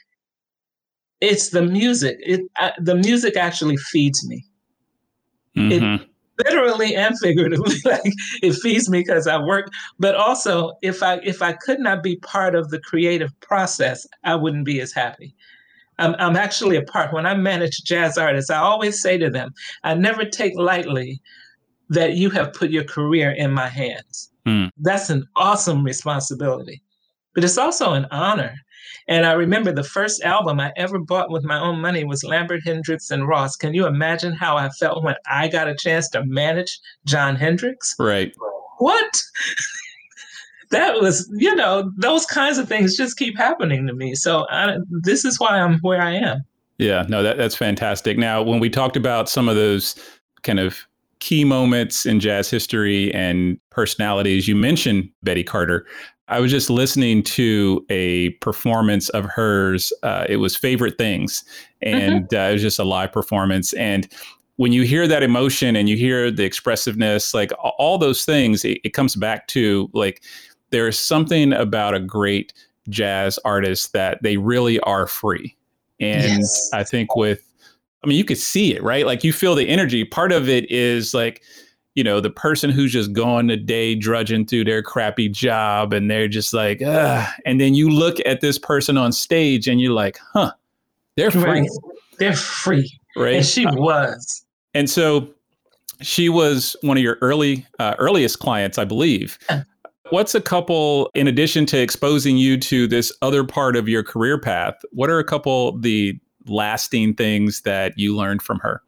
it's 1.21 1.51
the 1.51 1.63
music. 1.63 2.19
It, 2.21 2.41
uh, 2.61 2.73
the 2.79 2.97
music 2.97 3.37
actually 3.37 3.77
feeds 3.77 4.27
me. 4.29 4.45
Mm-hmm. 5.57 6.03
It, 6.03 6.09
literally 6.47 6.97
and 6.97 7.19
figuratively 7.19 7.77
like 7.85 8.01
it 8.43 8.55
feeds 8.55 8.89
me 8.89 9.01
because 9.01 9.27
i 9.27 9.39
work 9.39 9.69
but 9.99 10.15
also 10.15 10.73
if 10.83 11.03
i 11.03 11.17
if 11.23 11.43
i 11.43 11.53
could 11.53 11.79
not 11.79 12.03
be 12.03 12.17
part 12.17 12.55
of 12.55 12.71
the 12.71 12.81
creative 12.81 13.39
process 13.41 14.07
i 14.25 14.35
wouldn't 14.35 14.65
be 14.65 14.81
as 14.81 14.93
happy 14.93 15.35
i'm, 15.99 16.15
I'm 16.19 16.35
actually 16.35 16.77
a 16.77 16.83
part 16.83 17.13
when 17.13 17.27
i 17.27 17.35
manage 17.35 17.85
jazz 17.85 18.17
artists 18.17 18.51
i 18.51 18.57
always 18.57 19.01
say 19.01 19.19
to 19.19 19.29
them 19.29 19.53
i 19.85 19.95
never 19.95 20.25
take 20.25 20.57
lightly 20.57 21.21
that 21.93 22.15
you 22.15 22.31
have 22.31 22.53
put 22.53 22.71
your 22.71 22.85
career 22.85 23.31
in 23.31 23.53
my 23.53 23.69
hands 23.69 24.31
mm. 24.47 24.69
that's 24.79 25.11
an 25.11 25.25
awesome 25.37 25.85
responsibility 25.85 26.83
but 27.35 27.45
it's 27.45 27.59
also 27.59 27.93
an 27.93 28.07
honor 28.11 28.55
and 29.09 29.27
I 29.27 29.33
remember 29.33 29.73
the 29.73 29.83
first 29.83 30.23
album 30.23 30.61
I 30.61 30.73
ever 30.77 30.99
bought 30.99 31.31
with 31.31 31.45
my 31.45 31.59
own 31.59 31.81
money 31.81 32.05
was 32.05 32.23
Lambert 32.23 32.63
Hendricks 32.65 33.11
and 33.11 33.27
Ross. 33.27 33.57
Can 33.57 33.75
you 33.75 33.87
imagine 33.87 34.33
how 34.33 34.57
I 34.57 34.69
felt 34.71 35.03
when 35.03 35.17
I 35.27 35.49
got 35.49 35.69
a 35.69 35.75
chance 35.75 36.09
to 36.11 36.25
manage 36.25 36.79
Jon 37.05 37.37
Hendricks? 37.37 37.95
Right. 37.99 38.33
What? 38.79 39.23
that 40.71 41.01
was, 41.01 41.29
you 41.35 41.55
know, 41.55 41.91
those 41.97 42.27
kinds 42.27 42.59
of 42.59 42.69
things 42.69 42.97
just 42.97 43.17
keep 43.17 43.37
happening 43.37 43.87
to 43.87 43.93
me. 43.93 44.15
So 44.15 44.47
I, 44.51 44.79
this 44.91 45.25
is 45.25 45.39
why 45.41 45.61
I'm 45.61 45.79
where 45.81 46.01
I 46.01 46.13
am. 46.13 46.45
Yeah, 46.79 47.05
no, 47.09 47.23
that, 47.23 47.37
that's 47.37 47.55
fantastic. 47.55 48.19
Now, 48.19 48.43
when 48.43 48.61
we 48.61 48.71
talked 48.71 48.97
about 48.97 49.29
some 49.29 49.49
of 49.49 49.57
those 49.57 49.95
kind 50.43 50.59
of 50.59 50.87
key 51.23 51.45
moments 51.45 52.05
in 52.05 52.19
jazz 52.19 52.51
history 52.51 53.15
and 53.15 53.57
personalities, 53.71 54.49
you 54.49 54.57
mentioned 54.57 55.09
Betty 55.23 55.45
Carter. 55.45 55.87
I 56.27 56.41
was 56.41 56.51
just 56.51 56.69
listening 56.69 57.23
to 57.23 57.87
a 57.91 58.31
performance 58.41 59.09
of 59.11 59.27
hers. 59.27 59.93
Uh, 60.03 60.27
it 60.29 60.39
was 60.39 60.57
Favorite 60.57 60.99
Things, 60.99 61.45
and 61.81 62.25
mm-hmm. 62.25 62.37
uh, 62.37 62.49
it 62.49 62.53
was 62.55 62.63
just 62.63 62.81
a 62.81 62.85
live 62.85 63.13
performance. 63.13 63.73
And 63.75 64.09
when 64.57 64.73
you 64.73 64.83
hear 64.83 65.07
that 65.07 65.23
emotion 65.23 65.77
and 65.77 65.89
you 65.89 65.97
hear 65.97 66.29
the 66.33 66.45
expressiveness, 66.45 67.35
like 67.35 67.53
all 67.63 67.99
those 67.99 68.25
things, 68.25 68.65
it, 68.65 68.81
it 68.83 68.91
comes 68.91 69.15
back 69.15 69.47
to 69.49 69.89
like 69.93 70.25
there's 70.71 70.99
something 70.99 71.53
about 71.53 71.95
a 71.95 72.01
great 72.01 72.53
jazz 72.89 73.39
artist 73.45 73.93
that 73.93 74.21
they 74.25 74.39
really 74.39 74.81
are 74.81 75.07
free. 75.07 75.57
And 76.01 76.41
yes. 76.41 76.71
I 76.73 76.83
think 76.83 77.15
with, 77.15 77.45
I 78.03 78.09
mean, 78.09 78.19
you 78.19 78.25
could 78.25 78.39
see 78.39 78.75
it, 78.75 78.83
right? 78.83 79.07
Like 79.07 79.23
you 79.23 79.33
feel 79.33 79.55
the 79.55 79.69
energy. 79.69 80.05
Part 80.05 80.33
of 80.33 80.49
it 80.49 80.71
is 80.71 81.15
like, 81.15 81.43
you 81.95 82.03
know, 82.03 82.21
the 82.21 82.31
person 82.31 82.71
who's 82.71 82.93
just 82.93 83.13
going 83.13 83.51
a 83.51 83.57
day 83.57 83.95
drudging 83.95 84.47
through 84.47 84.65
their 84.65 84.83
crappy 84.83 85.29
job 85.29 85.93
and 85.93 86.11
they're 86.11 86.29
just 86.29 86.53
like, 86.55 86.81
Ugh. 86.83 87.29
and 87.45 87.61
then 87.61 87.75
you 87.75 87.91
look 87.91 88.17
at 88.25 88.41
this 88.41 88.59
person 88.59 88.97
on 88.97 89.13
stage 89.13 89.69
and 89.69 89.81
you're 89.81 89.93
like, 89.93 90.19
huh, 90.33 90.53
they're 91.17 91.31
free. 91.31 91.43
Right. 91.43 91.69
They're 92.19 92.35
free. 92.35 92.91
Right. 93.17 93.37
And 93.37 93.47
she 93.47 93.67
was. 93.67 94.45
And 94.75 94.89
so 94.89 95.29
she 96.01 96.29
was 96.29 96.75
one 96.81 96.97
of 96.97 97.03
your 97.03 97.19
early, 97.21 97.67
uh, 97.79 97.95
earliest 97.99 98.39
clients, 98.39 98.79
I 98.79 98.85
believe. 98.85 99.39
What's 100.11 100.35
a 100.35 100.41
couple, 100.41 101.11
in 101.15 101.29
addition 101.29 101.67
to 101.67 101.79
exposing 101.81 102.37
you 102.37 102.59
to 102.59 102.87
this 102.87 103.13
other 103.23 103.45
part 103.45 103.77
of 103.77 103.89
your 103.89 104.03
career 104.03 104.39
path, 104.39 104.75
what 104.93 105.11
are 105.11 105.19
a 105.19 105.25
couple 105.25 105.79
the 105.79 106.19
lasting 106.47 107.15
things 107.15 107.63
that 107.63 107.93
you 107.97 108.17
learned 108.17 108.43
from 108.43 108.59
her? 108.61 108.83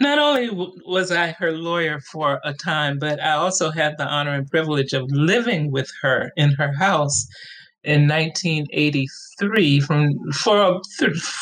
Not 0.00 0.18
only 0.18 0.50
was 0.84 1.12
I 1.12 1.28
her 1.38 1.52
lawyer 1.52 2.00
for 2.00 2.40
a 2.44 2.52
time, 2.52 2.98
but 2.98 3.22
I 3.22 3.32
also 3.32 3.70
had 3.70 3.98
the 3.98 4.06
honor 4.06 4.34
and 4.34 4.50
privilege 4.50 4.92
of 4.92 5.04
living 5.10 5.70
with 5.70 5.90
her 6.02 6.32
in 6.36 6.52
her 6.52 6.72
house 6.76 7.26
in 7.84 8.08
1983 9.40 9.80
from 9.80 10.32
for 10.32 10.80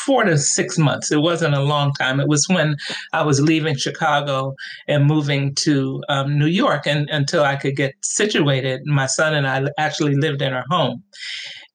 four 0.05 0.23
to 0.23 0.37
six 0.37 0.77
months. 0.77 1.11
It 1.11 1.21
wasn't 1.21 1.55
a 1.55 1.61
long 1.61 1.93
time. 1.93 2.19
It 2.19 2.27
was 2.27 2.47
when 2.47 2.75
I 3.13 3.23
was 3.23 3.41
leaving 3.41 3.75
Chicago 3.75 4.55
and 4.87 5.05
moving 5.05 5.55
to 5.55 6.03
um, 6.09 6.37
New 6.37 6.47
York, 6.47 6.85
and 6.85 7.09
until 7.09 7.43
I 7.43 7.55
could 7.55 7.75
get 7.75 7.93
situated, 8.01 8.81
my 8.85 9.05
son 9.05 9.33
and 9.33 9.47
I 9.47 9.69
actually 9.77 10.15
lived 10.15 10.41
in 10.41 10.53
her 10.53 10.65
home. 10.69 11.03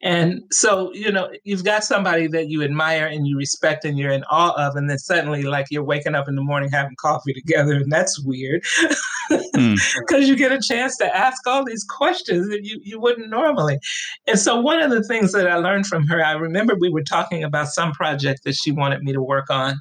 And 0.02 0.42
so, 0.52 0.92
you 0.92 1.10
know, 1.10 1.30
you've 1.44 1.64
got 1.64 1.82
somebody 1.82 2.26
that 2.28 2.48
you 2.48 2.62
admire 2.62 3.06
and 3.06 3.26
you 3.26 3.36
respect 3.36 3.84
and 3.84 3.98
you're 3.98 4.12
in 4.12 4.24
awe 4.30 4.52
of, 4.52 4.76
and 4.76 4.90
then 4.90 4.98
suddenly, 4.98 5.42
like, 5.42 5.66
you're 5.70 5.82
waking 5.82 6.14
up 6.14 6.28
in 6.28 6.36
the 6.36 6.42
morning 6.42 6.70
having 6.70 6.94
coffee 7.00 7.32
together, 7.32 7.72
and 7.72 7.90
that's 7.90 8.22
weird 8.22 8.62
because 9.30 9.54
mm. 9.56 10.26
you 10.26 10.36
get 10.36 10.52
a 10.52 10.60
chance 10.60 10.98
to 10.98 11.16
ask 11.16 11.44
all 11.46 11.64
these 11.64 11.82
questions 11.82 12.48
that 12.50 12.62
you, 12.62 12.78
you 12.84 13.00
wouldn't 13.00 13.30
normally. 13.30 13.78
And 14.26 14.38
so, 14.38 14.60
one 14.60 14.80
of 14.80 14.90
the 14.90 15.02
things 15.02 15.32
that 15.32 15.48
I 15.48 15.56
learned 15.56 15.86
from 15.86 16.05
her, 16.06 16.24
I 16.24 16.32
remember 16.32 16.74
we 16.74 16.90
were 16.90 17.02
talking 17.02 17.44
about 17.44 17.68
some 17.68 17.92
project 17.92 18.44
that 18.44 18.54
she 18.54 18.70
wanted 18.70 19.02
me 19.02 19.12
to 19.12 19.22
work 19.22 19.50
on, 19.50 19.80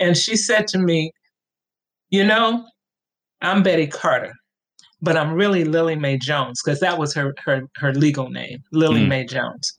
and 0.00 0.16
she 0.16 0.36
said 0.36 0.66
to 0.68 0.78
me, 0.78 1.12
You 2.10 2.24
know, 2.24 2.66
I'm 3.40 3.62
Betty 3.62 3.86
Carter 3.86 4.32
but 5.02 5.16
I'm 5.16 5.34
really 5.34 5.64
Lillie 5.64 5.96
Mae 5.96 6.18
Jones 6.18 6.62
because 6.62 6.80
that 6.80 6.98
was 6.98 7.14
her 7.14 7.34
her 7.44 7.62
her 7.76 7.92
legal 7.92 8.30
name, 8.30 8.62
Lillie 8.72 9.02
mm. 9.02 9.08
Mae 9.08 9.24
Jones. 9.24 9.72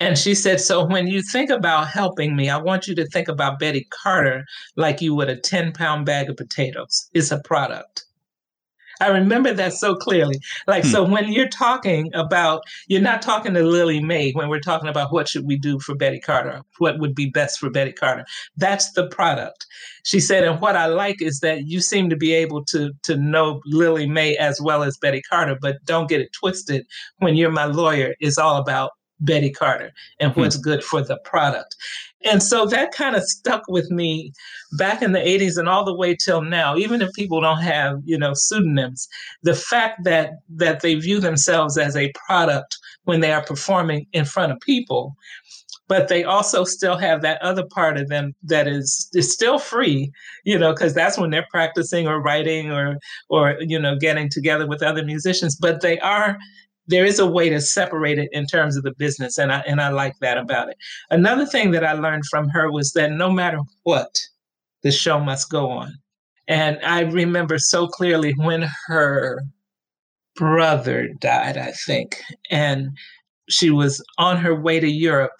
And 0.00 0.16
she 0.16 0.34
said, 0.34 0.60
So 0.60 0.84
when 0.84 1.08
you 1.08 1.22
think 1.22 1.50
about 1.50 1.88
helping 1.88 2.36
me, 2.36 2.48
I 2.48 2.56
want 2.56 2.86
you 2.86 2.94
to 2.94 3.06
think 3.06 3.28
about 3.28 3.58
Betty 3.58 3.86
Carter 3.90 4.44
like 4.76 5.00
you 5.00 5.14
would 5.14 5.28
a 5.28 5.40
10 5.40 5.72
pound 5.72 6.06
bag 6.06 6.30
of 6.30 6.36
potatoes. 6.36 7.08
It's 7.14 7.32
a 7.32 7.40
product. 7.40 8.04
I 9.00 9.08
remember 9.08 9.52
that 9.52 9.72
so 9.72 9.94
clearly. 9.94 10.36
Like, 10.66 10.84
hmm. 10.84 10.90
so 10.90 11.04
when 11.04 11.32
you're 11.32 11.48
talking 11.48 12.10
about, 12.14 12.62
you're 12.86 13.00
not 13.00 13.22
talking 13.22 13.54
to 13.54 13.62
Lillie 13.62 14.02
Mae 14.02 14.32
when 14.32 14.48
we're 14.48 14.60
talking 14.60 14.88
about 14.88 15.12
what 15.12 15.28
should 15.28 15.46
we 15.46 15.56
do 15.56 15.78
for 15.78 15.94
Betty 15.94 16.20
Carter, 16.20 16.62
what 16.78 16.98
would 16.98 17.14
be 17.14 17.30
best 17.30 17.58
for 17.58 17.70
Betty 17.70 17.92
Carter. 17.92 18.24
That's 18.56 18.92
the 18.92 19.06
product. 19.08 19.66
She 20.04 20.20
said, 20.20 20.44
and 20.44 20.60
what 20.60 20.76
I 20.76 20.86
like 20.86 21.20
is 21.20 21.40
that 21.40 21.66
you 21.66 21.80
seem 21.80 22.08
to 22.10 22.16
be 22.16 22.32
able 22.32 22.64
to 22.66 22.92
to 23.04 23.16
know 23.16 23.60
Lillie 23.66 24.08
Mae 24.08 24.36
as 24.36 24.60
well 24.60 24.82
as 24.82 24.96
Betty 24.96 25.22
Carter, 25.22 25.56
but 25.60 25.84
don't 25.84 26.08
get 26.08 26.20
it 26.20 26.32
twisted. 26.32 26.86
When 27.18 27.36
you're 27.36 27.50
my 27.50 27.66
lawyer, 27.66 28.14
it's 28.20 28.38
all 28.38 28.56
about 28.56 28.92
Betty 29.20 29.50
Carter 29.50 29.92
and 30.20 30.34
what's 30.36 30.56
hmm. 30.56 30.62
good 30.62 30.84
for 30.84 31.02
the 31.02 31.18
product. 31.24 31.76
And 32.24 32.42
so 32.42 32.66
that 32.66 32.92
kind 32.92 33.14
of 33.14 33.22
stuck 33.22 33.62
with 33.68 33.90
me 33.90 34.32
back 34.76 35.02
in 35.02 35.12
the 35.12 35.20
80s 35.20 35.56
and 35.56 35.68
all 35.68 35.84
the 35.84 35.94
way 35.94 36.16
till 36.16 36.42
now, 36.42 36.76
even 36.76 37.00
if 37.00 37.12
people 37.12 37.40
don't 37.40 37.62
have, 37.62 38.00
you 38.04 38.18
know, 38.18 38.32
pseudonyms, 38.34 39.06
the 39.42 39.54
fact 39.54 40.04
that 40.04 40.32
that 40.56 40.80
they 40.80 40.96
view 40.96 41.20
themselves 41.20 41.78
as 41.78 41.96
a 41.96 42.12
product 42.26 42.76
when 43.04 43.20
they 43.20 43.32
are 43.32 43.44
performing 43.44 44.06
in 44.12 44.24
front 44.24 44.50
of 44.52 44.58
people, 44.60 45.14
but 45.86 46.08
they 46.08 46.24
also 46.24 46.64
still 46.64 46.96
have 46.96 47.22
that 47.22 47.40
other 47.40 47.64
part 47.64 47.96
of 47.96 48.08
them 48.08 48.34
that 48.42 48.66
is 48.66 49.08
is 49.14 49.32
still 49.32 49.58
free, 49.58 50.10
you 50.44 50.58
know, 50.58 50.72
because 50.72 50.94
that's 50.94 51.18
when 51.18 51.30
they're 51.30 51.46
practicing 51.50 52.08
or 52.08 52.20
writing 52.20 52.70
or 52.72 52.98
or 53.30 53.56
you 53.60 53.78
know 53.78 53.96
getting 53.96 54.28
together 54.28 54.66
with 54.66 54.82
other 54.82 55.04
musicians, 55.04 55.56
but 55.56 55.82
they 55.82 55.98
are 56.00 56.36
there 56.88 57.04
is 57.04 57.18
a 57.18 57.26
way 57.26 57.48
to 57.50 57.60
separate 57.60 58.18
it 58.18 58.28
in 58.32 58.46
terms 58.46 58.76
of 58.76 58.82
the 58.82 58.94
business 58.94 59.38
and 59.38 59.52
I 59.52 59.60
and 59.60 59.80
I 59.80 59.90
like 59.90 60.18
that 60.20 60.38
about 60.38 60.68
it. 60.68 60.76
Another 61.10 61.46
thing 61.46 61.70
that 61.72 61.84
I 61.84 61.92
learned 61.92 62.24
from 62.26 62.48
her 62.48 62.72
was 62.72 62.92
that 62.92 63.12
no 63.12 63.30
matter 63.30 63.60
what, 63.84 64.18
the 64.82 64.90
show 64.90 65.20
must 65.20 65.50
go 65.50 65.70
on. 65.70 65.94
And 66.48 66.78
I 66.82 67.02
remember 67.02 67.58
so 67.58 67.86
clearly 67.86 68.32
when 68.32 68.68
her 68.86 69.42
brother 70.34 71.08
died, 71.20 71.58
I 71.58 71.72
think, 71.72 72.22
and 72.50 72.96
she 73.50 73.70
was 73.70 74.02
on 74.16 74.38
her 74.38 74.54
way 74.54 74.80
to 74.80 74.88
Europe 74.88 75.36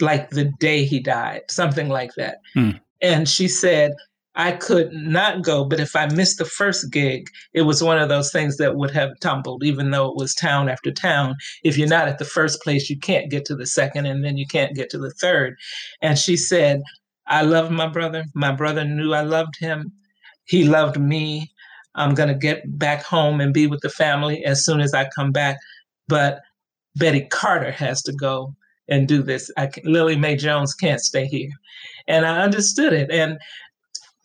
like 0.00 0.30
the 0.30 0.50
day 0.58 0.84
he 0.84 0.98
died, 0.98 1.42
something 1.48 1.88
like 1.88 2.14
that. 2.16 2.38
Hmm. 2.54 2.70
And 3.00 3.28
she 3.28 3.48
said, 3.48 3.92
I 4.36 4.52
could 4.52 4.92
not 4.92 5.42
go, 5.42 5.64
but 5.64 5.78
if 5.78 5.94
I 5.94 6.06
missed 6.06 6.38
the 6.38 6.44
first 6.44 6.90
gig, 6.90 7.28
it 7.52 7.62
was 7.62 7.84
one 7.84 7.98
of 7.98 8.08
those 8.08 8.32
things 8.32 8.56
that 8.56 8.74
would 8.74 8.90
have 8.90 9.18
tumbled, 9.20 9.62
even 9.62 9.90
though 9.90 10.08
it 10.08 10.16
was 10.16 10.34
town 10.34 10.68
after 10.68 10.90
town. 10.90 11.36
If 11.62 11.78
you're 11.78 11.88
not 11.88 12.08
at 12.08 12.18
the 12.18 12.24
first 12.24 12.60
place, 12.60 12.90
you 12.90 12.98
can't 12.98 13.30
get 13.30 13.44
to 13.46 13.54
the 13.54 13.66
second, 13.66 14.06
and 14.06 14.24
then 14.24 14.36
you 14.36 14.46
can't 14.46 14.74
get 14.74 14.90
to 14.90 14.98
the 14.98 15.12
third. 15.12 15.56
And 16.02 16.18
she 16.18 16.36
said, 16.36 16.82
I 17.26 17.42
love 17.42 17.70
my 17.70 17.86
brother. 17.86 18.24
My 18.34 18.50
brother 18.50 18.84
knew 18.84 19.14
I 19.14 19.22
loved 19.22 19.54
him. 19.58 19.92
He 20.46 20.64
loved 20.64 20.98
me. 20.98 21.50
I'm 21.94 22.14
going 22.14 22.28
to 22.28 22.34
get 22.34 22.62
back 22.78 23.04
home 23.04 23.40
and 23.40 23.54
be 23.54 23.68
with 23.68 23.80
the 23.82 23.88
family 23.88 24.44
as 24.44 24.64
soon 24.64 24.80
as 24.80 24.94
I 24.94 25.08
come 25.14 25.30
back. 25.30 25.58
But 26.08 26.40
Betty 26.96 27.22
Carter 27.30 27.70
has 27.70 28.02
to 28.02 28.12
go 28.12 28.54
and 28.88 29.08
do 29.08 29.22
this. 29.22 29.50
I, 29.56 29.70
Lillie 29.84 30.16
Mae 30.16 30.36
Jones 30.36 30.74
can't 30.74 31.00
stay 31.00 31.26
here. 31.26 31.50
And 32.06 32.26
I 32.26 32.42
understood 32.42 32.92
it. 32.92 33.10
And 33.10 33.38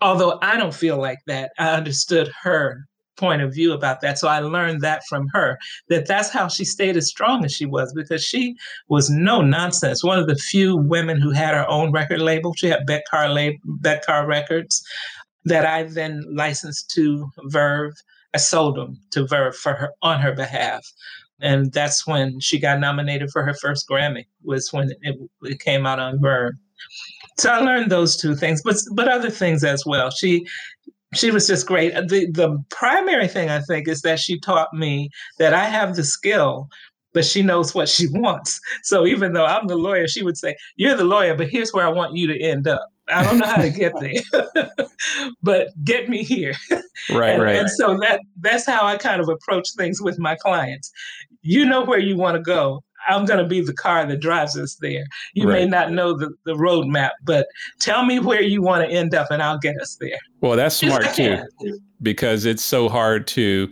although 0.02 0.40
I 0.42 0.58
don't 0.58 0.74
feel 0.74 0.98
like 0.98 1.20
that, 1.28 1.52
I 1.58 1.70
understood 1.74 2.32
her 2.42 2.86
point 3.20 3.42
of 3.42 3.54
view 3.54 3.74
about 3.74 4.02
that. 4.02 4.18
So 4.18 4.28
I 4.28 4.40
learned 4.40 4.82
that 4.82 5.04
from 5.08 5.28
her 5.34 5.60
that 5.90 6.08
that's 6.08 6.30
how 6.30 6.48
she 6.48 6.64
stayed 6.64 6.96
as 6.96 7.10
strong 7.10 7.44
as 7.44 7.54
she 7.54 7.66
was 7.66 7.94
because 7.94 8.24
she 8.24 8.56
was 8.88 9.10
no 9.10 9.42
nonsense. 9.42 10.04
One 10.04 10.18
of 10.18 10.28
the 10.28 10.36
few 10.36 10.78
women 10.78 11.20
who 11.20 11.32
had 11.32 11.54
her 11.54 11.70
own 11.70 11.92
record 11.92 12.22
label. 12.22 12.54
She 12.54 12.68
had 12.68 12.88
lab- 12.88 13.54
Betcar 13.82 14.26
Records 14.26 14.84
that 15.46 15.66
I 15.66 15.84
then 15.84 16.24
licensed 16.34 16.90
to 16.92 17.30
Verve. 17.46 17.94
I 18.34 18.38
sold 18.38 18.78
them 18.78 19.00
to 19.12 19.28
Verve 19.28 19.56
for 19.56 19.74
her 19.74 19.92
on 20.02 20.22
her 20.22 20.34
behalf. 20.34 20.86
And 21.42 21.72
that's 21.72 22.06
when 22.06 22.40
she 22.40 22.60
got 22.60 22.80
nominated 22.80 23.32
for 23.32 23.44
her 23.44 23.54
first 23.54 23.88
Grammy, 23.88 24.26
was 24.44 24.74
when 24.74 24.92
it, 25.02 25.16
it 25.44 25.60
came 25.60 25.86
out 25.86 26.00
on 26.00 26.22
Verve. 26.22 26.54
So 27.40 27.50
I 27.50 27.60
learned 27.60 27.92
those 27.92 28.18
two 28.18 28.36
things, 28.36 28.62
but 28.64 28.76
but 28.94 29.08
other 29.08 29.30
things 29.30 29.64
as 29.64 29.84
well. 29.86 30.12
She 30.12 30.46
she 31.14 31.32
was 31.32 31.48
just 31.48 31.66
great. 31.66 31.94
The 31.94 32.30
the 32.32 32.64
primary 32.70 33.28
thing 33.28 33.50
I 33.50 33.62
think 33.62 33.88
is 33.88 34.02
that 34.02 34.20
she 34.20 34.40
taught 34.40 34.74
me 34.74 35.10
that 35.38 35.54
I 35.54 35.66
have 35.66 35.96
the 35.96 36.04
skill, 36.04 36.70
but 37.14 37.26
she 37.26 37.42
knows 37.42 37.74
what 37.74 37.90
she 37.90 38.08
wants. 38.12 38.60
So 38.84 39.06
even 39.06 39.34
though 39.34 39.46
I'm 39.46 39.68
the 39.68 39.78
lawyer, 39.78 40.08
she 40.08 40.24
would 40.24 40.38
say, 40.38 40.56
"You're 40.76 40.96
the 40.96 41.06
lawyer, 41.06 41.36
but 41.36 41.50
here's 41.50 41.74
where 41.74 41.86
I 41.86 41.92
want 41.92 42.16
you 42.16 42.28
to 42.28 42.40
end 42.40 42.68
up." 42.68 42.86
I 43.12 43.24
don't 43.24 43.40
know 43.40 43.48
how 43.48 43.62
to 43.62 43.72
get 43.72 43.94
there, 44.00 44.46
but 45.42 45.70
get 45.84 46.10
me 46.10 46.24
here. 46.24 46.54
Right, 47.10 47.32
and, 47.32 47.42
right. 47.42 47.56
And 47.56 47.70
so 47.70 47.98
that 48.02 48.20
that's 48.40 48.66
how 48.66 48.86
I 48.86 48.98
kind 48.98 49.22
of 49.22 49.30
approach 49.30 49.70
things 49.76 50.02
with 50.02 50.20
my 50.20 50.36
clients. 50.36 50.92
You 51.42 51.66
know 51.66 51.84
where 51.84 52.00
you 52.00 52.18
want 52.18 52.36
to 52.36 52.42
go. 52.42 52.84
I'm 53.10 53.26
going 53.26 53.40
to 53.40 53.46
be 53.46 53.62
the 53.62 53.74
car 53.74 54.06
that 54.06 54.18
drives 54.18 54.58
us 54.58 54.76
there. 54.76 55.06
You 55.34 55.48
right. 55.48 55.62
may 55.62 55.66
not 55.66 55.92
know 55.92 56.18
the, 56.18 56.34
the 56.46 56.54
roadmap, 56.54 57.12
but 57.24 57.48
tell 57.80 58.06
me 58.06 58.20
where 58.20 58.42
you 58.42 58.62
want 58.62 58.88
to 58.88 58.96
end 58.96 59.16
up 59.16 59.28
and 59.32 59.42
I'll 59.42 59.60
get 59.60 59.76
us 59.82 59.98
there. 60.00 60.18
Well, 60.42 60.56
that's 60.56 60.76
smart 60.76 61.06
too, 61.16 61.44
because 62.02 62.46
it's 62.46 62.64
so 62.64 62.88
hard 62.88 63.28
to 63.28 63.72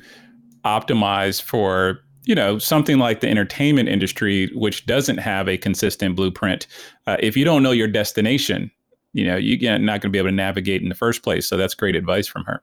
optimize 0.65 1.41
for 1.41 1.99
you 2.25 2.35
know 2.35 2.59
something 2.59 2.99
like 2.99 3.21
the 3.21 3.29
entertainment 3.29 3.87
industry 3.87 4.51
which 4.53 4.85
doesn't 4.85 5.17
have 5.17 5.47
a 5.47 5.57
consistent 5.57 6.15
blueprint 6.15 6.67
uh, 7.05 7.15
if 7.19 7.37
you 7.37 7.45
don't 7.45 7.63
know 7.63 7.71
your 7.71 7.87
destination 7.87 8.69
you 9.13 9.25
know 9.25 9.37
you're 9.37 9.79
not 9.79 10.01
going 10.01 10.01
to 10.01 10.09
be 10.09 10.17
able 10.17 10.27
to 10.27 10.35
navigate 10.35 10.81
in 10.81 10.89
the 10.89 10.95
first 10.95 11.23
place 11.23 11.47
so 11.47 11.55
that's 11.55 11.73
great 11.73 11.95
advice 11.95 12.27
from 12.27 12.43
her 12.43 12.61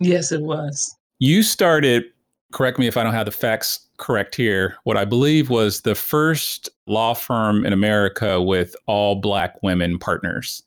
yes 0.00 0.32
it 0.32 0.42
was 0.42 0.92
you 1.20 1.44
started 1.44 2.04
correct 2.52 2.80
me 2.80 2.88
if 2.88 2.96
i 2.96 3.04
don't 3.04 3.14
have 3.14 3.26
the 3.26 3.30
facts 3.30 3.85
correct 3.96 4.34
here, 4.34 4.76
what 4.84 4.96
I 4.96 5.04
believe 5.04 5.50
was 5.50 5.82
the 5.82 5.94
first 5.94 6.68
law 6.86 7.14
firm 7.14 7.64
in 7.64 7.72
America 7.72 8.40
with 8.40 8.76
all 8.86 9.16
black 9.16 9.62
women 9.62 9.98
partners. 9.98 10.62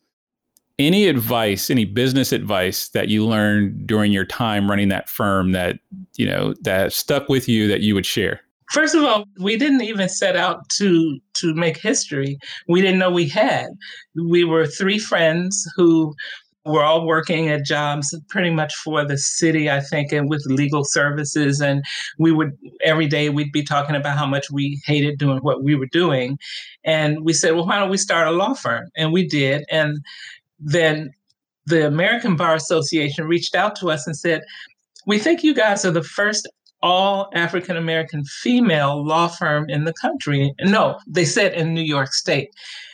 Any 0.77 1.07
advice, 1.07 1.69
any 1.69 1.83
business 1.85 2.31
advice 2.31 2.89
that 2.89 3.09
you 3.09 3.25
learned 3.25 3.85
during 3.85 4.11
your 4.11 4.25
time 4.25 4.69
running 4.69 4.87
that 4.89 5.09
firm 5.09 5.51
that, 5.51 5.79
you 6.15 6.25
know, 6.25 6.53
that 6.61 6.93
stuck 6.93 7.27
with 7.27 7.49
you 7.49 7.67
that 7.67 7.81
you 7.81 7.95
would 7.95 8.05
share? 8.05 8.41
First 8.71 8.95
of 8.95 9.03
all, 9.03 9.25
we 9.39 9.57
didn't 9.57 9.81
even 9.81 10.07
set 10.07 10.35
out 10.35 10.69
to 10.69 11.19
to 11.33 11.53
make 11.55 11.77
history. 11.77 12.37
We 12.67 12.81
didn't 12.81 12.99
know 12.99 13.09
we 13.09 13.27
had. 13.27 13.67
We 14.15 14.43
were 14.43 14.67
three 14.67 14.99
friends 14.99 15.67
who 15.75 16.13
we're 16.69 16.83
all 16.83 17.05
working 17.05 17.49
at 17.49 17.65
jobs 17.65 18.15
pretty 18.29 18.49
much 18.49 18.75
for 18.75 19.05
the 19.05 19.17
city, 19.17 19.69
I 19.69 19.79
think, 19.79 20.11
and 20.11 20.29
with 20.29 20.45
legal 20.45 20.83
services. 20.83 21.59
And 21.61 21.83
we 22.17 22.31
would, 22.31 22.57
every 22.83 23.07
day, 23.07 23.29
we'd 23.29 23.51
be 23.51 23.63
talking 23.63 23.95
about 23.95 24.17
how 24.17 24.25
much 24.25 24.51
we 24.51 24.81
hated 24.85 25.17
doing 25.17 25.39
what 25.39 25.63
we 25.63 25.75
were 25.75 25.87
doing. 25.87 26.37
And 26.83 27.25
we 27.25 27.33
said, 27.33 27.55
well, 27.55 27.65
why 27.65 27.79
don't 27.79 27.89
we 27.89 27.97
start 27.97 28.27
a 28.27 28.31
law 28.31 28.53
firm? 28.53 28.89
And 28.95 29.11
we 29.11 29.27
did. 29.27 29.65
And 29.69 29.99
then 30.59 31.11
the 31.65 31.85
American 31.85 32.35
Bar 32.35 32.55
Association 32.55 33.27
reached 33.27 33.55
out 33.55 33.75
to 33.77 33.91
us 33.91 34.07
and 34.07 34.15
said, 34.15 34.41
we 35.05 35.19
think 35.19 35.43
you 35.43 35.53
guys 35.53 35.85
are 35.85 35.91
the 35.91 36.03
first 36.03 36.47
all 36.81 37.29
African 37.33 37.75
American 37.75 38.23
female 38.23 39.05
law 39.05 39.27
firm 39.27 39.69
in 39.69 39.83
the 39.83 39.93
country. 39.93 40.53
No, 40.61 40.97
they 41.07 41.25
said 41.25 41.53
in 41.53 41.73
New 41.73 41.81
York 41.81 42.13
State 42.13 42.49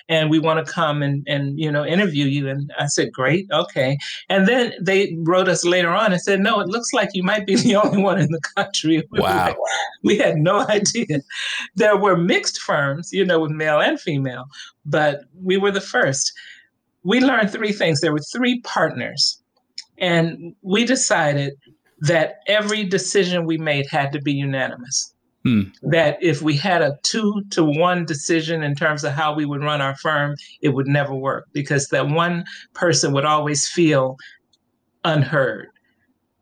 and 0.08 0.30
we 0.30 0.40
want 0.40 0.66
to 0.66 0.72
come 0.72 1.02
and, 1.02 1.24
and 1.28 1.60
you 1.60 1.72
know 1.72 1.86
interview 1.86 2.26
you. 2.26 2.48
And 2.48 2.72
i 2.80 2.88
said 2.88 3.12
great 3.12 3.48
okay. 3.52 3.98
And 4.30 4.48
then 4.48 4.74
they 4.82 5.16
wrote 5.20 5.48
us 5.48 5.66
later 5.66 5.90
on 5.90 6.12
and 6.12 6.22
said 6.22 6.40
no 6.40 6.60
it 6.60 6.68
looks 6.68 6.94
like 6.94 7.10
you 7.14 7.24
might 7.24 7.46
be 7.46 7.56
the 7.56 7.76
only 7.84 8.02
one 8.02 8.20
in 8.20 8.32
the 8.32 8.42
country. 8.56 9.04
Wow. 9.12 9.56
we 10.04 10.18
had 10.18 10.38
no 10.38 10.60
idea. 10.70 11.22
There 11.76 11.98
were 11.98 12.18
mixed 12.18 12.60
firms 12.60 13.12
you 13.12 13.26
know 13.26 13.40
with 13.40 13.52
male 13.52 13.80
and 13.80 14.00
female 14.00 14.46
but 14.86 15.22
we 15.42 15.58
were 15.58 15.72
the 15.72 15.82
first. 15.82 16.32
We 17.04 17.20
learned 17.22 17.52
three 17.52 17.72
things. 17.72 18.02
There 18.02 18.14
were 18.14 18.26
three 18.34 18.62
partners 18.62 19.40
and 19.98 20.56
we 20.62 20.86
decided 20.86 21.54
that 22.02 22.40
every 22.48 22.84
decision 22.84 23.46
we 23.46 23.58
made 23.58 23.88
had 23.90 24.12
to 24.12 24.22
be 24.22 24.34
unanimous 24.34 25.15
Hmm. 25.46 25.62
That 25.84 26.18
if 26.22 26.42
we 26.42 26.58
had 26.58 26.82
a 26.82 26.98
two 27.04 27.44
to 27.52 27.64
one 27.64 28.04
decision 28.06 28.64
in 28.64 28.76
terms 28.76 29.04
of 29.04 29.14
how 29.14 29.36
we 29.36 29.46
would 29.46 29.62
run 29.62 29.80
our 29.80 29.96
firm, 29.98 30.36
it 30.62 30.70
would 30.70 30.88
never 30.88 31.14
work 31.14 31.46
because 31.54 31.90
that 31.90 32.10
one 32.10 32.46
person 32.74 33.14
would 33.14 33.26
always 33.26 33.68
feel 33.68 34.18
unheard 35.04 35.68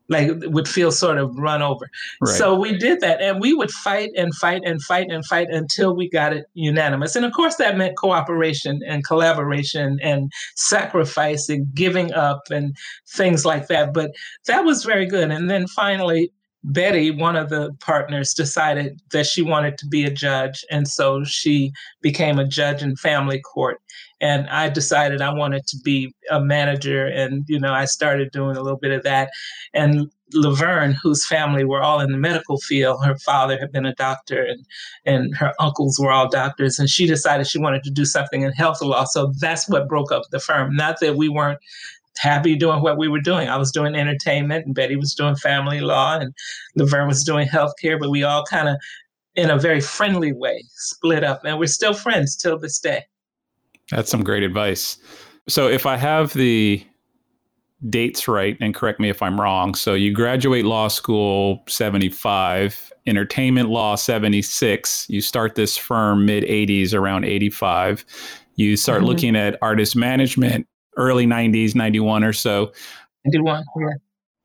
like 0.08 0.30
would 0.42 0.68
feel 0.68 0.92
sort 0.92 1.18
of 1.18 1.34
run 1.36 1.62
over. 1.62 1.88
Right. 2.20 2.34
So 2.34 2.54
we 2.54 2.76
did 2.76 3.00
that 3.00 3.22
and 3.22 3.40
we 3.40 3.54
would 3.54 3.70
fight 3.70 4.10
and 4.16 4.34
fight 4.34 4.62
and 4.64 4.82
fight 4.82 5.06
and 5.10 5.24
fight 5.24 5.48
until 5.50 5.96
we 5.96 6.08
got 6.08 6.32
it 6.32 6.46
unanimous. 6.54 7.16
And 7.16 7.24
of 7.24 7.32
course 7.32 7.56
that 7.56 7.76
meant 7.76 7.96
cooperation 7.96 8.80
and 8.86 9.06
collaboration 9.06 9.98
and 10.02 10.30
sacrifice 10.56 11.48
and 11.48 11.72
giving 11.74 12.12
up 12.12 12.42
and 12.50 12.76
things 13.08 13.44
like 13.44 13.68
that. 13.68 13.94
But 13.94 14.10
that 14.46 14.64
was 14.64 14.84
very 14.84 15.06
good. 15.06 15.30
And 15.30 15.48
then 15.48 15.66
finally 15.68 16.30
Betty, 16.64 17.10
one 17.10 17.36
of 17.36 17.50
the 17.50 17.74
partners, 17.80 18.32
decided 18.32 19.00
that 19.12 19.26
she 19.26 19.42
wanted 19.42 19.76
to 19.78 19.86
be 19.86 20.04
a 20.04 20.10
judge. 20.10 20.64
And 20.70 20.88
so 20.88 21.22
she 21.22 21.72
became 22.00 22.38
a 22.38 22.46
judge 22.46 22.82
in 22.82 22.96
family 22.96 23.40
court. 23.40 23.80
And 24.20 24.48
I 24.48 24.70
decided 24.70 25.20
I 25.20 25.34
wanted 25.34 25.66
to 25.66 25.76
be 25.84 26.14
a 26.30 26.40
manager. 26.40 27.06
And, 27.06 27.44
you 27.48 27.60
know, 27.60 27.74
I 27.74 27.84
started 27.84 28.30
doing 28.32 28.56
a 28.56 28.62
little 28.62 28.78
bit 28.78 28.92
of 28.92 29.02
that. 29.02 29.30
And 29.74 30.10
Laverne, 30.32 30.96
whose 31.02 31.26
family 31.26 31.64
were 31.64 31.82
all 31.82 32.00
in 32.00 32.10
the 32.10 32.18
medical 32.18 32.56
field, 32.58 33.04
her 33.04 33.16
father 33.18 33.58
had 33.58 33.70
been 33.70 33.84
a 33.84 33.94
doctor 33.94 34.42
and, 34.42 34.64
and 35.04 35.36
her 35.36 35.52
uncles 35.60 35.98
were 36.00 36.10
all 36.10 36.30
doctors. 36.30 36.78
And 36.78 36.88
she 36.88 37.06
decided 37.06 37.46
she 37.46 37.58
wanted 37.58 37.84
to 37.84 37.90
do 37.90 38.06
something 38.06 38.40
in 38.40 38.52
health 38.52 38.80
law. 38.80 39.04
So 39.04 39.34
that's 39.38 39.68
what 39.68 39.88
broke 39.88 40.10
up 40.10 40.22
the 40.30 40.40
firm. 40.40 40.74
Not 40.74 41.00
that 41.00 41.16
we 41.16 41.28
weren't 41.28 41.60
happy 42.18 42.56
doing 42.56 42.82
what 42.82 42.98
we 42.98 43.08
were 43.08 43.20
doing. 43.20 43.48
I 43.48 43.56
was 43.56 43.70
doing 43.70 43.94
entertainment, 43.94 44.66
and 44.66 44.74
Betty 44.74 44.96
was 44.96 45.14
doing 45.14 45.36
family 45.36 45.80
law, 45.80 46.18
and 46.18 46.34
Laverne 46.76 47.08
was 47.08 47.24
doing 47.24 47.48
healthcare. 47.48 47.98
But 47.98 48.10
we 48.10 48.22
all 48.22 48.44
kind 48.44 48.68
of, 48.68 48.76
in 49.34 49.50
a 49.50 49.58
very 49.58 49.80
friendly 49.80 50.32
way, 50.32 50.64
split 50.74 51.24
up, 51.24 51.44
and 51.44 51.58
we're 51.58 51.66
still 51.66 51.94
friends 51.94 52.36
till 52.36 52.58
this 52.58 52.78
day. 52.78 53.04
That's 53.90 54.10
some 54.10 54.24
great 54.24 54.42
advice. 54.42 54.98
So, 55.48 55.68
if 55.68 55.86
I 55.86 55.96
have 55.96 56.32
the 56.32 56.84
dates 57.90 58.26
right, 58.28 58.56
and 58.60 58.74
correct 58.74 58.98
me 58.98 59.10
if 59.10 59.22
I'm 59.22 59.40
wrong. 59.40 59.74
So, 59.74 59.94
you 59.94 60.12
graduate 60.12 60.64
law 60.64 60.88
school 60.88 61.62
75, 61.68 62.92
entertainment 63.06 63.68
law 63.68 63.94
76. 63.94 65.06
You 65.10 65.20
start 65.20 65.54
this 65.54 65.76
firm 65.76 66.24
mid 66.24 66.44
80s, 66.44 66.94
around 66.94 67.24
85. 67.24 68.04
You 68.56 68.76
start 68.76 68.98
mm-hmm. 68.98 69.06
looking 69.06 69.36
at 69.36 69.58
artist 69.60 69.96
management 69.96 70.66
early 70.96 71.26
90s, 71.26 71.74
91 71.74 72.24
or 72.24 72.32
so. 72.32 72.72
91, 73.24 73.64
yeah. 73.78 73.86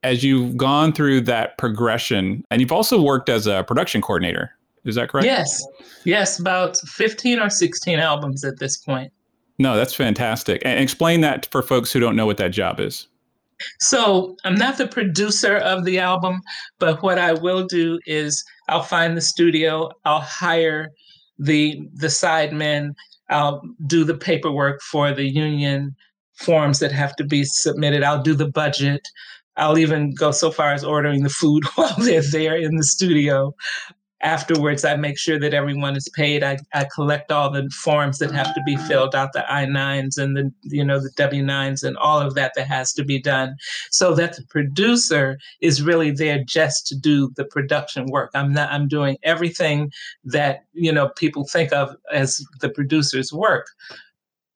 As 0.02 0.24
you've 0.24 0.56
gone 0.56 0.94
through 0.94 1.22
that 1.22 1.58
progression, 1.58 2.46
and 2.50 2.62
you've 2.62 2.72
also 2.72 3.02
worked 3.02 3.28
as 3.28 3.48
a 3.48 3.64
production 3.66 4.02
coordinator, 4.02 4.52
is 4.86 4.96
that 4.96 5.10
correct? 5.10 5.26
Yes. 5.26 5.66
Yes, 6.06 6.40
about 6.40 6.78
15 6.78 7.40
or 7.40 7.50
16 7.50 8.00
albums 8.00 8.44
at 8.44 8.60
this 8.60 8.78
point. 8.78 9.12
No, 9.58 9.76
that's 9.76 9.94
fantastic. 9.94 10.62
And 10.64 10.80
explain 10.80 11.20
that 11.22 11.48
for 11.52 11.62
folks 11.62 11.92
who 11.92 12.00
don't 12.00 12.16
know 12.16 12.26
what 12.26 12.38
that 12.38 12.52
job 12.52 12.80
is. 12.80 13.08
So, 13.82 14.38
I'm 14.46 14.56
not 14.56 14.78
the 14.78 14.88
producer 14.88 15.58
of 15.58 15.84
the 15.84 16.00
album, 16.00 16.40
but 16.80 17.04
what 17.04 17.20
I 17.20 17.34
will 17.34 17.66
do 17.66 18.00
is 18.06 18.42
I'll 18.70 18.84
find 18.84 19.18
the 19.18 19.22
studio, 19.22 19.90
I'll 20.06 20.22
hire 20.22 20.92
the 21.38 21.82
the 21.94 22.08
sidemen, 22.08 22.94
I'll 23.30 23.62
do 23.86 24.06
the 24.06 24.16
paperwork 24.16 24.82
for 24.82 25.12
the 25.12 25.26
union 25.30 25.94
forms 26.40 26.80
that 26.80 26.92
have 26.92 27.16
to 27.18 27.24
be 27.24 27.44
submitted. 27.44 28.04
I'll 28.04 28.22
do 28.22 28.34
the 28.34 28.50
budget. 28.50 29.08
I'll 29.58 29.78
even 29.78 30.14
go 30.14 30.32
so 30.32 30.52
far 30.52 30.74
as 30.74 30.84
ordering 30.84 31.24
the 31.24 31.30
food 31.30 31.64
while 31.76 31.96
they're 31.98 32.22
there 32.22 32.56
in 32.56 32.76
the 32.76 32.84
studio. 32.84 33.54
Afterwards, 34.22 34.84
I 34.84 34.98
make 34.98 35.18
sure 35.18 35.40
that 35.40 35.54
everyone 35.54 35.96
is 35.96 36.10
paid. 36.14 36.44
I, 36.44 36.58
I 36.74 36.86
collect 36.94 37.32
all 37.32 37.50
the 37.50 37.70
forms 37.70 38.18
that 38.18 38.32
have 38.32 38.54
to 38.54 38.62
be 38.66 38.76
filled 38.76 39.16
out, 39.16 39.32
the 39.32 39.50
I-9s 39.50 40.18
and 40.18 40.36
the 40.36 40.52
you 40.64 40.84
know 40.84 41.00
the 41.00 41.10
W-9s 41.16 41.84
and 41.86 41.96
all 41.96 42.20
of 42.20 42.36
that 42.36 42.52
that 42.58 42.68
has 42.68 42.92
to 42.94 43.06
be 43.06 43.22
done, 43.22 43.56
so 43.92 44.14
that 44.16 44.36
the 44.36 44.44
producer 44.50 45.38
is 45.62 45.82
really 45.82 46.12
there 46.12 46.44
just 46.44 46.86
to 46.88 46.98
do 46.98 47.32
the 47.38 47.46
production 47.46 48.08
work. 48.08 48.32
I'm 48.34 48.52
not. 48.52 48.70
I'm 48.74 48.90
doing 48.90 49.18
everything 49.24 49.90
that 50.26 50.66
you 50.74 50.92
know 50.92 51.08
people 51.16 51.48
think 51.48 51.72
of 51.72 51.96
as 52.12 52.44
the 52.60 52.70
producer's 52.70 53.32
work 53.32 53.68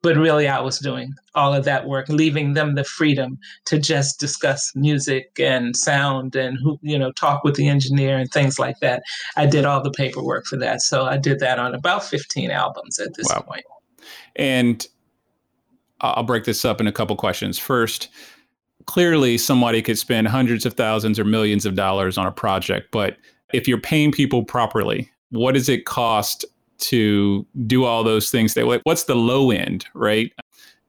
but 0.04 0.18
really 0.18 0.48
I 0.48 0.60
was 0.60 0.78
doing 0.80 1.16
all 1.34 1.54
of 1.54 1.64
that 1.64 1.88
work, 1.88 2.10
leaving 2.10 2.54
them 2.54 2.76
the 2.76 2.84
freedom 2.84 3.40
to 3.66 3.80
just 3.80 4.20
discuss 4.20 4.76
music 4.76 5.40
and 5.40 5.76
sound 5.76 6.36
and 6.36 6.60
who 6.62 6.78
you 6.84 7.00
know 7.00 7.12
talk 7.14 7.44
with 7.44 7.56
the 7.56 7.68
engineer 7.68 8.18
and 8.18 8.30
things 8.30 8.60
like 8.60 8.80
that. 8.82 9.02
I 9.38 9.48
did 9.48 9.66
all 9.66 9.82
the 9.82 9.92
paperwork 9.92 10.46
for 10.46 10.58
that, 10.58 10.82
so 10.82 11.06
I 11.06 11.18
did 11.18 11.40
that 11.40 11.58
on 11.58 11.74
about 11.74 12.04
15 12.04 12.52
albums 12.52 13.00
at 13.00 13.16
this 13.16 13.28
wow. 13.30 13.42
point. 13.42 13.64
And 14.36 14.86
I'll 16.02 16.24
break 16.24 16.44
this 16.44 16.66
up 16.66 16.82
in 16.82 16.88
a 16.88 16.92
couple 16.92 17.16
questions. 17.16 17.58
First, 17.58 18.10
clearly 18.86 19.38
somebody 19.38 19.82
could 19.82 19.98
spend 19.98 20.28
hundreds 20.28 20.66
of 20.66 20.74
thousands 20.74 21.18
or 21.18 21.24
millions 21.24 21.66
of 21.66 21.76
dollars 21.76 22.18
on 22.18 22.28
a 22.28 22.32
project, 22.32 22.90
but 22.92 23.18
if 23.54 23.70
you're 23.70 23.80
paying 23.80 24.12
people 24.12 24.44
properly, 24.44 25.10
what 25.30 25.54
does 25.54 25.70
it 25.70 25.86
cost 25.86 26.44
to 26.80 27.46
do 27.66 27.86
all 27.86 28.04
those 28.04 28.30
things 28.30 28.54
that 28.54 28.82
what's 28.84 29.04
the 29.04 29.16
low 29.16 29.52
end 29.52 29.86
right 29.94 30.32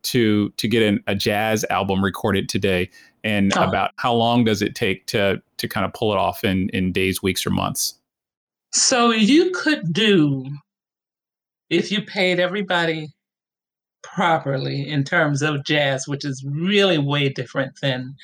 to 0.03 0.51
to 0.51 0.69
get 0.69 0.83
an, 0.83 1.03
a 1.07 1.15
jazz 1.15 1.65
album 1.71 2.05
recorded 2.05 2.49
today 2.49 2.91
and 3.23 3.57
oh. 3.57 3.63
about 3.63 3.93
how 3.97 4.13
long 4.13 4.45
does 4.45 4.63
it 4.63 4.75
take 4.75 5.07
to 5.07 5.41
to 5.57 5.69
kind 5.69 5.87
of 5.87 5.93
pull 5.93 6.13
it 6.13 6.19
off 6.19 6.45
in 6.45 6.69
in 6.71 6.93
days 6.93 7.23
weeks 7.23 7.47
or 7.47 7.51
months 7.51 7.95
so 8.73 9.11
you 9.11 9.51
could 9.53 9.93
do 9.93 10.47
if 11.71 11.91
you 11.91 12.03
paid 12.03 12.39
everybody 12.39 13.09
properly 14.15 14.89
in 14.89 15.05
terms 15.05 15.43
of 15.43 15.65
jazz, 15.65 16.07
which 16.07 16.25
is 16.25 16.45
really 16.49 16.99
way 16.99 17.29
different 17.29 17.73
than 17.83 18.15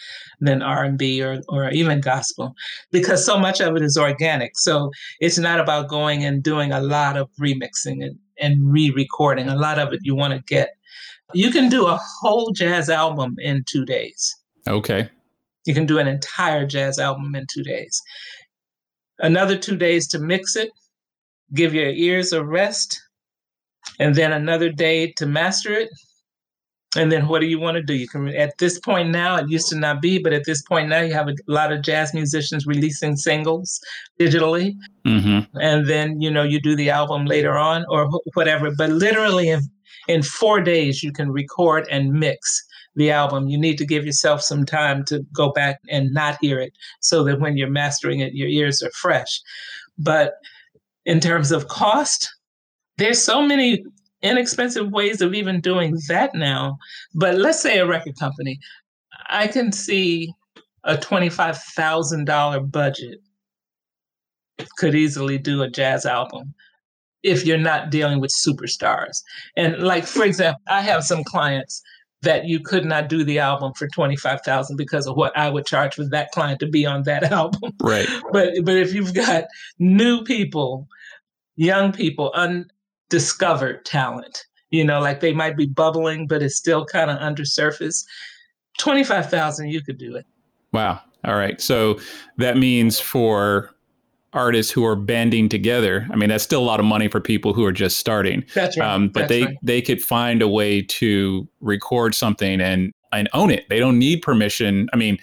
than 0.40 0.62
R 0.62 0.84
and 0.84 0.96
B 0.96 1.22
or 1.22 1.40
or 1.48 1.70
even 1.70 2.00
gospel, 2.00 2.54
because 2.90 3.24
so 3.26 3.38
much 3.38 3.60
of 3.60 3.76
it 3.76 3.82
is 3.82 3.98
organic. 3.98 4.52
So 4.56 4.90
it's 5.20 5.38
not 5.38 5.60
about 5.60 5.88
going 5.88 6.24
and 6.24 6.42
doing 6.42 6.72
a 6.72 6.80
lot 6.80 7.16
of 7.16 7.28
remixing 7.40 8.04
and, 8.04 8.18
and 8.38 8.72
re-recording. 8.72 9.48
A 9.48 9.56
lot 9.56 9.78
of 9.78 9.92
it 9.92 10.00
you 10.02 10.14
want 10.14 10.34
to 10.34 10.54
get. 10.54 10.70
You 11.34 11.50
can 11.50 11.68
do 11.68 11.86
a 11.86 12.00
whole 12.20 12.52
jazz 12.52 12.88
album 12.88 13.34
in 13.38 13.64
two 13.64 13.84
days. 13.84 14.36
Okay. 14.68 15.08
You 15.66 15.74
can 15.74 15.86
do 15.86 15.98
an 15.98 16.08
entire 16.08 16.66
jazz 16.66 16.98
album 16.98 17.34
in 17.34 17.46
two 17.52 17.62
days. 17.62 18.00
Another 19.18 19.56
two 19.56 19.76
days 19.76 20.08
to 20.08 20.18
mix 20.18 20.56
it, 20.56 20.70
give 21.54 21.74
your 21.74 21.90
ears 21.90 22.32
a 22.32 22.44
rest, 22.44 23.00
and 23.98 24.14
then 24.14 24.32
another 24.32 24.70
day 24.70 25.12
to 25.12 25.26
master 25.26 25.72
it. 25.72 25.90
And 26.96 27.12
then 27.12 27.28
what 27.28 27.40
do 27.40 27.46
you 27.46 27.60
want 27.60 27.76
to 27.76 27.82
do? 27.82 27.94
You 27.94 28.08
can 28.08 28.26
at 28.28 28.58
this 28.58 28.80
point 28.80 29.10
now, 29.10 29.36
it 29.36 29.48
used 29.48 29.68
to 29.68 29.76
not 29.76 30.02
be, 30.02 30.18
but 30.18 30.32
at 30.32 30.44
this 30.44 30.60
point 30.62 30.88
now, 30.88 31.00
you 31.00 31.12
have 31.12 31.28
a 31.28 31.36
lot 31.46 31.70
of 31.70 31.82
jazz 31.82 32.12
musicians 32.12 32.66
releasing 32.66 33.16
singles 33.16 33.80
digitally, 34.18 34.74
mm-hmm. 35.06 35.56
and 35.60 35.88
then 35.88 36.20
you 36.20 36.28
know 36.28 36.42
you 36.42 36.60
do 36.60 36.74
the 36.74 36.90
album 36.90 37.26
later 37.26 37.56
on 37.56 37.84
or 37.90 38.10
whatever. 38.34 38.72
But 38.76 38.90
literally 38.90 39.50
in 39.50 39.60
in 40.08 40.24
four 40.24 40.60
days, 40.60 41.00
you 41.00 41.12
can 41.12 41.30
record 41.30 41.86
and 41.92 42.12
mix 42.12 42.60
the 42.96 43.12
album. 43.12 43.46
You 43.46 43.56
need 43.56 43.78
to 43.78 43.86
give 43.86 44.04
yourself 44.04 44.42
some 44.42 44.66
time 44.66 45.04
to 45.04 45.24
go 45.32 45.52
back 45.52 45.78
and 45.88 46.12
not 46.12 46.38
hear 46.40 46.58
it, 46.58 46.72
so 47.00 47.22
that 47.22 47.38
when 47.38 47.56
you're 47.56 47.70
mastering 47.70 48.18
it, 48.18 48.34
your 48.34 48.48
ears 48.48 48.82
are 48.82 48.90
fresh. 48.90 49.40
But 49.96 50.32
in 51.06 51.20
terms 51.20 51.52
of 51.52 51.68
cost, 51.68 52.28
there's 53.00 53.20
so 53.20 53.42
many 53.42 53.82
inexpensive 54.22 54.90
ways 54.90 55.22
of 55.22 55.34
even 55.34 55.60
doing 55.60 55.96
that 56.08 56.34
now. 56.34 56.76
But 57.14 57.36
let's 57.36 57.60
say 57.60 57.78
a 57.78 57.86
record 57.86 58.18
company, 58.18 58.60
I 59.28 59.46
can 59.46 59.72
see 59.72 60.32
a 60.84 60.96
$25,000 60.96 62.70
budget 62.70 63.18
could 64.76 64.94
easily 64.94 65.38
do 65.38 65.62
a 65.62 65.70
jazz 65.70 66.04
album 66.04 66.54
if 67.22 67.46
you're 67.46 67.58
not 67.58 67.90
dealing 67.90 68.20
with 68.20 68.30
superstars. 68.30 69.16
And 69.56 69.78
like 69.78 70.04
for 70.04 70.24
example, 70.24 70.60
I 70.68 70.82
have 70.82 71.02
some 71.04 71.24
clients 71.24 71.82
that 72.22 72.44
you 72.44 72.60
could 72.60 72.84
not 72.84 73.08
do 73.08 73.24
the 73.24 73.38
album 73.38 73.72
for 73.74 73.88
25,000 73.88 74.76
because 74.76 75.06
of 75.06 75.16
what 75.16 75.36
I 75.36 75.48
would 75.48 75.64
charge 75.64 75.94
for 75.94 76.04
that 76.10 76.30
client 76.32 76.60
to 76.60 76.66
be 76.66 76.84
on 76.84 77.04
that 77.04 77.24
album. 77.32 77.72
Right. 77.82 78.06
But 78.32 78.52
but 78.62 78.76
if 78.76 78.92
you've 78.92 79.14
got 79.14 79.44
new 79.78 80.22
people, 80.24 80.86
young 81.56 81.92
people, 81.92 82.30
un, 82.34 82.66
discovered 83.10 83.84
talent. 83.84 84.46
You 84.70 84.84
know, 84.84 85.00
like 85.00 85.20
they 85.20 85.32
might 85.32 85.56
be 85.56 85.66
bubbling, 85.66 86.26
but 86.26 86.42
it's 86.42 86.56
still 86.56 86.86
kind 86.86 87.10
of 87.10 87.18
under 87.18 87.44
surface. 87.44 88.06
25,000, 88.78 89.68
you 89.68 89.82
could 89.82 89.98
do 89.98 90.14
it. 90.16 90.24
Wow. 90.72 91.00
All 91.24 91.34
right. 91.34 91.60
So 91.60 91.98
that 92.38 92.56
means 92.56 92.98
for 92.98 93.74
artists 94.32 94.70
who 94.72 94.84
are 94.84 94.94
banding 94.94 95.48
together, 95.48 96.06
I 96.10 96.16
mean, 96.16 96.28
that's 96.28 96.44
still 96.44 96.62
a 96.62 96.64
lot 96.64 96.78
of 96.78 96.86
money 96.86 97.08
for 97.08 97.20
people 97.20 97.52
who 97.52 97.64
are 97.64 97.72
just 97.72 97.98
starting. 97.98 98.44
That's 98.54 98.78
right. 98.78 98.88
Um, 98.88 99.08
but 99.08 99.20
that's 99.20 99.28
they, 99.28 99.44
right. 99.44 99.56
they 99.62 99.82
could 99.82 100.00
find 100.00 100.40
a 100.40 100.48
way 100.48 100.82
to 100.82 101.48
record 101.60 102.14
something 102.14 102.60
and, 102.60 102.92
and 103.12 103.28
own 103.32 103.50
it. 103.50 103.68
They 103.68 103.80
don't 103.80 103.98
need 103.98 104.22
permission. 104.22 104.88
I 104.92 104.96
mean, 104.96 105.18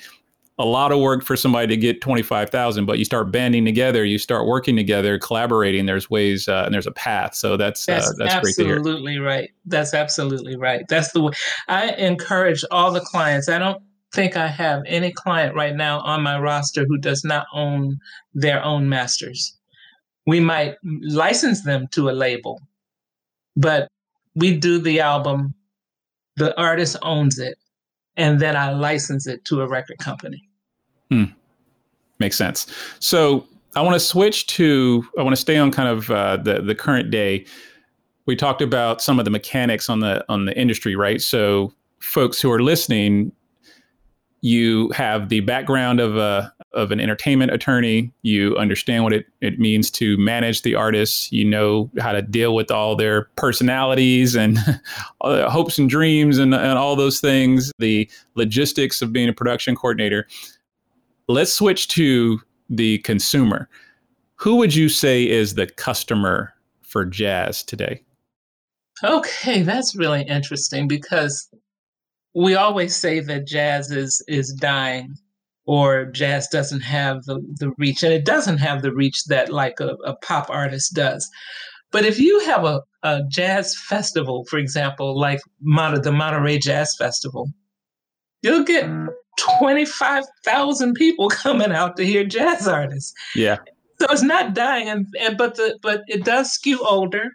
a 0.59 0.65
lot 0.65 0.91
of 0.91 0.99
work 0.99 1.23
for 1.23 1.35
somebody 1.35 1.67
to 1.67 1.77
get 1.77 2.01
25,000, 2.01 2.85
but 2.85 2.97
you 2.97 3.05
start 3.05 3.31
banding 3.31 3.63
together, 3.63 4.03
you 4.03 4.17
start 4.17 4.47
working 4.47 4.75
together, 4.75 5.19
collaborating, 5.19 5.85
there's 5.85 6.09
ways 6.09 6.47
uh, 6.47 6.63
and 6.65 6.73
there's 6.73 6.87
a 6.87 6.91
path. 6.91 7.35
So 7.35 7.57
that's, 7.57 7.85
that's, 7.85 8.09
uh, 8.09 8.13
that's 8.17 8.33
absolutely 8.33 9.19
right. 9.19 9.51
That's 9.65 9.93
absolutely 9.93 10.55
right. 10.55 10.83
That's 10.89 11.11
the 11.11 11.21
way 11.21 11.33
I 11.67 11.91
encourage 11.91 12.63
all 12.71 12.91
the 12.91 13.01
clients. 13.01 13.49
I 13.49 13.59
don't 13.59 13.81
think 14.13 14.35
I 14.35 14.47
have 14.47 14.81
any 14.87 15.11
client 15.11 15.55
right 15.55 15.75
now 15.75 15.99
on 15.99 16.23
my 16.23 16.39
roster 16.39 16.85
who 16.87 16.97
does 16.97 17.23
not 17.23 17.45
own 17.53 17.97
their 18.33 18.63
own 18.63 18.89
masters. 18.89 19.55
We 20.25 20.39
might 20.39 20.75
license 20.83 21.63
them 21.63 21.87
to 21.91 22.09
a 22.09 22.11
label, 22.11 22.59
but 23.55 23.89
we 24.35 24.57
do 24.57 24.79
the 24.79 25.01
album, 25.01 25.53
the 26.35 26.59
artist 26.59 26.97
owns 27.01 27.37
it, 27.37 27.57
and 28.15 28.39
then 28.39 28.55
I 28.55 28.71
license 28.71 29.27
it 29.27 29.45
to 29.45 29.61
a 29.61 29.67
record 29.67 29.99
company. 29.99 30.46
Hmm. 31.09 31.25
Makes 32.19 32.37
sense. 32.37 32.67
So 32.99 33.47
I 33.75 33.81
want 33.81 33.93
to 33.93 33.99
switch 33.99 34.47
to, 34.47 35.05
I 35.19 35.21
want 35.23 35.35
to 35.35 35.41
stay 35.41 35.57
on 35.57 35.71
kind 35.71 35.89
of 35.89 36.09
uh, 36.09 36.37
the, 36.37 36.61
the 36.61 36.75
current 36.75 37.11
day. 37.11 37.45
We 38.25 38.35
talked 38.35 38.61
about 38.61 39.01
some 39.01 39.19
of 39.19 39.25
the 39.25 39.31
mechanics 39.31 39.89
on 39.89 39.99
the 39.99 40.25
on 40.27 40.45
the 40.45 40.57
industry, 40.59 40.95
right? 40.95 41.21
So 41.21 41.73
folks 41.99 42.41
who 42.41 42.51
are 42.51 42.61
listening, 42.61 43.31
you 44.41 44.89
have 44.91 45.29
the 45.29 45.39
background 45.41 45.99
of 45.99 46.17
a 46.17 46.53
of 46.73 46.91
an 46.91 46.99
entertainment 46.99 47.51
attorney. 47.51 48.11
You 48.23 48.57
understand 48.57 49.03
what 49.03 49.13
it, 49.13 49.25
it 49.41 49.59
means 49.59 49.89
to 49.91 50.17
manage 50.17 50.61
the 50.63 50.75
artists. 50.75 51.31
You 51.31 51.45
know 51.45 51.89
how 51.99 52.11
to 52.11 52.21
deal 52.21 52.53
with 52.53 52.69
all 52.69 52.95
their 52.95 53.23
personalities 53.35 54.35
and 54.35 54.57
hopes 55.21 55.77
and 55.77 55.89
dreams 55.89 56.37
and, 56.37 56.53
and 56.53 56.77
all 56.77 56.95
those 56.95 57.19
things, 57.19 57.71
the 57.79 58.09
logistics 58.35 59.01
of 59.01 59.13
being 59.13 59.29
a 59.29 59.33
production 59.33 59.75
coordinator 59.75 60.27
let's 61.27 61.53
switch 61.53 61.87
to 61.89 62.39
the 62.69 62.99
consumer. 62.99 63.69
Who 64.35 64.55
would 64.57 64.75
you 64.75 64.89
say 64.89 65.27
is 65.27 65.55
the 65.55 65.67
customer 65.67 66.53
for 66.81 67.05
jazz 67.05 67.63
today? 67.63 68.03
Okay, 69.03 69.61
that's 69.61 69.95
really 69.95 70.23
interesting 70.23 70.87
because 70.87 71.49
we 72.33 72.55
always 72.55 72.95
say 72.95 73.19
that 73.19 73.47
jazz 73.47 73.91
is 73.91 74.23
is 74.27 74.53
dying 74.53 75.15
or 75.65 76.05
jazz 76.05 76.47
doesn't 76.47 76.81
have 76.81 77.23
the, 77.25 77.41
the 77.59 77.71
reach 77.77 78.03
and 78.03 78.13
it 78.13 78.25
doesn't 78.25 78.59
have 78.59 78.81
the 78.81 78.93
reach 78.93 79.25
that 79.25 79.51
like 79.51 79.79
a, 79.79 79.95
a 80.05 80.15
pop 80.17 80.49
artist 80.49 80.93
does 80.93 81.27
but 81.91 82.05
if 82.05 82.19
you 82.19 82.39
have 82.41 82.63
a, 82.63 82.81
a 83.03 83.21
jazz 83.29 83.75
festival 83.87 84.45
for 84.49 84.57
example 84.59 85.19
like 85.19 85.41
Mon- 85.61 86.01
the 86.01 86.11
monterey 86.11 86.57
jazz 86.57 86.95
festival 86.97 87.49
you'll 88.41 88.63
get 88.63 88.89
25,000 89.37 90.93
people 90.93 91.29
coming 91.29 91.71
out 91.71 91.97
to 91.97 92.05
hear 92.05 92.23
jazz 92.23 92.67
artists. 92.67 93.13
Yeah. 93.35 93.57
So 93.99 94.07
it's 94.09 94.21
not 94.21 94.53
dying 94.53 94.87
and, 94.87 95.07
and 95.19 95.37
but 95.37 95.55
the 95.55 95.77
but 95.81 96.03
it 96.07 96.23
does 96.23 96.51
skew 96.51 96.79
older 96.85 97.31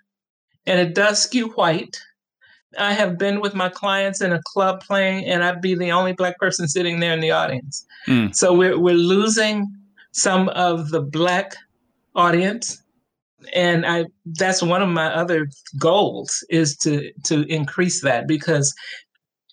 and 0.67 0.79
it 0.79 0.95
does 0.95 1.21
skew 1.21 1.49
white. 1.51 2.01
I 2.79 2.93
have 2.93 3.19
been 3.19 3.41
with 3.41 3.55
my 3.55 3.69
clients 3.69 4.21
in 4.21 4.33
a 4.33 4.41
club 4.45 4.81
playing 4.81 5.25
and 5.27 5.43
I'd 5.43 5.61
be 5.61 5.75
the 5.75 5.91
only 5.91 6.13
black 6.13 6.39
person 6.39 6.69
sitting 6.69 7.01
there 7.01 7.13
in 7.13 7.21
the 7.21 7.33
audience. 7.33 7.85
Mm. 8.07 8.35
So 8.35 8.55
we're 8.55 8.79
we're 8.79 8.95
losing 8.95 9.67
some 10.13 10.51
of 10.51 10.91
the 10.91 11.01
black 11.01 11.57
audience 12.15 12.81
and 13.55 13.85
I 13.85 14.05
that's 14.25 14.63
one 14.63 14.83
of 14.83 14.89
my 14.89 15.13
other 15.13 15.49
goals 15.79 16.45
is 16.49 16.77
to 16.79 17.11
to 17.25 17.43
increase 17.53 18.03
that 18.03 18.29
because 18.29 18.73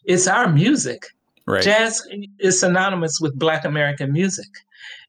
it's 0.05 0.27
our 0.27 0.47
music 0.51 1.07
Right. 1.49 1.63
Jazz 1.63 2.07
is 2.39 2.59
synonymous 2.59 3.19
with 3.19 3.39
Black 3.39 3.65
American 3.65 4.13
music. 4.13 4.45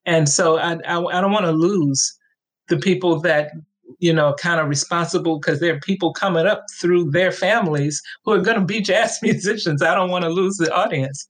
And 0.07 0.27
so 0.27 0.59
I, 0.59 0.79
I, 0.87 0.99
I 0.99 1.21
don't 1.21 1.33
want 1.33 1.45
to 1.45 1.53
lose 1.53 2.19
the 2.69 2.79
people 2.79 3.21
that, 3.21 3.53
you 3.99 4.11
know, 4.11 4.35
kind 4.41 4.59
of 4.59 4.67
responsible 4.67 5.39
because 5.39 5.61
there 5.61 5.75
are 5.75 5.81
people 5.81 6.15
coming 6.15 6.47
up 6.47 6.65
through 6.81 7.11
their 7.11 7.31
families 7.31 8.01
who 8.25 8.33
are 8.33 8.41
going 8.41 8.59
to 8.59 8.65
be 8.65 8.81
jazz 8.93 9.19
musicians. 9.21 9.83
I 9.83 9.95
don't 9.95 10.09
want 10.09 10.25
to 10.25 10.31
lose 10.31 10.57
the 10.57 10.73
audience. 10.75 11.29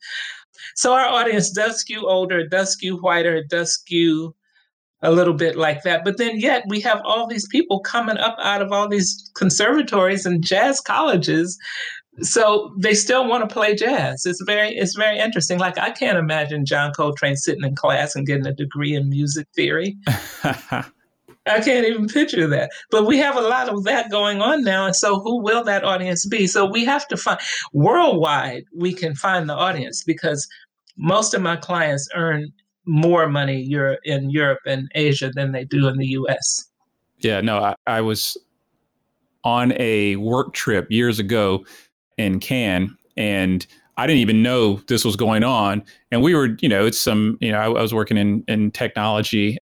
So 0.76 0.92
our 0.92 1.08
audience 1.08 1.50
does 1.50 1.80
skew 1.80 2.06
older, 2.06 2.46
does 2.46 2.70
skew 2.70 2.96
whiter, 2.98 3.42
does 3.42 3.72
skew 3.72 4.32
a 5.02 5.10
little 5.10 5.34
bit 5.34 5.56
like 5.56 5.82
that. 5.82 6.04
But 6.04 6.18
then 6.18 6.38
yet 6.38 6.62
we 6.68 6.80
have 6.82 7.00
all 7.04 7.26
these 7.26 7.48
people 7.48 7.80
coming 7.80 8.18
up 8.18 8.36
out 8.40 8.62
of 8.62 8.70
all 8.70 8.86
these 8.86 9.28
conservatories 9.34 10.24
and 10.24 10.44
jazz 10.44 10.80
colleges 10.80 11.58
so 12.20 12.74
they 12.78 12.94
still 12.94 13.26
want 13.26 13.48
to 13.48 13.52
play 13.52 13.74
jazz. 13.74 14.26
It's 14.26 14.42
very 14.42 14.70
it's 14.70 14.96
very 14.96 15.18
interesting. 15.18 15.58
Like 15.58 15.78
I 15.78 15.90
can't 15.90 16.18
imagine 16.18 16.66
John 16.66 16.92
Coltrane 16.92 17.36
sitting 17.36 17.64
in 17.64 17.74
class 17.74 18.14
and 18.14 18.26
getting 18.26 18.46
a 18.46 18.54
degree 18.54 18.94
in 18.94 19.08
music 19.08 19.46
theory. 19.54 19.96
I 21.46 21.60
can't 21.60 21.86
even 21.86 22.06
picture 22.06 22.46
that. 22.48 22.70
But 22.90 23.06
we 23.06 23.16
have 23.18 23.36
a 23.36 23.40
lot 23.40 23.68
of 23.68 23.84
that 23.84 24.10
going 24.10 24.42
on 24.42 24.62
now. 24.62 24.86
And 24.86 24.94
so 24.94 25.20
who 25.20 25.42
will 25.42 25.64
that 25.64 25.84
audience 25.84 26.26
be? 26.26 26.46
So 26.46 26.66
we 26.66 26.84
have 26.84 27.08
to 27.08 27.16
find 27.16 27.40
worldwide, 27.72 28.64
we 28.76 28.92
can 28.92 29.14
find 29.14 29.48
the 29.48 29.54
audience 29.54 30.04
because 30.04 30.46
most 30.96 31.32
of 31.32 31.40
my 31.40 31.56
clients 31.56 32.08
earn 32.14 32.52
more 32.84 33.28
money 33.28 33.62
in 34.04 34.30
Europe 34.30 34.60
and 34.66 34.90
Asia 34.94 35.30
than 35.34 35.52
they 35.52 35.64
do 35.64 35.88
in 35.88 35.96
the 35.96 36.06
US. 36.06 36.68
Yeah, 37.18 37.40
no, 37.40 37.58
I, 37.58 37.74
I 37.86 38.00
was 38.00 38.36
on 39.44 39.72
a 39.78 40.16
work 40.16 40.52
trip 40.52 40.90
years 40.90 41.18
ago 41.18 41.64
in 42.20 42.40
Cannes 42.40 42.96
and 43.16 43.66
I 43.96 44.06
didn't 44.06 44.20
even 44.20 44.42
know 44.42 44.76
this 44.86 45.04
was 45.04 45.14
going 45.14 45.44
on. 45.44 45.84
And 46.10 46.22
we 46.22 46.34
were, 46.34 46.56
you 46.60 46.68
know, 46.68 46.86
it's 46.86 46.98
some, 46.98 47.36
you 47.40 47.52
know, 47.52 47.58
I, 47.58 47.64
I 47.64 47.82
was 47.82 47.92
working 47.92 48.16
in, 48.16 48.42
in 48.48 48.70
technology 48.70 49.58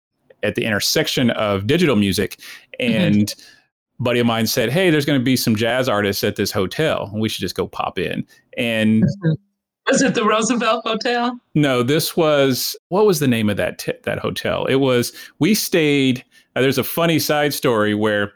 at 0.44 0.56
the 0.56 0.66
intersection 0.66 1.30
of 1.32 1.68
digital 1.68 1.96
music. 1.96 2.38
Mm-hmm. 2.80 2.94
And 2.94 3.28
mm-hmm. 3.28 4.04
buddy 4.04 4.20
of 4.20 4.26
mine 4.26 4.48
said, 4.48 4.72
Hey, 4.72 4.90
there's 4.90 5.06
going 5.06 5.20
to 5.20 5.24
be 5.24 5.38
some 5.38 5.56
jazz 5.56 5.88
artists 5.88 6.24
at 6.24 6.36
this 6.36 6.52
hotel. 6.52 7.12
We 7.14 7.30
should 7.30 7.42
just 7.42 7.56
go 7.56 7.68
pop 7.68 7.98
in. 7.98 8.28
And 8.58 9.06
was 9.88 10.02
it 10.02 10.16
the 10.16 10.26
Roosevelt 10.26 10.86
Hotel? 10.86 11.40
No, 11.54 11.82
this 11.82 12.18
was 12.18 12.76
what 12.90 13.06
was 13.06 13.20
the 13.20 13.28
name 13.28 13.50
of 13.50 13.58
that 13.58 13.80
t- 13.80 13.94
that 14.04 14.20
hotel? 14.20 14.66
It 14.66 14.76
was 14.76 15.14
we 15.40 15.56
stayed. 15.56 16.26
Uh, 16.56 16.62
there's 16.62 16.78
a 16.78 16.84
funny 16.84 17.20
side 17.20 17.54
story 17.54 17.94
where 17.96 18.34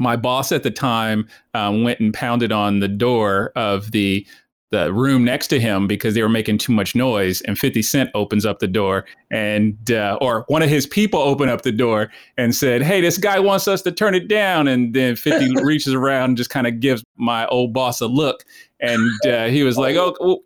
my 0.00 0.16
boss 0.16 0.50
at 0.50 0.62
the 0.62 0.70
time 0.70 1.28
um, 1.54 1.84
went 1.84 2.00
and 2.00 2.12
pounded 2.12 2.50
on 2.50 2.80
the 2.80 2.88
door 2.88 3.52
of 3.54 3.92
the 3.92 4.26
the 4.70 4.92
room 4.92 5.24
next 5.24 5.48
to 5.48 5.58
him 5.58 5.88
because 5.88 6.14
they 6.14 6.22
were 6.22 6.28
making 6.28 6.56
too 6.56 6.72
much 6.72 6.94
noise 6.94 7.40
and 7.42 7.58
50 7.58 7.82
cent 7.82 8.10
opens 8.14 8.46
up 8.46 8.60
the 8.60 8.68
door 8.68 9.04
and 9.30 9.90
uh, 9.90 10.16
or 10.20 10.44
one 10.46 10.62
of 10.62 10.68
his 10.68 10.86
people 10.86 11.18
open 11.18 11.48
up 11.48 11.62
the 11.62 11.72
door 11.72 12.08
and 12.36 12.54
said 12.54 12.80
hey 12.80 13.00
this 13.00 13.18
guy 13.18 13.40
wants 13.40 13.66
us 13.66 13.82
to 13.82 13.92
turn 13.92 14.14
it 14.14 14.28
down. 14.28 14.68
And 14.68 14.94
then 14.94 15.16
50 15.16 15.62
reaches 15.64 15.92
around 15.92 16.30
and 16.30 16.36
just 16.36 16.50
kind 16.50 16.66
of 16.66 16.78
gives 16.78 17.02
my 17.16 17.46
old 17.48 17.72
boss 17.72 18.00
a 18.00 18.06
look. 18.06 18.44
And 18.78 19.10
uh, 19.26 19.46
he 19.48 19.64
was 19.64 19.76
like 19.76 19.96
oh 19.96 20.14
well, 20.20 20.38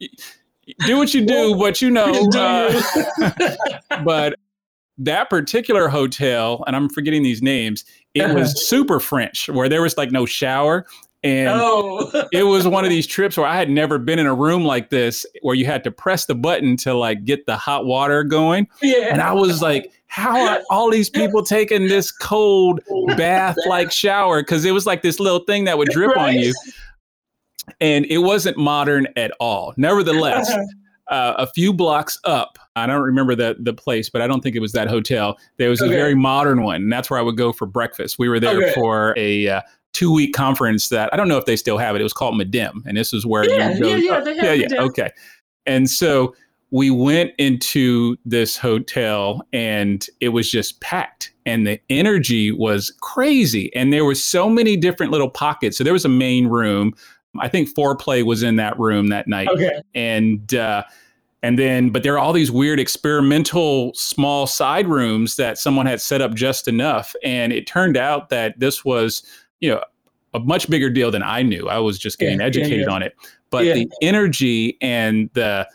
do 0.87 0.97
what 0.97 1.13
you 1.13 1.25
do 1.27 1.57
but 1.57 1.83
you 1.83 1.91
know 1.91 2.29
uh, 2.35 2.83
but 4.05 4.35
that 4.97 5.29
particular 5.29 5.89
hotel 5.89 6.63
and 6.67 6.77
i'm 6.77 6.89
forgetting 6.89 7.23
these 7.23 7.43
names 7.43 7.85
it 8.15 8.35
was 8.35 8.67
super 8.69 9.01
french 9.01 9.49
where 9.49 9.69
there 9.69 9.83
was 9.83 9.97
like 9.97 10.11
no 10.11 10.25
shower 10.27 10.87
and 11.25 11.49
oh. 11.49 12.29
it 12.33 12.43
was 12.43 12.69
one 12.69 12.85
of 12.85 12.91
these 12.91 13.07
trips 13.07 13.37
where 13.37 13.47
I 13.47 13.57
had 13.57 13.71
never 13.71 13.99
been 13.99 14.19
in 14.19 14.27
a 14.27 14.35
room 14.35 14.65
like 14.65 14.91
this 14.91 15.25
where 15.41 15.55
you 15.55 15.65
had 15.65 15.83
to 15.85 15.91
press 15.91 16.27
the 16.27 16.35
button 16.35 16.77
to 16.79 16.93
like 16.95 17.25
get 17.25 17.47
the 17.47 17.57
hot 17.57 17.87
water 17.87 18.23
going. 18.23 18.69
Yeah. 18.83 19.07
And 19.11 19.23
I 19.23 19.33
was 19.33 19.63
like, 19.63 19.91
how 20.07 20.47
are 20.47 20.61
all 20.71 20.91
these 20.91 21.11
people 21.11 21.43
taking 21.43 21.89
this 21.89 22.13
cold 22.13 22.81
bath 23.17 23.57
like 23.67 23.91
shower? 23.91 24.43
Because 24.43 24.65
it 24.67 24.73
was 24.73 24.87
like 24.87 25.03
this 25.03 25.19
little 25.19 25.41
thing 25.41 25.65
that 25.65 25.79
would 25.79 25.89
drip 25.89 26.15
right. 26.15 26.37
on 26.37 26.43
you. 26.43 26.55
And 27.81 28.05
it 28.07 28.19
wasn't 28.19 28.59
modern 28.59 29.09
at 29.17 29.33
all. 29.41 29.73
Nevertheless, 29.79 30.51
uh-huh. 30.51 30.63
Uh, 31.09 31.35
a 31.37 31.47
few 31.47 31.73
blocks 31.73 32.19
up, 32.25 32.59
I 32.77 32.87
don't 32.87 33.03
remember 33.03 33.35
the 33.35 33.57
the 33.59 33.75
place, 33.75 34.09
but 34.09 34.23
I 34.23 34.27
don't 34.27 34.41
think 34.41 34.57
it 34.57 34.61
was 34.61 34.73
that 34.73 34.89
hotel. 34.89 35.37
There 35.59 35.69
was 35.69 35.83
okay. 35.83 35.93
a 35.93 35.97
very 35.97 36.15
modern 36.15 36.63
one, 36.63 36.77
and 36.77 36.93
that's 36.93 37.11
where 37.11 37.19
I 37.19 37.23
would 37.23 37.37
go 37.37 37.53
for 37.53 37.67
breakfast. 37.67 38.19
We 38.19 38.29
were 38.29 38.41
there 38.41 38.57
okay. 38.57 38.73
for 38.73 39.15
a 39.17 39.49
uh, 39.49 39.61
two 39.93 40.13
week 40.13 40.35
conference 40.35 40.89
that 40.89 41.13
I 41.13 41.17
don't 41.17 41.29
know 41.29 41.39
if 41.39 41.47
they 41.47 41.57
still 41.57 41.79
have 41.79 41.95
it. 41.95 42.01
It 42.01 42.05
was 42.05 42.13
called 42.13 42.35
Midem, 42.35 42.85
and 42.87 42.97
this 42.97 43.13
is 43.13 43.25
where 43.25 43.49
yeah, 43.49 43.71
you 43.71 43.81
go. 43.81 43.89
Yeah, 43.89 43.97
yeah, 43.97 44.21
they 44.21 44.37
have 44.37 44.45
yeah, 44.45 44.67
yeah. 44.71 44.83
Okay, 44.83 45.11
and 45.67 45.89
so 45.89 46.35
we 46.71 46.91
went 46.91 47.33
into 47.39 48.17
this 48.25 48.57
hotel, 48.57 49.47
and 49.53 50.07
it 50.21 50.31
was 50.31 50.51
just 50.51 50.81
packed, 50.81 51.33
and 51.47 51.67
the 51.67 51.81
energy 51.89 52.51
was 52.51 52.93
crazy, 53.01 53.75
and 53.77 53.93
there 53.93 54.05
were 54.05 54.17
so 54.17 54.49
many 54.49 54.77
different 54.77 55.13
little 55.13 55.31
pockets. 55.31 55.79
So 55.79 55.85
there 55.85 55.93
was 55.93 56.05
a 56.05 56.11
main 56.11 56.49
room. 56.49 56.93
I 57.41 57.49
think 57.49 57.75
Fourplay 57.75 58.25
was 58.25 58.43
in 58.43 58.57
that 58.57 58.79
room 58.79 59.09
that 59.09 59.29
night, 59.29 59.49
okay. 59.49 59.81
and. 59.95 60.55
Uh, 60.55 60.85
and 61.43 61.59
then, 61.59 61.91
but 61.91 62.03
there 62.03 62.15
are 62.15 62.19
all 62.19 62.33
these 62.33 62.51
weird 62.51 62.81
experimental 62.81 63.93
small 63.93 64.47
side 64.47 64.89
rooms 64.89 65.37
that 65.37 65.59
someone 65.59 65.85
had 65.85 66.01
set 66.01 66.23
up 66.23 66.33
just 66.33 66.69
enough. 66.69 67.15
And 67.23 67.53
it 67.53 67.67
turned 67.67 67.99
out 67.99 68.31
that 68.31 68.59
this 68.59 68.83
was 68.83 69.23
you 69.65 69.71
know, 69.71 69.83
a 70.35 70.41
much 70.41 70.69
bigger 70.69 70.91
deal 70.91 71.11
than 71.11 71.23
I 71.23 71.43
knew. 71.43 71.69
I 71.69 71.79
was 71.79 71.99
just 71.99 72.19
getting 72.19 72.41
yeah, 72.41 72.47
educated 72.47 72.81
yeah, 72.81 72.87
yeah. 72.87 72.95
on 72.95 73.03
it. 73.03 73.15
But 73.51 73.65
the 73.65 73.91
energy 74.03 74.77
and 74.83 75.31
the 75.33 75.67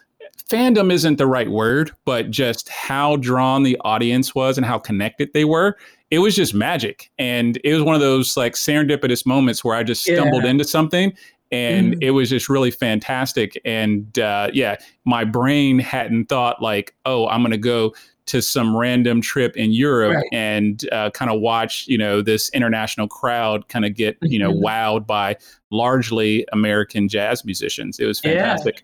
fandom 0.49 0.91
isn't 0.91 1.17
the 1.17 1.25
right 1.25 1.49
word, 1.49 1.91
but 2.05 2.29
just 2.29 2.69
how 2.69 3.15
drawn 3.15 3.63
the 3.63 3.77
audience 3.81 4.35
was 4.35 4.57
and 4.57 4.65
how 4.65 4.77
connected 4.77 5.31
they 5.33 5.45
were. 5.45 5.77
It 6.11 6.19
was 6.19 6.35
just 6.35 6.53
magic. 6.53 7.09
And 7.17 7.59
it 7.63 7.73
was 7.73 7.81
one 7.81 7.95
of 7.95 8.01
those 8.01 8.35
like 8.35 8.53
serendipitous 8.53 9.25
moments 9.25 9.63
where 9.63 9.75
I 9.75 9.83
just 9.83 10.03
stumbled 10.03 10.45
into 10.45 10.65
something 10.65 11.13
and 11.51 11.95
mm. 11.95 12.03
it 12.03 12.11
was 12.11 12.29
just 12.29 12.49
really 12.49 12.71
fantastic. 12.71 13.59
And 13.65 14.17
uh, 14.19 14.49
yeah, 14.53 14.77
my 15.05 15.23
brain 15.23 15.79
hadn't 15.79 16.25
thought 16.25 16.61
like, 16.61 16.95
oh, 17.05 17.27
I'm 17.27 17.41
going 17.41 17.51
to 17.51 17.57
go 17.57 17.93
to 18.27 18.41
some 18.43 18.77
random 18.77 19.21
trip 19.21 19.57
in 19.57 19.71
Europe 19.71 20.15
right. 20.15 20.25
and 20.31 20.87
uh, 20.91 21.09
kind 21.09 21.31
of 21.31 21.41
watch, 21.41 21.87
you 21.87 21.97
know, 21.97 22.21
this 22.21 22.49
international 22.49 23.07
crowd 23.07 23.67
kind 23.69 23.85
of 23.85 23.95
get, 23.95 24.17
you 24.21 24.37
know, 24.37 24.51
mm-hmm. 24.51 24.65
wowed 24.65 25.07
by 25.07 25.35
largely 25.71 26.45
American 26.53 27.07
jazz 27.07 27.43
musicians. 27.43 27.99
It 27.99 28.05
was 28.05 28.19
fantastic. 28.19 28.83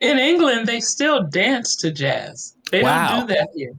Yeah. 0.00 0.12
In 0.12 0.18
England, 0.18 0.66
they 0.66 0.80
still 0.80 1.22
dance 1.24 1.76
to 1.76 1.90
jazz. 1.90 2.56
They 2.70 2.82
wow. 2.82 3.18
don't 3.18 3.28
do 3.28 3.34
that 3.34 3.48
here. 3.54 3.74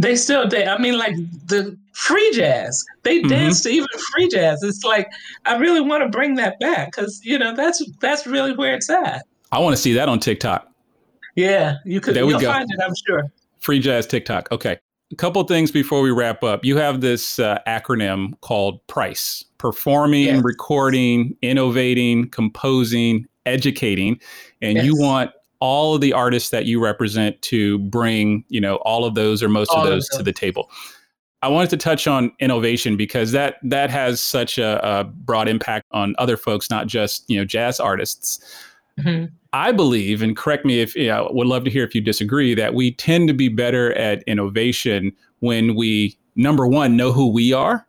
They 0.00 0.16
still 0.16 0.48
dance. 0.48 0.68
I 0.68 0.78
mean, 0.78 0.98
like 0.98 1.14
the 1.46 1.76
free 1.92 2.30
jazz. 2.32 2.84
They 3.02 3.20
mm-hmm. 3.20 3.28
dance 3.28 3.62
to 3.62 3.70
even 3.70 3.88
free 4.12 4.28
jazz. 4.28 4.62
It's 4.62 4.84
like 4.84 5.08
I 5.46 5.56
really 5.56 5.80
want 5.80 6.02
to 6.02 6.08
bring 6.08 6.34
that 6.34 6.58
back 6.60 6.92
because 6.92 7.20
you 7.24 7.38
know 7.38 7.54
that's 7.54 7.82
that's 8.00 8.26
really 8.26 8.54
where 8.54 8.74
it's 8.74 8.90
at. 8.90 9.24
I 9.52 9.58
want 9.58 9.76
to 9.76 9.80
see 9.80 9.92
that 9.94 10.08
on 10.08 10.18
TikTok. 10.18 10.68
Yeah, 11.36 11.76
you 11.84 12.00
could. 12.00 12.14
There 12.14 12.26
we 12.26 12.32
go. 12.32 12.52
find 12.52 12.68
it. 12.70 12.78
I'm 12.84 12.94
sure. 13.06 13.30
Free 13.60 13.80
Jazz 13.80 14.06
TikTok. 14.06 14.50
Okay. 14.52 14.78
A 15.12 15.16
couple 15.16 15.42
things 15.44 15.70
before 15.70 16.00
we 16.00 16.10
wrap 16.10 16.42
up. 16.42 16.64
You 16.64 16.76
have 16.76 17.00
this 17.00 17.38
uh, 17.38 17.58
acronym 17.66 18.38
called 18.40 18.84
PRICE 18.88 19.44
performing, 19.58 20.26
yes. 20.26 20.44
recording, 20.44 21.36
innovating, 21.40 22.28
composing, 22.30 23.26
educating. 23.46 24.20
And 24.60 24.76
yes. 24.76 24.84
you 24.84 24.96
want 24.96 25.30
all 25.64 25.94
of 25.94 26.02
the 26.02 26.12
artists 26.12 26.50
that 26.50 26.66
you 26.66 26.78
represent 26.78 27.40
to 27.40 27.78
bring, 27.78 28.44
you 28.50 28.60
know, 28.60 28.76
all 28.82 29.06
of 29.06 29.14
those 29.14 29.42
or 29.42 29.48
most 29.48 29.70
all 29.70 29.82
of 29.82 29.88
those 29.88 30.06
of 30.10 30.18
to 30.18 30.22
the 30.22 30.30
table. 30.32 30.70
I 31.40 31.48
wanted 31.48 31.70
to 31.70 31.78
touch 31.78 32.06
on 32.06 32.30
innovation 32.38 32.98
because 32.98 33.32
that 33.32 33.56
that 33.62 33.88
has 33.88 34.22
such 34.22 34.58
a, 34.58 34.78
a 34.86 35.04
broad 35.04 35.48
impact 35.48 35.86
on 35.90 36.14
other 36.18 36.36
folks, 36.36 36.68
not 36.68 36.86
just 36.86 37.24
you 37.30 37.38
know 37.38 37.46
jazz 37.46 37.80
artists. 37.80 38.44
Mm-hmm. 39.00 39.34
I 39.54 39.72
believe, 39.72 40.20
and 40.20 40.36
correct 40.36 40.66
me 40.66 40.80
if 40.80 40.94
you 40.94 41.06
know, 41.06 41.30
would 41.32 41.46
love 41.46 41.64
to 41.64 41.70
hear 41.70 41.82
if 41.82 41.94
you 41.94 42.02
disagree, 42.02 42.54
that 42.54 42.74
we 42.74 42.92
tend 42.92 43.28
to 43.28 43.34
be 43.34 43.48
better 43.48 43.94
at 43.94 44.22
innovation 44.24 45.12
when 45.38 45.76
we 45.76 46.18
number 46.36 46.66
one 46.66 46.94
know 46.94 47.10
who 47.10 47.26
we 47.26 47.54
are. 47.54 47.86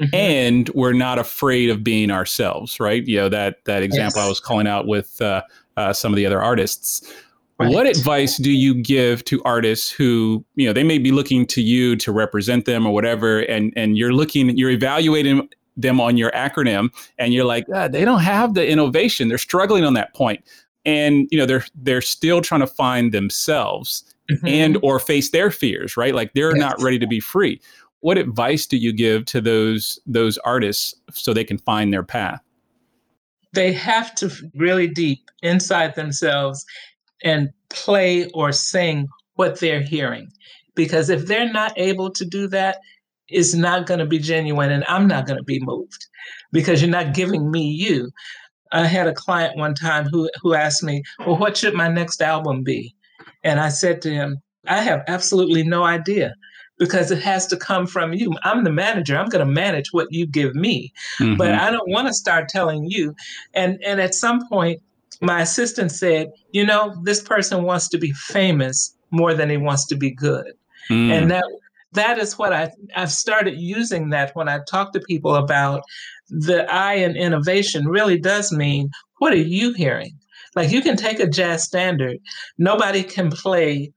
Mm-hmm. 0.00 0.14
And 0.14 0.68
we're 0.74 0.92
not 0.92 1.18
afraid 1.18 1.70
of 1.70 1.82
being 1.82 2.12
ourselves, 2.12 2.78
right? 2.78 3.04
You 3.04 3.16
know 3.16 3.28
that 3.30 3.64
that 3.64 3.82
example 3.82 4.20
yes. 4.20 4.26
I 4.26 4.28
was 4.28 4.38
calling 4.38 4.68
out 4.68 4.86
with 4.86 5.20
uh, 5.20 5.42
uh, 5.76 5.92
some 5.92 6.12
of 6.12 6.16
the 6.16 6.26
other 6.26 6.42
artists. 6.42 7.12
Right. 7.58 7.72
What 7.72 7.86
advice 7.86 8.36
do 8.36 8.50
you 8.50 8.74
give 8.74 9.24
to 9.24 9.42
artists 9.44 9.90
who, 9.90 10.44
you 10.56 10.66
know, 10.66 10.74
they 10.74 10.84
may 10.84 10.98
be 10.98 11.10
looking 11.10 11.46
to 11.46 11.62
you 11.62 11.96
to 11.96 12.12
represent 12.12 12.66
them 12.66 12.86
or 12.86 12.92
whatever, 12.92 13.40
and 13.40 13.72
and 13.76 13.96
you're 13.96 14.12
looking, 14.12 14.56
you're 14.58 14.70
evaluating 14.70 15.48
them 15.78 16.00
on 16.00 16.18
your 16.18 16.30
acronym, 16.32 16.90
and 17.18 17.32
you're 17.32 17.46
like, 17.46 17.64
ah, 17.74 17.88
they 17.88 18.04
don't 18.04 18.20
have 18.20 18.54
the 18.54 18.68
innovation. 18.68 19.28
They're 19.28 19.38
struggling 19.38 19.84
on 19.84 19.94
that 19.94 20.14
point 20.14 20.44
and 20.86 21.28
you 21.30 21.36
know 21.36 21.44
they're 21.44 21.64
they're 21.74 22.00
still 22.00 22.40
trying 22.40 22.60
to 22.60 22.66
find 22.66 23.12
themselves 23.12 24.04
mm-hmm. 24.30 24.46
and 24.46 24.78
or 24.82 24.98
face 24.98 25.30
their 25.30 25.50
fears 25.50 25.96
right 25.96 26.14
like 26.14 26.32
they're 26.32 26.56
yes. 26.56 26.60
not 26.60 26.80
ready 26.80 26.98
to 26.98 27.06
be 27.06 27.20
free 27.20 27.60
what 28.00 28.16
advice 28.16 28.66
do 28.66 28.78
you 28.78 28.92
give 28.92 29.26
to 29.26 29.40
those 29.40 29.98
those 30.06 30.38
artists 30.38 30.94
so 31.12 31.34
they 31.34 31.44
can 31.44 31.58
find 31.58 31.92
their 31.92 32.04
path 32.04 32.40
they 33.52 33.72
have 33.72 34.14
to 34.16 34.30
really 34.54 34.88
deep 34.88 35.20
inside 35.42 35.94
themselves 35.94 36.64
and 37.24 37.50
play 37.70 38.28
or 38.30 38.52
sing 38.52 39.08
what 39.34 39.60
they're 39.60 39.82
hearing. 39.82 40.28
Because 40.74 41.10
if 41.10 41.26
they're 41.26 41.52
not 41.52 41.72
able 41.76 42.10
to 42.10 42.24
do 42.24 42.48
that 42.48 42.78
it's 43.28 43.54
not 43.54 43.86
going 43.86 43.98
to 43.98 44.06
be 44.06 44.20
genuine 44.20 44.70
and 44.70 44.84
i'm 44.86 45.08
not 45.08 45.26
going 45.26 45.36
to 45.36 45.42
be 45.42 45.58
moved 45.64 46.06
because 46.52 46.80
you're 46.80 46.90
not 46.90 47.14
giving 47.14 47.50
me 47.50 47.62
you. 47.62 48.10
I 48.72 48.86
had 48.86 49.06
a 49.06 49.14
client 49.14 49.56
one 49.56 49.74
time 49.74 50.06
who 50.06 50.28
who 50.42 50.54
asked 50.54 50.82
me, 50.82 51.02
"Well, 51.20 51.36
what 51.36 51.56
should 51.56 51.74
my 51.74 51.88
next 51.88 52.20
album 52.20 52.62
be?" 52.64 52.94
And 53.44 53.60
I 53.60 53.68
said 53.68 54.02
to 54.02 54.10
him, 54.10 54.38
"I 54.66 54.80
have 54.80 55.04
absolutely 55.06 55.62
no 55.62 55.84
idea 55.84 56.34
because 56.78 57.10
it 57.10 57.22
has 57.22 57.46
to 57.48 57.56
come 57.56 57.86
from 57.86 58.12
you. 58.12 58.34
I'm 58.42 58.64
the 58.64 58.72
manager. 58.72 59.16
I'm 59.16 59.28
going 59.28 59.46
to 59.46 59.52
manage 59.52 59.92
what 59.92 60.08
you 60.10 60.26
give 60.26 60.54
me. 60.54 60.92
Mm-hmm. 61.18 61.36
But 61.36 61.52
I 61.52 61.70
don't 61.70 61.90
want 61.90 62.06
to 62.08 62.14
start 62.14 62.48
telling 62.48 62.90
you. 62.90 63.14
And 63.54 63.82
and 63.84 64.00
at 64.00 64.14
some 64.14 64.46
point 64.48 64.80
my 65.20 65.40
assistant 65.40 65.92
said, 65.92 66.30
"You 66.52 66.66
know, 66.66 66.94
this 67.04 67.22
person 67.22 67.64
wants 67.64 67.88
to 67.88 67.98
be 67.98 68.12
famous 68.12 68.94
more 69.10 69.34
than 69.34 69.48
he 69.50 69.56
wants 69.56 69.86
to 69.86 69.96
be 69.96 70.10
good." 70.10 70.52
Mm. 70.90 71.10
And 71.10 71.30
that 71.30 71.44
that 71.92 72.18
is 72.18 72.38
what 72.38 72.52
I 72.52 72.70
I've 72.94 73.12
started 73.12 73.58
using 73.58 74.10
that 74.10 74.34
when 74.34 74.48
I 74.48 74.60
talk 74.68 74.92
to 74.92 75.00
people 75.00 75.34
about 75.34 75.82
the 76.28 76.70
I 76.70 76.94
in 76.94 77.16
innovation 77.16 77.88
really 77.88 78.18
does 78.18 78.52
mean 78.52 78.90
what 79.18 79.32
are 79.32 79.36
you 79.36 79.72
hearing? 79.72 80.12
Like 80.54 80.70
you 80.70 80.82
can 80.82 80.96
take 80.96 81.20
a 81.20 81.28
jazz 81.28 81.64
standard. 81.64 82.18
Nobody 82.58 83.02
can 83.02 83.30
play 83.30 83.92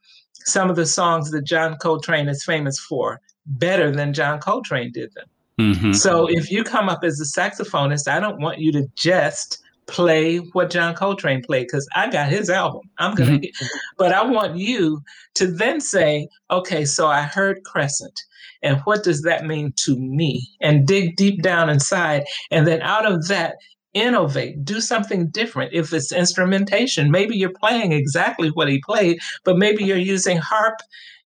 some 0.50 0.70
of 0.70 0.76
the 0.76 0.86
songs 0.86 1.32
that 1.32 1.44
John 1.44 1.78
Coltrane 1.78 2.28
is 2.28 2.44
famous 2.44 2.80
for 2.80 3.20
better 3.46 3.92
than 3.92 4.14
John 4.14 4.40
Coltrane 4.40 4.92
did 4.92 5.14
them. 5.14 5.28
Mm-hmm. 5.60 5.94
So 5.94 6.28
if 6.30 6.52
you 6.52 6.64
come 6.64 6.88
up 6.88 7.04
as 7.04 7.20
a 7.20 7.40
saxophonist, 7.40 8.08
I 8.08 8.20
don't 8.20 8.40
want 8.40 8.60
you 8.60 8.72
to 8.74 8.88
just 8.96 9.62
play 9.88 10.38
what 10.38 10.70
John 10.70 10.96
Coltrane 10.96 11.42
played 11.42 11.68
because 11.68 11.88
I 11.96 12.10
got 12.10 12.30
his 12.30 12.50
album. 12.50 12.90
I'm 12.98 13.16
gonna 13.16 13.40
mm-hmm. 13.40 13.66
but 13.98 14.14
I 14.14 14.24
want 14.24 14.56
you 14.56 15.02
to 15.36 15.48
then 15.48 15.82
say, 15.82 16.28
okay, 16.50 16.86
so 16.86 17.08
I 17.08 17.24
heard 17.24 17.64
Crescent, 17.64 18.22
and 18.62 18.80
what 18.82 19.04
does 19.04 19.24
that 19.24 19.46
mean 19.46 19.74
to 19.78 19.98
me? 19.98 20.48
And 20.62 20.88
dig 20.88 21.16
deep 21.18 21.42
down 21.42 21.70
inside, 21.70 22.24
and 22.52 22.66
then 22.66 22.82
out 22.82 23.12
of 23.12 23.28
that, 23.28 23.56
innovate, 23.94 24.64
do 24.64 24.80
something 24.82 25.28
different. 25.28 25.74
If 25.74 25.94
it's 25.94 26.12
instrumentation, 26.12 27.12
maybe 27.12 27.36
you're 27.36 27.50
playing 27.50 27.92
exactly 27.92 28.50
what 28.50 28.70
he 28.70 28.80
played, 28.80 29.20
but 29.44 29.58
maybe 29.58 29.84
you're 29.84 29.98
using 29.98 30.38
harp 30.38 30.76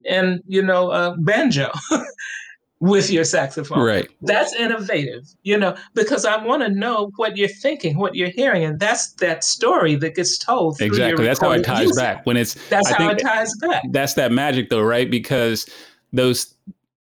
and 0.06 0.42
you 0.48 0.62
know 0.62 0.90
uh, 0.90 1.16
banjo 1.20 1.72
with 2.82 3.12
your 3.12 3.24
saxophone. 3.24 3.80
Right. 3.80 4.10
That's 4.24 4.54
innovative, 4.56 5.24
you 5.44 5.58
know, 5.58 5.76
because 5.94 6.26
I 6.26 6.44
want 6.44 6.64
to 6.64 6.70
know 6.70 7.12
what 7.16 7.38
you're 7.38 7.48
thinking, 7.48 7.98
what 7.98 8.16
you're 8.16 8.32
hearing, 8.32 8.64
and 8.64 8.80
that's 8.80 9.14
that 9.14 9.44
story 9.44 9.96
that 9.96 10.16
gets 10.16 10.38
told. 10.38 10.82
exactly. 10.82 11.24
That's 11.24 11.40
how 11.40 11.52
it 11.52 11.64
ties 11.64 11.86
music. 11.86 12.04
back. 12.04 12.26
When 12.26 12.38
it's 12.38 12.56
that's 12.70 12.92
I 12.92 13.04
how 13.04 13.10
it 13.12 13.20
ties 13.20 13.54
back. 13.62 13.84
That's 13.92 14.16
that 14.16 14.32
magic, 14.32 14.70
though, 14.70 14.82
right? 14.82 15.10
Because 15.10 15.70
those. 16.12 16.54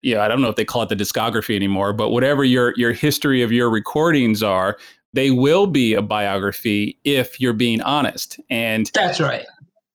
Yeah, 0.05 0.25
I 0.25 0.27
don't 0.27 0.43
know 0.43 0.49
if 0.49 0.57
they 0.57 0.65
call 0.65 0.83
it 0.83 0.89
the 0.89 0.97
discography 0.97 1.55
anymore, 1.55 1.93
but 1.93 2.11
whatever 2.11 2.43
your 2.43 2.75
your 2.77 2.93
history 2.93 3.41
of 3.41 3.53
your 3.53 3.71
recordings 3.71 4.43
are, 4.43 4.77
they 5.13 5.31
will 5.31 5.67
be 5.67 5.95
a 5.95 6.03
biography 6.03 6.99
if 7.05 7.41
you're 7.41 7.53
being 7.53 7.81
honest. 7.83 8.41
And 8.51 8.91
that's 8.95 9.21
right. 9.21 9.47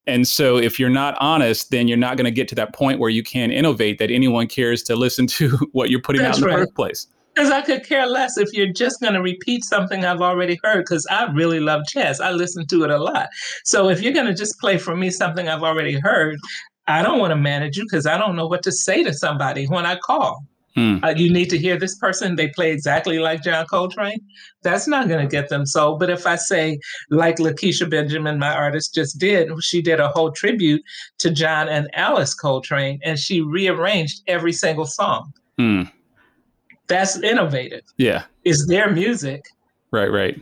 And 0.08 0.26
so 0.26 0.58
if 0.58 0.80
you're 0.80 0.90
not 0.90 1.18
honest, 1.20 1.70
then 1.70 1.88
you're 1.88 1.98
not 1.98 2.16
going 2.16 2.26
to 2.26 2.32
get 2.32 2.48
to 2.50 2.56
that 2.56 2.74
point 2.74 3.00
where 3.00 3.10
you 3.10 3.24
can 3.24 3.52
innovate 3.52 4.00
that 4.00 4.10
anyone 4.10 4.48
cares 4.48 4.82
to 4.84 4.96
listen 4.96 5.28
to 5.28 5.50
what 5.74 5.90
you're 5.90 6.02
putting 6.02 6.22
That's 6.22 6.38
out 6.38 6.44
in 6.44 6.48
right. 6.48 6.60
the 6.60 6.66
first 6.66 6.76
place. 6.76 7.08
Because 7.36 7.52
I 7.52 7.62
could 7.62 7.86
care 7.86 8.08
less 8.08 8.36
if 8.38 8.52
you're 8.54 8.72
just 8.72 9.00
going 9.00 9.14
to 9.14 9.22
repeat 9.22 9.64
something 9.64 10.04
I've 10.04 10.22
already 10.22 10.58
heard, 10.64 10.86
because 10.86 11.06
I 11.12 11.26
really 11.26 11.60
love 11.60 11.82
jazz. 11.88 12.20
I 12.20 12.32
listen 12.32 12.66
to 12.66 12.84
it 12.84 12.90
a 12.90 12.98
lot. 12.98 13.30
So 13.64 13.90
if 13.90 14.02
you're 14.02 14.14
going 14.14 14.26
to 14.26 14.34
just 14.34 14.60
play 14.60 14.80
for 14.80 14.96
me 14.96 15.12
something 15.12 15.48
I've 15.48 15.62
already 15.62 16.00
heard, 16.00 16.40
I 16.88 17.04
don't 17.04 17.20
want 17.20 17.32
to 17.32 17.36
manage 17.36 17.78
you 17.78 17.84
because 17.84 18.08
I 18.08 18.18
don't 18.18 18.36
know 18.36 18.48
what 18.48 18.64
to 18.64 18.72
say 18.72 19.04
to 19.04 19.14
somebody 19.14 19.66
when 19.66 19.86
I 19.86 19.98
call. 19.98 20.46
Hmm. 20.78 20.98
Uh, 21.04 21.16
you 21.18 21.34
need 21.34 21.50
to 21.50 21.58
hear 21.58 21.76
this 21.76 21.98
person. 21.98 22.36
They 22.36 22.50
play 22.50 22.72
exactly 22.72 23.18
like 23.18 23.42
John 23.42 23.66
Coltrane. 23.66 24.20
That's 24.62 24.88
not 24.88 25.08
going 25.08 25.28
to 25.28 25.30
get 25.30 25.50
them 25.50 25.66
sold. 25.66 26.00
But 26.00 26.12
if 26.12 26.28
I 26.28 26.36
say, 26.36 26.78
like 27.10 27.38
Lakecia 27.38 27.90
Benjamin, 27.90 28.38
my 28.38 28.54
artist 28.54 28.94
just 28.94 29.18
did, 29.18 29.50
she 29.64 29.82
did 29.82 30.00
a 30.00 30.10
whole 30.10 30.32
tribute 30.32 30.84
to 31.18 31.32
John 31.32 31.68
and 31.68 31.90
Alice 31.94 32.36
Coltrane, 32.36 33.00
and 33.04 33.18
she 33.18 33.42
rearranged 33.42 34.22
every 34.28 34.54
single 34.54 34.86
song. 34.86 35.34
Hmm. 35.58 35.84
That's 36.86 37.18
innovative. 37.18 37.82
Yeah. 37.98 38.26
It's 38.46 38.68
their 38.68 38.92
music. 38.92 39.46
Right, 39.92 40.12
right. 40.12 40.40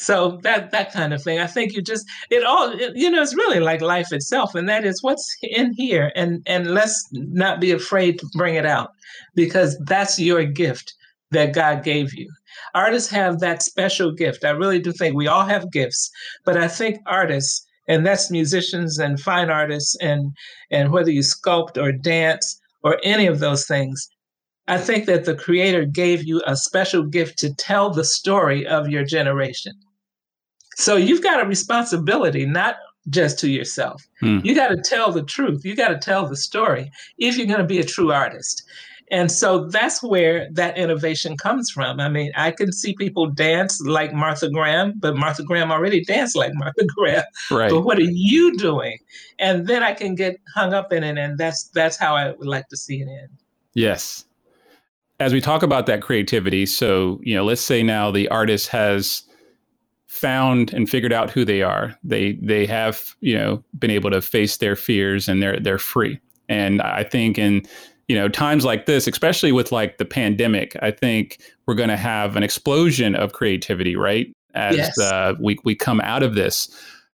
So 0.00 0.38
that 0.44 0.70
that 0.70 0.92
kind 0.92 1.12
of 1.12 1.22
thing. 1.22 1.40
I 1.40 1.48
think 1.48 1.74
you 1.74 1.82
just 1.82 2.06
it 2.30 2.44
all 2.44 2.70
it, 2.70 2.92
you 2.94 3.10
know 3.10 3.20
it's 3.20 3.34
really 3.34 3.58
like 3.58 3.80
life 3.80 4.12
itself, 4.12 4.54
and 4.54 4.68
that 4.68 4.84
is 4.84 5.02
what's 5.02 5.28
in 5.42 5.72
here, 5.72 6.12
and 6.14 6.40
and 6.46 6.72
let's 6.72 7.08
not 7.12 7.60
be 7.60 7.72
afraid 7.72 8.20
to 8.20 8.28
bring 8.34 8.54
it 8.54 8.64
out 8.64 8.90
because 9.34 9.76
that's 9.86 10.18
your 10.20 10.44
gift 10.44 10.94
that 11.32 11.52
God 11.52 11.82
gave 11.82 12.14
you. 12.14 12.30
Artists 12.74 13.10
have 13.10 13.40
that 13.40 13.62
special 13.62 14.12
gift. 14.12 14.44
I 14.44 14.50
really 14.50 14.78
do 14.78 14.92
think 14.92 15.16
we 15.16 15.26
all 15.26 15.44
have 15.44 15.72
gifts, 15.72 16.10
but 16.44 16.56
I 16.56 16.68
think 16.68 16.98
artists 17.06 17.66
and 17.88 18.06
that's 18.06 18.30
musicians 18.30 19.00
and 19.00 19.18
fine 19.18 19.50
artists 19.50 19.96
and 20.00 20.32
and 20.70 20.92
whether 20.92 21.10
you 21.10 21.22
sculpt 21.22 21.76
or 21.76 21.90
dance 21.90 22.60
or 22.84 23.00
any 23.02 23.26
of 23.26 23.40
those 23.40 23.66
things 23.66 24.08
I 24.68 24.76
think 24.76 25.06
that 25.06 25.24
the 25.24 25.34
creator 25.34 25.86
gave 25.86 26.24
you 26.24 26.42
a 26.46 26.54
special 26.54 27.02
gift 27.02 27.38
to 27.38 27.54
tell 27.54 27.88
the 27.88 28.04
story 28.04 28.66
of 28.66 28.90
your 28.90 29.02
generation. 29.02 29.72
So 30.78 30.94
you've 30.94 31.24
got 31.24 31.42
a 31.42 31.46
responsibility, 31.46 32.46
not 32.46 32.76
just 33.08 33.36
to 33.40 33.50
yourself. 33.50 34.06
Hmm. 34.20 34.38
You 34.44 34.54
got 34.54 34.68
to 34.68 34.76
tell 34.76 35.10
the 35.10 35.24
truth. 35.24 35.64
You 35.64 35.74
got 35.74 35.88
to 35.88 35.98
tell 35.98 36.28
the 36.28 36.36
story 36.36 36.92
if 37.18 37.36
you're 37.36 37.48
going 37.48 37.58
to 37.58 37.66
be 37.66 37.80
a 37.80 37.84
true 37.84 38.12
artist. 38.12 38.62
And 39.10 39.32
so 39.32 39.66
that's 39.66 40.02
where 40.04 40.48
that 40.52 40.78
innovation 40.78 41.36
comes 41.36 41.68
from. 41.68 41.98
I 41.98 42.08
mean, 42.08 42.30
I 42.36 42.52
can 42.52 42.70
see 42.70 42.94
people 42.94 43.26
dance 43.26 43.80
like 43.80 44.12
Martha 44.12 44.50
Graham, 44.50 44.92
but 44.98 45.16
Martha 45.16 45.42
Graham 45.42 45.72
already 45.72 46.04
danced 46.04 46.36
like 46.36 46.52
Martha 46.54 46.84
Graham. 46.86 47.24
Right. 47.50 47.70
But 47.70 47.80
what 47.80 47.98
are 47.98 48.02
you 48.02 48.56
doing? 48.56 48.98
And 49.40 49.66
then 49.66 49.82
I 49.82 49.94
can 49.94 50.14
get 50.14 50.36
hung 50.54 50.74
up 50.74 50.92
in 50.92 51.02
it, 51.02 51.18
and 51.18 51.38
that's 51.38 51.70
that's 51.74 51.96
how 51.96 52.14
I 52.14 52.30
would 52.30 52.46
like 52.46 52.68
to 52.68 52.76
see 52.76 53.00
it 53.00 53.08
end. 53.08 53.30
Yes. 53.74 54.26
As 55.18 55.32
we 55.32 55.40
talk 55.40 55.64
about 55.64 55.86
that 55.86 56.02
creativity, 56.02 56.66
so 56.66 57.18
you 57.24 57.34
know, 57.34 57.44
let's 57.44 57.62
say 57.62 57.82
now 57.82 58.12
the 58.12 58.28
artist 58.28 58.68
has 58.68 59.24
found 60.08 60.72
and 60.72 60.88
figured 60.88 61.12
out 61.12 61.30
who 61.30 61.44
they 61.44 61.62
are. 61.62 61.96
They 62.02 62.32
they 62.42 62.66
have 62.66 63.14
you 63.20 63.38
know 63.38 63.62
been 63.78 63.90
able 63.90 64.10
to 64.10 64.20
face 64.20 64.56
their 64.56 64.74
fears 64.74 65.28
and 65.28 65.42
they're 65.42 65.60
they're 65.60 65.78
free. 65.78 66.18
And 66.48 66.82
I 66.82 67.04
think 67.04 67.38
in 67.38 67.62
you 68.08 68.16
know 68.16 68.28
times 68.28 68.64
like 68.64 68.86
this, 68.86 69.06
especially 69.06 69.52
with 69.52 69.70
like 69.70 69.98
the 69.98 70.04
pandemic, 70.04 70.76
I 70.82 70.90
think 70.90 71.38
we're 71.66 71.74
going 71.74 71.90
to 71.90 71.96
have 71.96 72.36
an 72.36 72.42
explosion 72.42 73.14
of 73.14 73.32
creativity, 73.32 73.96
right? 73.96 74.34
As 74.54 74.76
yes. 74.76 74.98
uh, 74.98 75.34
we 75.38 75.58
we 75.64 75.74
come 75.74 76.00
out 76.00 76.22
of 76.22 76.34
this. 76.34 76.68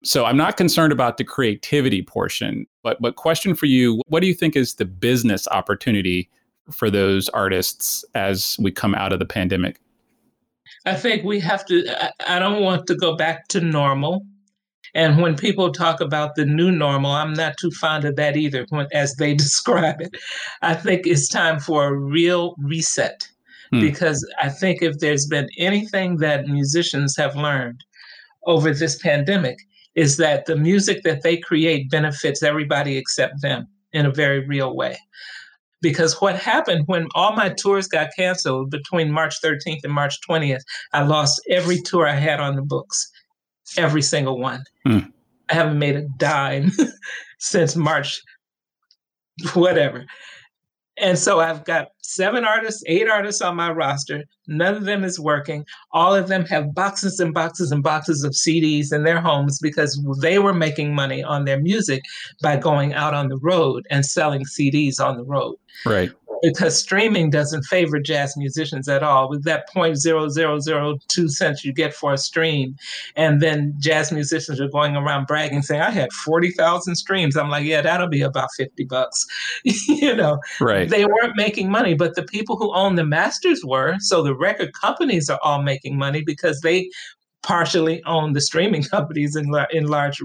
So 0.03 0.25
I'm 0.25 0.37
not 0.37 0.57
concerned 0.57 0.91
about 0.91 1.17
the 1.17 1.23
creativity 1.23 2.01
portion, 2.01 2.65
but 2.83 3.01
but 3.01 3.15
question 3.15 3.55
for 3.55 3.67
you: 3.67 4.01
What 4.07 4.19
do 4.19 4.27
you 4.27 4.33
think 4.33 4.55
is 4.55 4.75
the 4.75 4.85
business 4.85 5.47
opportunity 5.49 6.29
for 6.69 6.89
those 6.89 7.29
artists 7.29 8.03
as 8.15 8.57
we 8.59 8.71
come 8.71 8.95
out 8.95 9.13
of 9.13 9.19
the 9.19 9.25
pandemic? 9.25 9.79
I 10.85 10.95
think 10.95 11.23
we 11.23 11.39
have 11.41 11.65
to, 11.65 12.11
I, 12.27 12.39
don't 12.39 12.61
want 12.61 12.87
to 12.87 12.95
go 12.95 13.15
back 13.15 13.47
to 13.49 13.61
normal. 13.61 14.25
And 14.95 15.21
when 15.21 15.37
people 15.37 15.71
talk 15.71 16.01
about 16.01 16.35
the 16.35 16.45
new 16.45 16.71
normal, 16.71 17.11
I'm 17.11 17.33
not 17.33 17.55
too 17.59 17.71
fond 17.71 18.03
of 18.03 18.15
that 18.15 18.35
either, 18.35 18.65
when, 18.69 18.87
as 18.91 19.15
they 19.15 19.33
describe 19.45 20.01
it. 20.01 20.11
I 20.61 20.73
think 20.73 21.05
it's 21.05 21.29
time 21.29 21.59
for 21.59 21.87
a 21.87 21.95
real 21.95 22.55
reset 22.57 23.27
hmm. 23.71 23.79
because 23.79 24.27
I 24.41 24.49
think 24.49 24.81
if 24.81 24.97
there's 24.99 25.27
been 25.27 25.49
anything 25.57 26.17
that 26.17 26.47
musicians 26.47 27.15
have 27.15 27.35
learned 27.35 27.83
over 28.47 28.73
this 28.73 28.97
pandemic, 29.01 29.57
is 29.93 30.17
that 30.17 30.45
the 30.45 30.55
music 30.55 31.03
that 31.03 31.21
they 31.21 31.37
create 31.37 31.89
benefits 31.89 32.41
everybody 32.41 32.97
except 32.97 33.41
them 33.41 33.67
in 33.93 34.05
a 34.05 34.11
very 34.11 34.45
real 34.47 34.75
way 34.75 34.97
because 35.81 36.21
what 36.21 36.37
happened 36.37 36.83
when 36.87 37.07
all 37.15 37.35
my 37.35 37.49
tours 37.49 37.87
got 37.87 38.09
canceled 38.15 38.69
between 38.69 39.11
March 39.11 39.35
13th 39.41 39.83
and 39.83 39.93
March 39.93 40.17
20th, 40.27 40.61
I 40.93 41.03
lost 41.03 41.41
every 41.49 41.79
tour 41.79 42.07
I 42.07 42.15
had 42.15 42.39
on 42.39 42.55
the 42.55 42.61
books, 42.61 43.09
every 43.77 44.01
single 44.01 44.39
one. 44.39 44.63
Hmm. 44.85 44.99
I 45.49 45.55
haven't 45.55 45.79
made 45.79 45.95
a 45.95 46.07
dime 46.17 46.71
since 47.39 47.75
March, 47.75 48.21
whatever. 49.53 50.05
And 50.97 51.17
so 51.17 51.39
I've 51.39 51.65
got 51.65 51.87
seven 52.15 52.45
artists, 52.45 52.83
eight 52.85 53.09
artists 53.09 53.41
on 53.41 53.55
my 53.55 53.71
roster. 53.71 54.23
None 54.47 54.75
of 54.75 54.83
them 54.83 55.03
is 55.03 55.19
working. 55.19 55.65
All 55.91 56.13
of 56.13 56.27
them 56.27 56.45
have 56.45 56.73
boxes 56.73 57.19
and 57.19 57.33
boxes 57.33 57.71
and 57.71 57.81
boxes 57.83 58.23
of 58.23 58.33
CDs 58.33 58.93
in 58.93 59.03
their 59.03 59.21
homes 59.21 59.59
because 59.59 60.01
they 60.21 60.39
were 60.39 60.53
making 60.53 60.93
money 60.93 61.23
on 61.23 61.45
their 61.45 61.59
music 61.59 62.03
by 62.41 62.57
going 62.57 62.93
out 62.93 63.13
on 63.13 63.29
the 63.29 63.37
road 63.37 63.85
and 63.89 64.05
selling 64.05 64.43
CDs 64.45 64.99
on 64.99 65.17
the 65.17 65.23
road. 65.23 65.55
Right 65.85 66.11
because 66.41 66.77
streaming 66.77 67.29
doesn't 67.29 67.63
favor 67.63 67.99
jazz 67.99 68.35
musicians 68.37 68.87
at 68.87 69.03
all. 69.03 69.29
With 69.29 69.43
that 69.43 69.67
point 69.69 69.97
zero 69.97 70.29
zero 70.29 70.59
zero 70.59 70.97
two 71.07 71.29
cents 71.29 71.63
you 71.63 71.73
get 71.73 71.93
for 71.93 72.13
a 72.13 72.17
stream, 72.17 72.75
and 73.15 73.41
then 73.41 73.73
jazz 73.77 74.11
musicians 74.11 74.59
are 74.59 74.69
going 74.69 74.95
around 74.95 75.27
bragging, 75.27 75.61
saying, 75.61 75.81
"I 75.81 75.91
had 75.91 76.11
forty 76.11 76.51
thousand 76.51 76.95
streams." 76.95 77.35
I'm 77.35 77.49
like, 77.49 77.65
"Yeah, 77.65 77.81
that'll 77.81 78.07
be 78.07 78.21
about 78.21 78.49
fifty 78.57 78.85
bucks." 78.85 79.25
you 79.63 80.15
know, 80.15 80.39
right? 80.59 80.89
They 80.89 81.05
weren't 81.05 81.35
making 81.35 81.69
money, 81.69 81.93
but 81.93 82.15
the 82.15 82.23
people 82.23 82.57
who 82.57 82.73
own 82.73 82.95
the 82.95 83.05
masters 83.05 83.63
were. 83.63 83.95
So 83.99 84.23
the 84.23 84.35
record 84.35 84.73
companies 84.73 85.29
are 85.29 85.39
all 85.43 85.61
making 85.61 85.97
money 85.97 86.23
because 86.23 86.61
they 86.61 86.89
partially 87.43 88.03
own 88.03 88.33
the 88.33 88.41
streaming 88.41 88.83
companies 88.95 89.35
in, 89.35 89.53
in 89.71 89.87
large, 89.87 90.21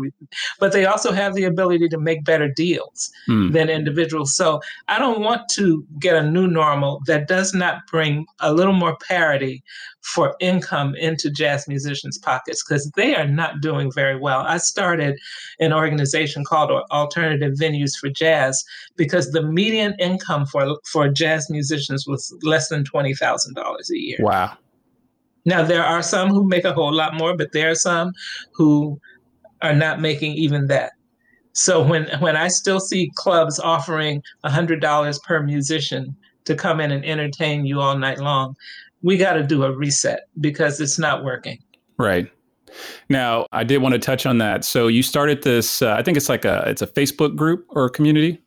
but 0.60 0.72
they 0.72 0.84
also 0.84 1.12
have 1.12 1.34
the 1.34 1.44
ability 1.44 1.88
to 1.88 1.98
make 1.98 2.24
better 2.24 2.48
deals 2.48 3.10
mm. 3.28 3.52
than 3.52 3.68
individuals. 3.68 4.34
So 4.34 4.60
I 4.88 4.98
don't 4.98 5.20
want 5.20 5.48
to 5.50 5.84
get 5.98 6.16
a 6.16 6.28
new 6.28 6.46
normal 6.46 7.00
that 7.06 7.28
does 7.28 7.54
not 7.54 7.86
bring 7.90 8.26
a 8.40 8.52
little 8.52 8.74
more 8.74 8.96
parity 9.08 9.62
for 10.06 10.36
income 10.40 10.94
into 10.94 11.30
jazz 11.30 11.66
musicians' 11.66 12.18
pockets 12.18 12.62
because 12.62 12.90
they 12.96 13.16
are 13.16 13.26
not 13.26 13.60
doing 13.60 13.90
very 13.92 14.16
well. 14.16 14.40
I 14.40 14.58
started 14.58 15.18
an 15.58 15.72
organization 15.72 16.44
called 16.44 16.70
Alternative 16.90 17.52
Venues 17.60 17.96
for 18.00 18.08
Jazz 18.08 18.62
because 18.96 19.32
the 19.32 19.42
median 19.42 19.94
income 19.98 20.46
for 20.46 20.78
for 20.84 21.08
jazz 21.08 21.50
musicians 21.50 22.06
was 22.06 22.32
less 22.42 22.68
than 22.68 22.84
twenty 22.84 23.14
thousand 23.14 23.54
dollars 23.54 23.90
a 23.90 23.98
year. 23.98 24.18
Wow. 24.20 24.56
Now 25.46 25.62
there 25.62 25.84
are 25.84 26.02
some 26.02 26.28
who 26.28 26.44
make 26.44 26.64
a 26.64 26.74
whole 26.74 26.92
lot 26.92 27.14
more, 27.14 27.34
but 27.36 27.52
there 27.52 27.70
are 27.70 27.74
some 27.74 28.12
who 28.52 29.00
are 29.62 29.74
not 29.74 30.00
making 30.00 30.32
even 30.32 30.66
that. 30.66 30.92
So 31.52 31.82
when 31.82 32.08
when 32.18 32.36
I 32.36 32.48
still 32.48 32.80
see 32.80 33.10
clubs 33.14 33.58
offering 33.58 34.22
hundred 34.44 34.82
dollars 34.82 35.18
per 35.20 35.42
musician 35.42 36.14
to 36.44 36.54
come 36.54 36.80
in 36.80 36.90
and 36.90 37.04
entertain 37.04 37.64
you 37.64 37.80
all 37.80 37.96
night 37.96 38.18
long, 38.18 38.56
we 39.02 39.16
got 39.16 39.34
to 39.34 39.42
do 39.42 39.64
a 39.64 39.72
reset 39.72 40.28
because 40.40 40.80
it's 40.80 40.98
not 40.98 41.24
working. 41.24 41.58
Right. 41.96 42.30
Now, 43.08 43.46
I 43.52 43.64
did 43.64 43.78
want 43.78 43.94
to 43.94 43.98
touch 43.98 44.26
on 44.26 44.38
that. 44.38 44.64
So 44.64 44.88
you 44.88 45.02
started 45.02 45.44
this. 45.44 45.80
Uh, 45.80 45.94
I 45.94 46.02
think 46.02 46.16
it's 46.16 46.28
like 46.28 46.44
a 46.44 46.64
it's 46.66 46.82
a 46.82 46.86
Facebook 46.86 47.36
group 47.36 47.64
or 47.70 47.86
a 47.86 47.90
community, 47.90 48.42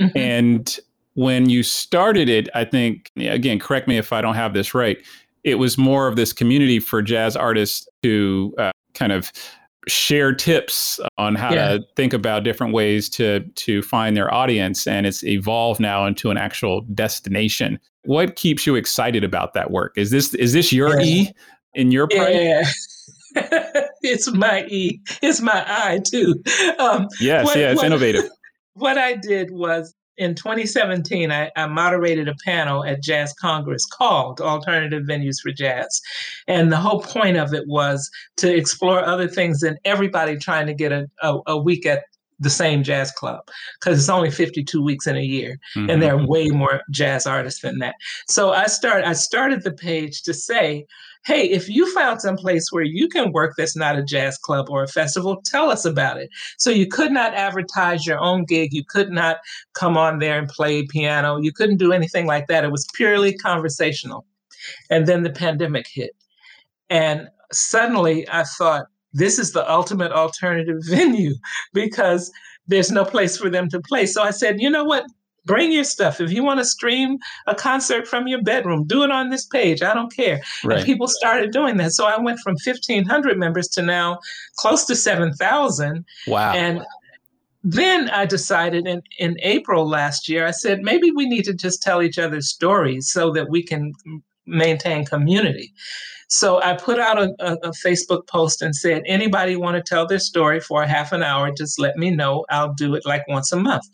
mm-hmm. 0.00 0.16
and 0.16 0.78
when 1.14 1.48
you 1.48 1.62
started 1.62 2.28
it, 2.28 2.48
I 2.54 2.64
think 2.64 3.10
again, 3.16 3.58
correct 3.58 3.86
me 3.86 3.96
if 3.96 4.12
I 4.12 4.20
don't 4.20 4.34
have 4.34 4.54
this 4.54 4.74
right. 4.74 4.98
It 5.44 5.56
was 5.56 5.78
more 5.78 6.08
of 6.08 6.16
this 6.16 6.32
community 6.32 6.80
for 6.80 7.02
jazz 7.02 7.36
artists 7.36 7.86
to 8.02 8.54
uh, 8.58 8.72
kind 8.94 9.12
of 9.12 9.30
share 9.86 10.34
tips 10.34 10.98
on 11.18 11.34
how 11.34 11.52
yeah. 11.52 11.72
to 11.72 11.84
think 11.96 12.12
about 12.12 12.42
different 12.42 12.72
ways 12.72 13.08
to 13.10 13.40
to 13.54 13.82
find 13.82 14.16
their 14.16 14.32
audience 14.32 14.86
and 14.86 15.06
it's 15.06 15.22
evolved 15.24 15.80
now 15.80 16.06
into 16.06 16.30
an 16.30 16.38
actual 16.38 16.80
destination 16.94 17.78
what 18.04 18.36
keeps 18.36 18.66
you 18.66 18.74
excited 18.74 19.22
about 19.22 19.52
that 19.52 19.70
work 19.70 19.92
is 19.96 20.10
this 20.10 20.32
is 20.34 20.52
this 20.52 20.72
your 20.72 20.98
yeah. 21.00 21.06
e 21.06 21.32
in 21.74 21.90
your 21.90 22.08
pride? 22.08 22.34
yeah 22.34 22.64
it's 24.02 24.32
my 24.32 24.64
e 24.68 24.98
it's 25.22 25.40
my 25.40 25.64
i 25.66 26.00
too 26.10 26.34
um, 26.78 27.06
yes 27.20 27.44
what, 27.44 27.58
yeah 27.58 27.70
it's 27.70 27.78
what, 27.78 27.86
innovative 27.86 28.24
what 28.74 28.96
i 28.96 29.14
did 29.14 29.50
was 29.50 29.94
in 30.16 30.34
2017, 30.34 31.30
I, 31.30 31.50
I, 31.56 31.66
moderated 31.66 32.28
a 32.28 32.34
panel 32.44 32.84
at 32.84 33.02
Jazz 33.02 33.32
Congress 33.32 33.84
called 33.86 34.40
Alternative 34.40 35.02
Venues 35.02 35.40
for 35.42 35.50
Jazz. 35.50 36.00
And 36.46 36.70
the 36.70 36.76
whole 36.76 37.00
point 37.00 37.36
of 37.36 37.52
it 37.52 37.64
was 37.66 38.08
to 38.36 38.54
explore 38.54 39.04
other 39.04 39.28
things 39.28 39.60
than 39.60 39.76
everybody 39.84 40.36
trying 40.36 40.66
to 40.66 40.74
get 40.74 40.92
a, 40.92 41.08
a, 41.22 41.38
a 41.48 41.56
week 41.58 41.86
at 41.86 42.04
the 42.40 42.50
same 42.50 42.82
jazz 42.82 43.12
club 43.12 43.40
because 43.78 43.98
it's 43.98 44.08
only 44.08 44.30
52 44.30 44.82
weeks 44.82 45.06
in 45.06 45.16
a 45.16 45.22
year 45.22 45.56
mm-hmm. 45.76 45.88
and 45.88 46.02
there 46.02 46.14
are 46.14 46.26
way 46.26 46.48
more 46.48 46.80
jazz 46.90 47.26
artists 47.26 47.60
than 47.60 47.78
that 47.78 47.94
so 48.28 48.50
i 48.50 48.66
started 48.66 49.06
i 49.06 49.12
started 49.12 49.62
the 49.62 49.72
page 49.72 50.22
to 50.22 50.34
say 50.34 50.84
hey, 51.24 51.48
if 51.48 51.68
you 51.68 51.92
found 51.94 52.20
some 52.20 52.36
place 52.36 52.70
where 52.70 52.84
you 52.84 53.08
can 53.08 53.32
work 53.32 53.54
that's 53.56 53.76
not 53.76 53.98
a 53.98 54.02
jazz 54.02 54.36
club 54.36 54.68
or 54.68 54.82
a 54.82 54.88
festival, 54.88 55.40
tell 55.44 55.70
us 55.70 55.84
about 55.84 56.18
it. 56.18 56.28
So 56.58 56.70
you 56.70 56.86
could 56.86 57.12
not 57.12 57.34
advertise 57.34 58.06
your 58.06 58.18
own 58.20 58.44
gig. 58.44 58.72
You 58.72 58.84
could 58.84 59.10
not 59.10 59.38
come 59.72 59.96
on 59.96 60.18
there 60.18 60.38
and 60.38 60.48
play 60.48 60.86
piano. 60.86 61.38
You 61.38 61.52
couldn't 61.52 61.78
do 61.78 61.92
anything 61.92 62.26
like 62.26 62.46
that. 62.48 62.64
It 62.64 62.70
was 62.70 62.86
purely 62.94 63.34
conversational. 63.34 64.26
And 64.90 65.06
then 65.06 65.22
the 65.22 65.30
pandemic 65.30 65.86
hit. 65.92 66.12
And 66.90 67.28
suddenly 67.52 68.28
I 68.30 68.44
thought, 68.44 68.86
this 69.12 69.38
is 69.38 69.52
the 69.52 69.70
ultimate 69.70 70.12
alternative 70.12 70.78
venue 70.88 71.34
because 71.72 72.30
there's 72.66 72.90
no 72.90 73.04
place 73.04 73.36
for 73.36 73.48
them 73.48 73.68
to 73.70 73.80
play. 73.80 74.06
So 74.06 74.22
I 74.22 74.30
said, 74.30 74.60
you 74.60 74.68
know 74.68 74.84
what? 74.84 75.04
Bring 75.44 75.72
your 75.72 75.84
stuff. 75.84 76.20
If 76.20 76.32
you 76.32 76.42
want 76.42 76.60
to 76.60 76.64
stream 76.64 77.18
a 77.46 77.54
concert 77.54 78.08
from 78.08 78.26
your 78.26 78.42
bedroom, 78.42 78.86
do 78.86 79.02
it 79.02 79.10
on 79.10 79.30
this 79.30 79.46
page. 79.46 79.82
I 79.82 79.94
don't 79.94 80.14
care. 80.14 80.40
Right. 80.64 80.78
And 80.78 80.86
people 80.86 81.06
started 81.08 81.52
doing 81.52 81.76
that. 81.78 81.92
So 81.92 82.06
I 82.06 82.18
went 82.18 82.40
from 82.40 82.56
1,500 82.64 83.38
members 83.38 83.68
to 83.68 83.82
now 83.82 84.18
close 84.56 84.84
to 84.86 84.96
7,000. 84.96 86.04
Wow. 86.26 86.52
And 86.52 86.82
then 87.62 88.10
I 88.10 88.26
decided 88.26 88.86
in, 88.86 89.02
in 89.18 89.36
April 89.42 89.88
last 89.88 90.28
year, 90.28 90.46
I 90.46 90.50
said, 90.50 90.80
maybe 90.82 91.10
we 91.10 91.26
need 91.26 91.44
to 91.44 91.54
just 91.54 91.82
tell 91.82 92.02
each 92.02 92.18
other 92.18 92.40
stories 92.40 93.10
so 93.10 93.32
that 93.32 93.48
we 93.48 93.62
can 93.62 93.92
maintain 94.46 95.04
community. 95.04 95.72
So 96.28 96.60
I 96.62 96.74
put 96.74 96.98
out 96.98 97.18
a, 97.18 97.34
a, 97.38 97.52
a, 97.54 97.70
Facebook 97.70 98.26
post 98.26 98.60
and 98.60 98.74
said, 98.74 99.02
anybody 99.06 99.56
want 99.56 99.76
to 99.76 99.82
tell 99.82 100.06
their 100.06 100.18
story 100.18 100.60
for 100.60 100.82
a 100.82 100.88
half 100.88 101.12
an 101.12 101.22
hour, 101.22 101.50
just 101.56 101.78
let 101.78 101.96
me 101.96 102.10
know. 102.10 102.44
I'll 102.50 102.74
do 102.74 102.94
it 102.94 103.04
like 103.06 103.26
once 103.28 103.52
a 103.52 103.56
month. 103.56 103.84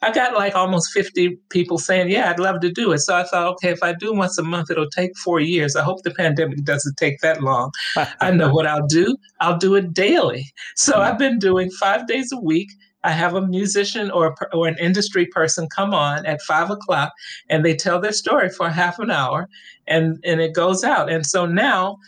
I 0.00 0.12
got 0.12 0.34
like 0.34 0.54
almost 0.54 0.92
50 0.92 1.38
people 1.50 1.78
saying, 1.78 2.10
Yeah, 2.10 2.30
I'd 2.30 2.38
love 2.38 2.60
to 2.60 2.70
do 2.70 2.92
it. 2.92 2.98
So 2.98 3.16
I 3.16 3.24
thought, 3.24 3.48
okay, 3.54 3.70
if 3.70 3.82
I 3.82 3.94
do 3.94 4.14
once 4.14 4.38
a 4.38 4.42
month, 4.42 4.70
it'll 4.70 4.90
take 4.90 5.16
four 5.18 5.40
years. 5.40 5.74
I 5.74 5.82
hope 5.82 6.02
the 6.02 6.12
pandemic 6.12 6.64
doesn't 6.64 6.96
take 6.96 7.20
that 7.20 7.42
long. 7.42 7.72
I 8.20 8.30
know 8.30 8.50
what 8.50 8.66
I'll 8.66 8.86
do. 8.86 9.16
I'll 9.40 9.58
do 9.58 9.74
it 9.74 9.92
daily. 9.92 10.52
So 10.76 10.94
hmm. 10.94 11.02
I've 11.02 11.18
been 11.18 11.38
doing 11.38 11.70
five 11.70 12.06
days 12.06 12.30
a 12.32 12.38
week. 12.40 12.68
I 13.04 13.12
have 13.12 13.34
a 13.34 13.46
musician 13.46 14.10
or, 14.10 14.34
or 14.52 14.66
an 14.66 14.76
industry 14.78 15.26
person 15.26 15.68
come 15.74 15.94
on 15.94 16.26
at 16.26 16.42
five 16.42 16.70
o'clock 16.70 17.12
and 17.48 17.64
they 17.64 17.74
tell 17.74 18.00
their 18.00 18.12
story 18.12 18.50
for 18.50 18.68
half 18.68 18.98
an 18.98 19.10
hour 19.10 19.48
and, 19.86 20.18
and 20.24 20.40
it 20.40 20.52
goes 20.52 20.82
out. 20.82 21.10
And 21.10 21.24
so 21.24 21.46
now 21.46 21.98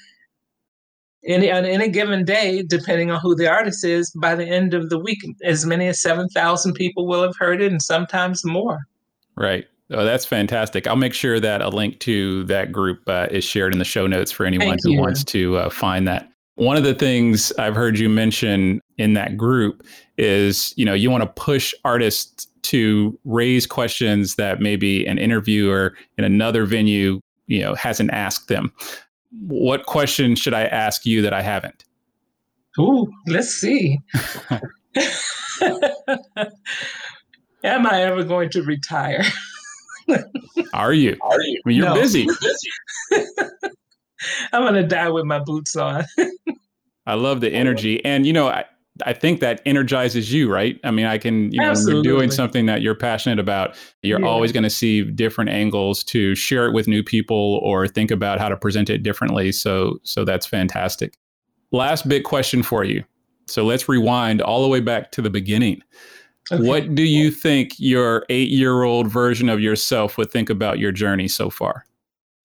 any 1.24 1.50
on 1.50 1.64
any 1.64 1.88
given 1.88 2.24
day, 2.24 2.62
depending 2.62 3.10
on 3.10 3.20
who 3.20 3.34
the 3.34 3.48
artist 3.48 3.84
is, 3.84 4.10
by 4.20 4.34
the 4.34 4.46
end 4.46 4.74
of 4.74 4.90
the 4.90 4.98
week, 4.98 5.18
as 5.44 5.66
many 5.66 5.88
as 5.88 6.00
seven 6.00 6.28
thousand 6.28 6.74
people 6.74 7.06
will 7.06 7.22
have 7.22 7.36
heard 7.38 7.60
it, 7.60 7.70
and 7.70 7.82
sometimes 7.82 8.44
more. 8.44 8.78
Right. 9.36 9.66
Oh, 9.92 10.04
that's 10.04 10.24
fantastic. 10.24 10.86
I'll 10.86 10.96
make 10.96 11.14
sure 11.14 11.40
that 11.40 11.62
a 11.62 11.68
link 11.68 11.98
to 12.00 12.44
that 12.44 12.70
group 12.70 13.00
uh, 13.08 13.26
is 13.30 13.42
shared 13.42 13.72
in 13.72 13.80
the 13.80 13.84
show 13.84 14.06
notes 14.06 14.30
for 14.30 14.46
anyone 14.46 14.68
Thank 14.68 14.84
who 14.84 14.92
you. 14.92 15.00
wants 15.00 15.24
to 15.24 15.56
uh, 15.56 15.70
find 15.70 16.06
that. 16.06 16.30
One 16.54 16.76
of 16.76 16.84
the 16.84 16.94
things 16.94 17.52
I've 17.58 17.74
heard 17.74 17.98
you 17.98 18.08
mention 18.08 18.80
in 18.98 19.14
that 19.14 19.36
group 19.36 19.84
is, 20.16 20.74
you 20.76 20.84
know, 20.84 20.94
you 20.94 21.10
want 21.10 21.22
to 21.22 21.42
push 21.42 21.74
artists 21.84 22.46
to 22.62 23.18
raise 23.24 23.66
questions 23.66 24.36
that 24.36 24.60
maybe 24.60 25.06
an 25.06 25.18
interviewer 25.18 25.96
in 26.18 26.24
another 26.24 26.66
venue, 26.66 27.18
you 27.46 27.60
know, 27.60 27.74
hasn't 27.74 28.10
asked 28.10 28.48
them 28.48 28.72
what 29.30 29.86
question 29.86 30.34
should 30.34 30.54
I 30.54 30.62
ask 30.62 31.06
you 31.06 31.22
that 31.22 31.32
I 31.32 31.42
haven't? 31.42 31.84
Ooh, 32.78 33.08
let's 33.26 33.48
see. 33.48 33.98
Am 37.62 37.86
I 37.86 38.02
ever 38.02 38.24
going 38.24 38.50
to 38.50 38.62
retire? 38.62 39.22
Are 40.72 40.92
you? 40.92 41.16
Are 41.22 41.40
you? 41.40 41.62
I 41.64 41.68
mean, 41.68 41.76
you're 41.76 41.86
no. 41.86 41.94
busy. 41.94 42.26
I'm 44.52 44.62
going 44.62 44.74
to 44.74 44.86
die 44.86 45.10
with 45.10 45.24
my 45.24 45.38
boots 45.38 45.76
on. 45.76 46.04
I 47.06 47.14
love 47.14 47.40
the 47.40 47.52
energy. 47.52 48.04
And, 48.04 48.26
you 48.26 48.32
know, 48.32 48.48
I, 48.48 48.64
I 49.06 49.12
think 49.12 49.40
that 49.40 49.60
energizes 49.64 50.32
you, 50.32 50.50
right? 50.50 50.78
I 50.84 50.90
mean, 50.90 51.06
I 51.06 51.18
can, 51.18 51.52
you 51.52 51.60
know, 51.60 51.72
you're 51.86 52.02
doing 52.02 52.30
something 52.30 52.66
that 52.66 52.82
you're 52.82 52.94
passionate 52.94 53.38
about, 53.38 53.76
you're 54.02 54.20
yeah. 54.20 54.26
always 54.26 54.52
going 54.52 54.62
to 54.62 54.70
see 54.70 55.02
different 55.02 55.50
angles 55.50 56.04
to 56.04 56.34
share 56.34 56.66
it 56.66 56.72
with 56.72 56.88
new 56.88 57.02
people 57.02 57.60
or 57.62 57.86
think 57.86 58.10
about 58.10 58.38
how 58.38 58.48
to 58.48 58.56
present 58.56 58.90
it 58.90 59.02
differently. 59.02 59.52
So, 59.52 59.98
so 60.02 60.24
that's 60.24 60.46
fantastic. 60.46 61.16
Last 61.72 62.08
big 62.08 62.24
question 62.24 62.62
for 62.62 62.84
you. 62.84 63.04
So 63.46 63.64
let's 63.64 63.88
rewind 63.88 64.40
all 64.40 64.62
the 64.62 64.68
way 64.68 64.80
back 64.80 65.10
to 65.12 65.22
the 65.22 65.30
beginning. 65.30 65.82
Okay. 66.52 66.66
What 66.66 66.94
do 66.94 67.02
you 67.02 67.30
think 67.30 67.72
your 67.78 68.24
eight 68.28 68.48
year 68.48 68.82
old 68.82 69.08
version 69.08 69.48
of 69.48 69.60
yourself 69.60 70.18
would 70.18 70.30
think 70.30 70.50
about 70.50 70.78
your 70.78 70.92
journey 70.92 71.28
so 71.28 71.50
far? 71.50 71.84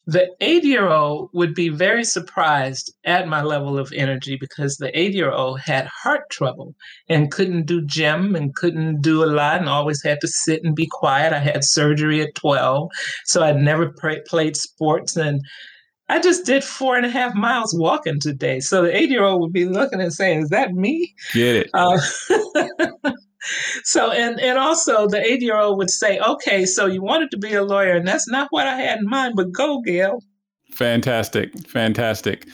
The 0.07 0.29
eight 0.39 0.63
year 0.63 0.87
old 0.89 1.29
would 1.33 1.55
be 1.55 1.69
very 1.69 2.03
surprised 2.03 2.93
at 3.05 3.27
my 3.27 3.41
level 3.41 3.79
of 3.79 3.91
energy 3.93 4.37
because 4.39 4.77
the 4.77 4.97
eight 4.97 5.13
year 5.13 5.31
old 5.31 5.59
had 5.59 5.87
heart 5.87 6.29
trouble 6.29 6.75
and 7.09 7.31
couldn't 7.31 7.65
do 7.65 7.83
gym 7.85 8.35
and 8.35 8.55
couldn't 8.55 9.01
do 9.01 9.23
a 9.23 9.25
lot 9.25 9.59
and 9.59 9.69
always 9.69 10.03
had 10.03 10.21
to 10.21 10.27
sit 10.27 10.63
and 10.63 10.75
be 10.75 10.87
quiet. 10.89 11.33
I 11.33 11.39
had 11.39 11.63
surgery 11.63 12.21
at 12.21 12.35
12, 12.35 12.89
so 13.25 13.43
I'd 13.43 13.57
never 13.57 13.93
played 14.27 14.55
sports. 14.55 15.15
And 15.15 15.41
I 16.07 16.19
just 16.19 16.45
did 16.45 16.63
four 16.63 16.95
and 16.95 17.05
a 17.05 17.09
half 17.09 17.33
miles 17.33 17.75
walking 17.75 18.19
today. 18.19 18.59
So 18.59 18.83
the 18.83 18.95
eight 18.95 19.09
year 19.09 19.23
old 19.23 19.41
would 19.41 19.53
be 19.53 19.65
looking 19.65 20.01
and 20.01 20.13
saying, 20.13 20.43
Is 20.43 20.49
that 20.49 20.71
me? 20.71 21.15
Get 21.33 21.55
it. 21.55 21.69
Uh, 21.73 21.99
so 23.85 24.11
and 24.11 24.39
and 24.39 24.57
also 24.57 25.07
the 25.07 25.23
eight 25.23 25.41
year 25.41 25.57
old 25.57 25.77
would 25.77 25.89
say, 25.89 26.19
"Okay, 26.19 26.65
so 26.65 26.87
you 26.87 27.01
wanted 27.01 27.31
to 27.31 27.37
be 27.37 27.53
a 27.53 27.63
lawyer, 27.63 27.93
and 27.93 28.07
that's 28.07 28.27
not 28.27 28.47
what 28.49 28.67
I 28.67 28.75
had 28.75 28.99
in 28.99 29.07
mind, 29.07 29.35
but 29.35 29.51
go, 29.51 29.79
Gail." 29.81 30.21
Fantastic, 30.71 31.51
fantastic. 31.69 32.47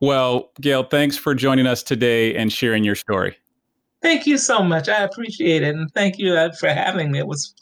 Well, 0.00 0.50
Gail, 0.60 0.84
thanks 0.84 1.16
for 1.16 1.34
joining 1.34 1.66
us 1.66 1.82
today 1.82 2.34
and 2.36 2.52
sharing 2.52 2.84
your 2.84 2.94
story. 2.94 3.36
Thank 4.02 4.26
you 4.26 4.36
so 4.36 4.62
much. 4.62 4.88
I 4.88 5.02
appreciate 5.02 5.62
it, 5.62 5.74
and 5.74 5.90
thank 5.94 6.18
you 6.18 6.34
uh, 6.34 6.52
for 6.60 6.68
having 6.68 7.10
me. 7.10 7.18
It 7.18 7.26
was 7.26 7.54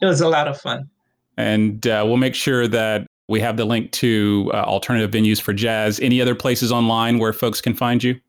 it 0.00 0.06
was 0.06 0.20
a 0.20 0.28
lot 0.28 0.48
of 0.48 0.58
fun. 0.58 0.88
And 1.36 1.86
uh, 1.86 2.04
we'll 2.06 2.16
make 2.16 2.34
sure 2.34 2.66
that 2.68 3.06
We 3.28 3.40
have 3.40 3.56
the 3.56 3.64
link 3.64 3.90
to 3.92 4.50
uh, 4.52 4.58
alternative 4.58 5.10
venues 5.10 5.40
for 5.40 5.52
jazz. 5.52 5.98
Any 6.00 6.20
other 6.20 6.34
places 6.34 6.70
online 6.70 7.18
where 7.18 7.32
folks 7.32 7.60
can 7.60 7.74
find 7.74 8.02
you? 8.02 8.20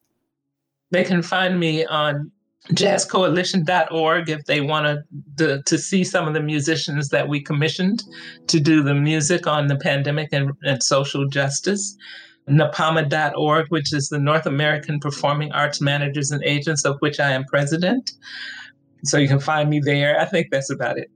They 0.91 1.03
can 1.03 1.21
find 1.21 1.59
me 1.59 1.85
on 1.85 2.31
jazzcoalition.org 2.71 4.29
if 4.29 4.45
they 4.45 4.61
want 4.61 4.99
to, 5.37 5.61
to 5.61 5.77
see 5.77 6.03
some 6.03 6.27
of 6.27 6.33
the 6.33 6.41
musicians 6.41 7.09
that 7.09 7.27
we 7.27 7.41
commissioned 7.41 8.03
to 8.47 8.59
do 8.59 8.81
the 8.81 8.95
music 8.95 9.45
on 9.45 9.67
the 9.67 9.77
pandemic 9.77 10.29
and, 10.31 10.51
and 10.63 10.81
social 10.81 11.27
justice. 11.27 11.95
NAPAMA.org, 12.49 13.67
which 13.69 13.91
is 13.91 14.09
the 14.09 14.19
North 14.19 14.45
American 14.45 14.99
Performing 14.99 15.51
Arts 15.51 15.81
Managers 15.81 16.29
and 16.29 16.43
Agents, 16.43 16.85
of 16.85 16.95
which 16.99 17.19
I 17.19 17.31
am 17.31 17.43
president. 17.45 18.11
So 19.03 19.17
you 19.17 19.27
can 19.27 19.39
find 19.39 19.69
me 19.69 19.79
there. 19.83 20.19
I 20.19 20.25
think 20.25 20.47
that's 20.51 20.69
about 20.69 20.99
it. 20.99 21.09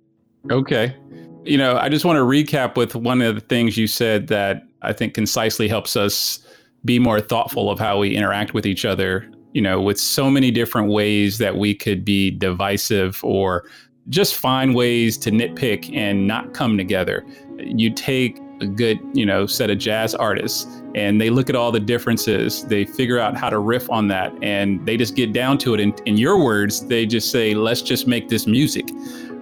Okay. 0.49 0.95
You 1.43 1.57
know, 1.57 1.77
I 1.77 1.89
just 1.89 2.03
want 2.03 2.17
to 2.17 2.23
recap 2.23 2.77
with 2.77 2.95
one 2.95 3.21
of 3.21 3.35
the 3.35 3.41
things 3.41 3.77
you 3.77 3.85
said 3.85 4.27
that 4.27 4.63
I 4.81 4.91
think 4.91 5.13
concisely 5.13 5.67
helps 5.67 5.95
us 5.95 6.39
be 6.83 6.97
more 6.97 7.21
thoughtful 7.21 7.69
of 7.69 7.77
how 7.77 7.99
we 7.99 8.15
interact 8.15 8.53
with 8.53 8.65
each 8.65 8.85
other 8.85 9.29
you 9.53 9.61
know, 9.61 9.81
with 9.81 9.99
so 9.99 10.29
many 10.29 10.51
different 10.51 10.89
ways 10.89 11.37
that 11.39 11.57
we 11.57 11.73
could 11.73 12.05
be 12.05 12.31
divisive 12.31 13.23
or 13.23 13.65
just 14.09 14.35
find 14.35 14.75
ways 14.75 15.17
to 15.17 15.31
nitpick 15.31 15.95
and 15.95 16.27
not 16.27 16.53
come 16.53 16.77
together. 16.77 17.25
You 17.57 17.93
take 17.93 18.39
a 18.61 18.65
good, 18.65 18.99
you 19.13 19.25
know, 19.25 19.45
set 19.45 19.69
of 19.69 19.77
jazz 19.77 20.15
artists 20.15 20.81
and 20.95 21.21
they 21.21 21.29
look 21.29 21.49
at 21.49 21.55
all 21.55 21.71
the 21.71 21.79
differences. 21.79 22.65
They 22.65 22.85
figure 22.85 23.19
out 23.19 23.37
how 23.37 23.49
to 23.49 23.59
riff 23.59 23.89
on 23.89 24.07
that 24.09 24.33
and 24.41 24.85
they 24.85 24.97
just 24.97 25.15
get 25.15 25.31
down 25.33 25.57
to 25.59 25.73
it. 25.73 25.79
And 25.79 25.99
in 26.05 26.17
your 26.17 26.43
words, 26.43 26.85
they 26.87 27.05
just 27.05 27.31
say, 27.31 27.53
let's 27.53 27.81
just 27.81 28.07
make 28.07 28.29
this 28.29 28.47
music. 28.47 28.89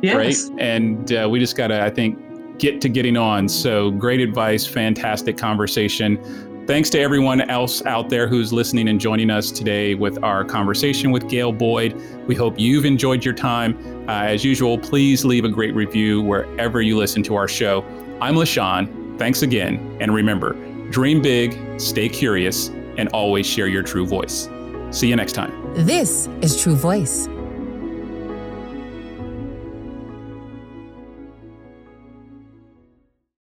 Yes. 0.01 0.49
Right. 0.49 0.61
And 0.61 1.11
uh, 1.13 1.27
we 1.29 1.39
just 1.39 1.55
got 1.55 1.67
to, 1.67 1.81
I 1.81 1.89
think, 1.89 2.19
get 2.59 2.81
to 2.81 2.89
getting 2.89 3.17
on. 3.17 3.47
So 3.47 3.91
great 3.91 4.19
advice, 4.19 4.65
fantastic 4.65 5.37
conversation. 5.37 6.17
Thanks 6.67 6.89
to 6.89 6.99
everyone 6.99 7.39
else 7.49 7.81
out 7.85 8.09
there 8.09 8.27
who's 8.27 8.51
listening 8.51 8.89
and 8.89 8.99
joining 8.99 9.29
us 9.29 9.51
today 9.51 9.95
with 9.95 10.21
our 10.21 10.43
conversation 10.43 11.11
with 11.11 11.29
Gail 11.29 11.53
Boyd. 11.53 11.95
We 12.27 12.35
hope 12.35 12.59
you've 12.59 12.83
enjoyed 12.83 13.23
your 13.23 13.33
time. 13.33 13.77
Uh, 14.09 14.23
as 14.23 14.43
usual, 14.43 14.77
please 14.77 15.23
leave 15.23 15.45
a 15.45 15.49
great 15.49 15.73
review 15.73 16.21
wherever 16.21 16.81
you 16.81 16.97
listen 16.97 17.23
to 17.23 17.35
our 17.35 17.47
show. 17.47 17.85
I'm 18.19 18.35
LaShawn. 18.35 19.17
Thanks 19.17 19.43
again. 19.43 19.97
And 20.01 20.13
remember, 20.13 20.55
dream 20.89 21.21
big, 21.21 21.57
stay 21.79 22.09
curious, 22.09 22.67
and 22.97 23.07
always 23.09 23.47
share 23.47 23.67
your 23.67 23.81
true 23.81 24.05
voice. 24.05 24.49
See 24.91 25.07
you 25.07 25.15
next 25.15 25.33
time. 25.33 25.73
This 25.73 26.27
is 26.41 26.61
True 26.61 26.75
Voice. 26.75 27.29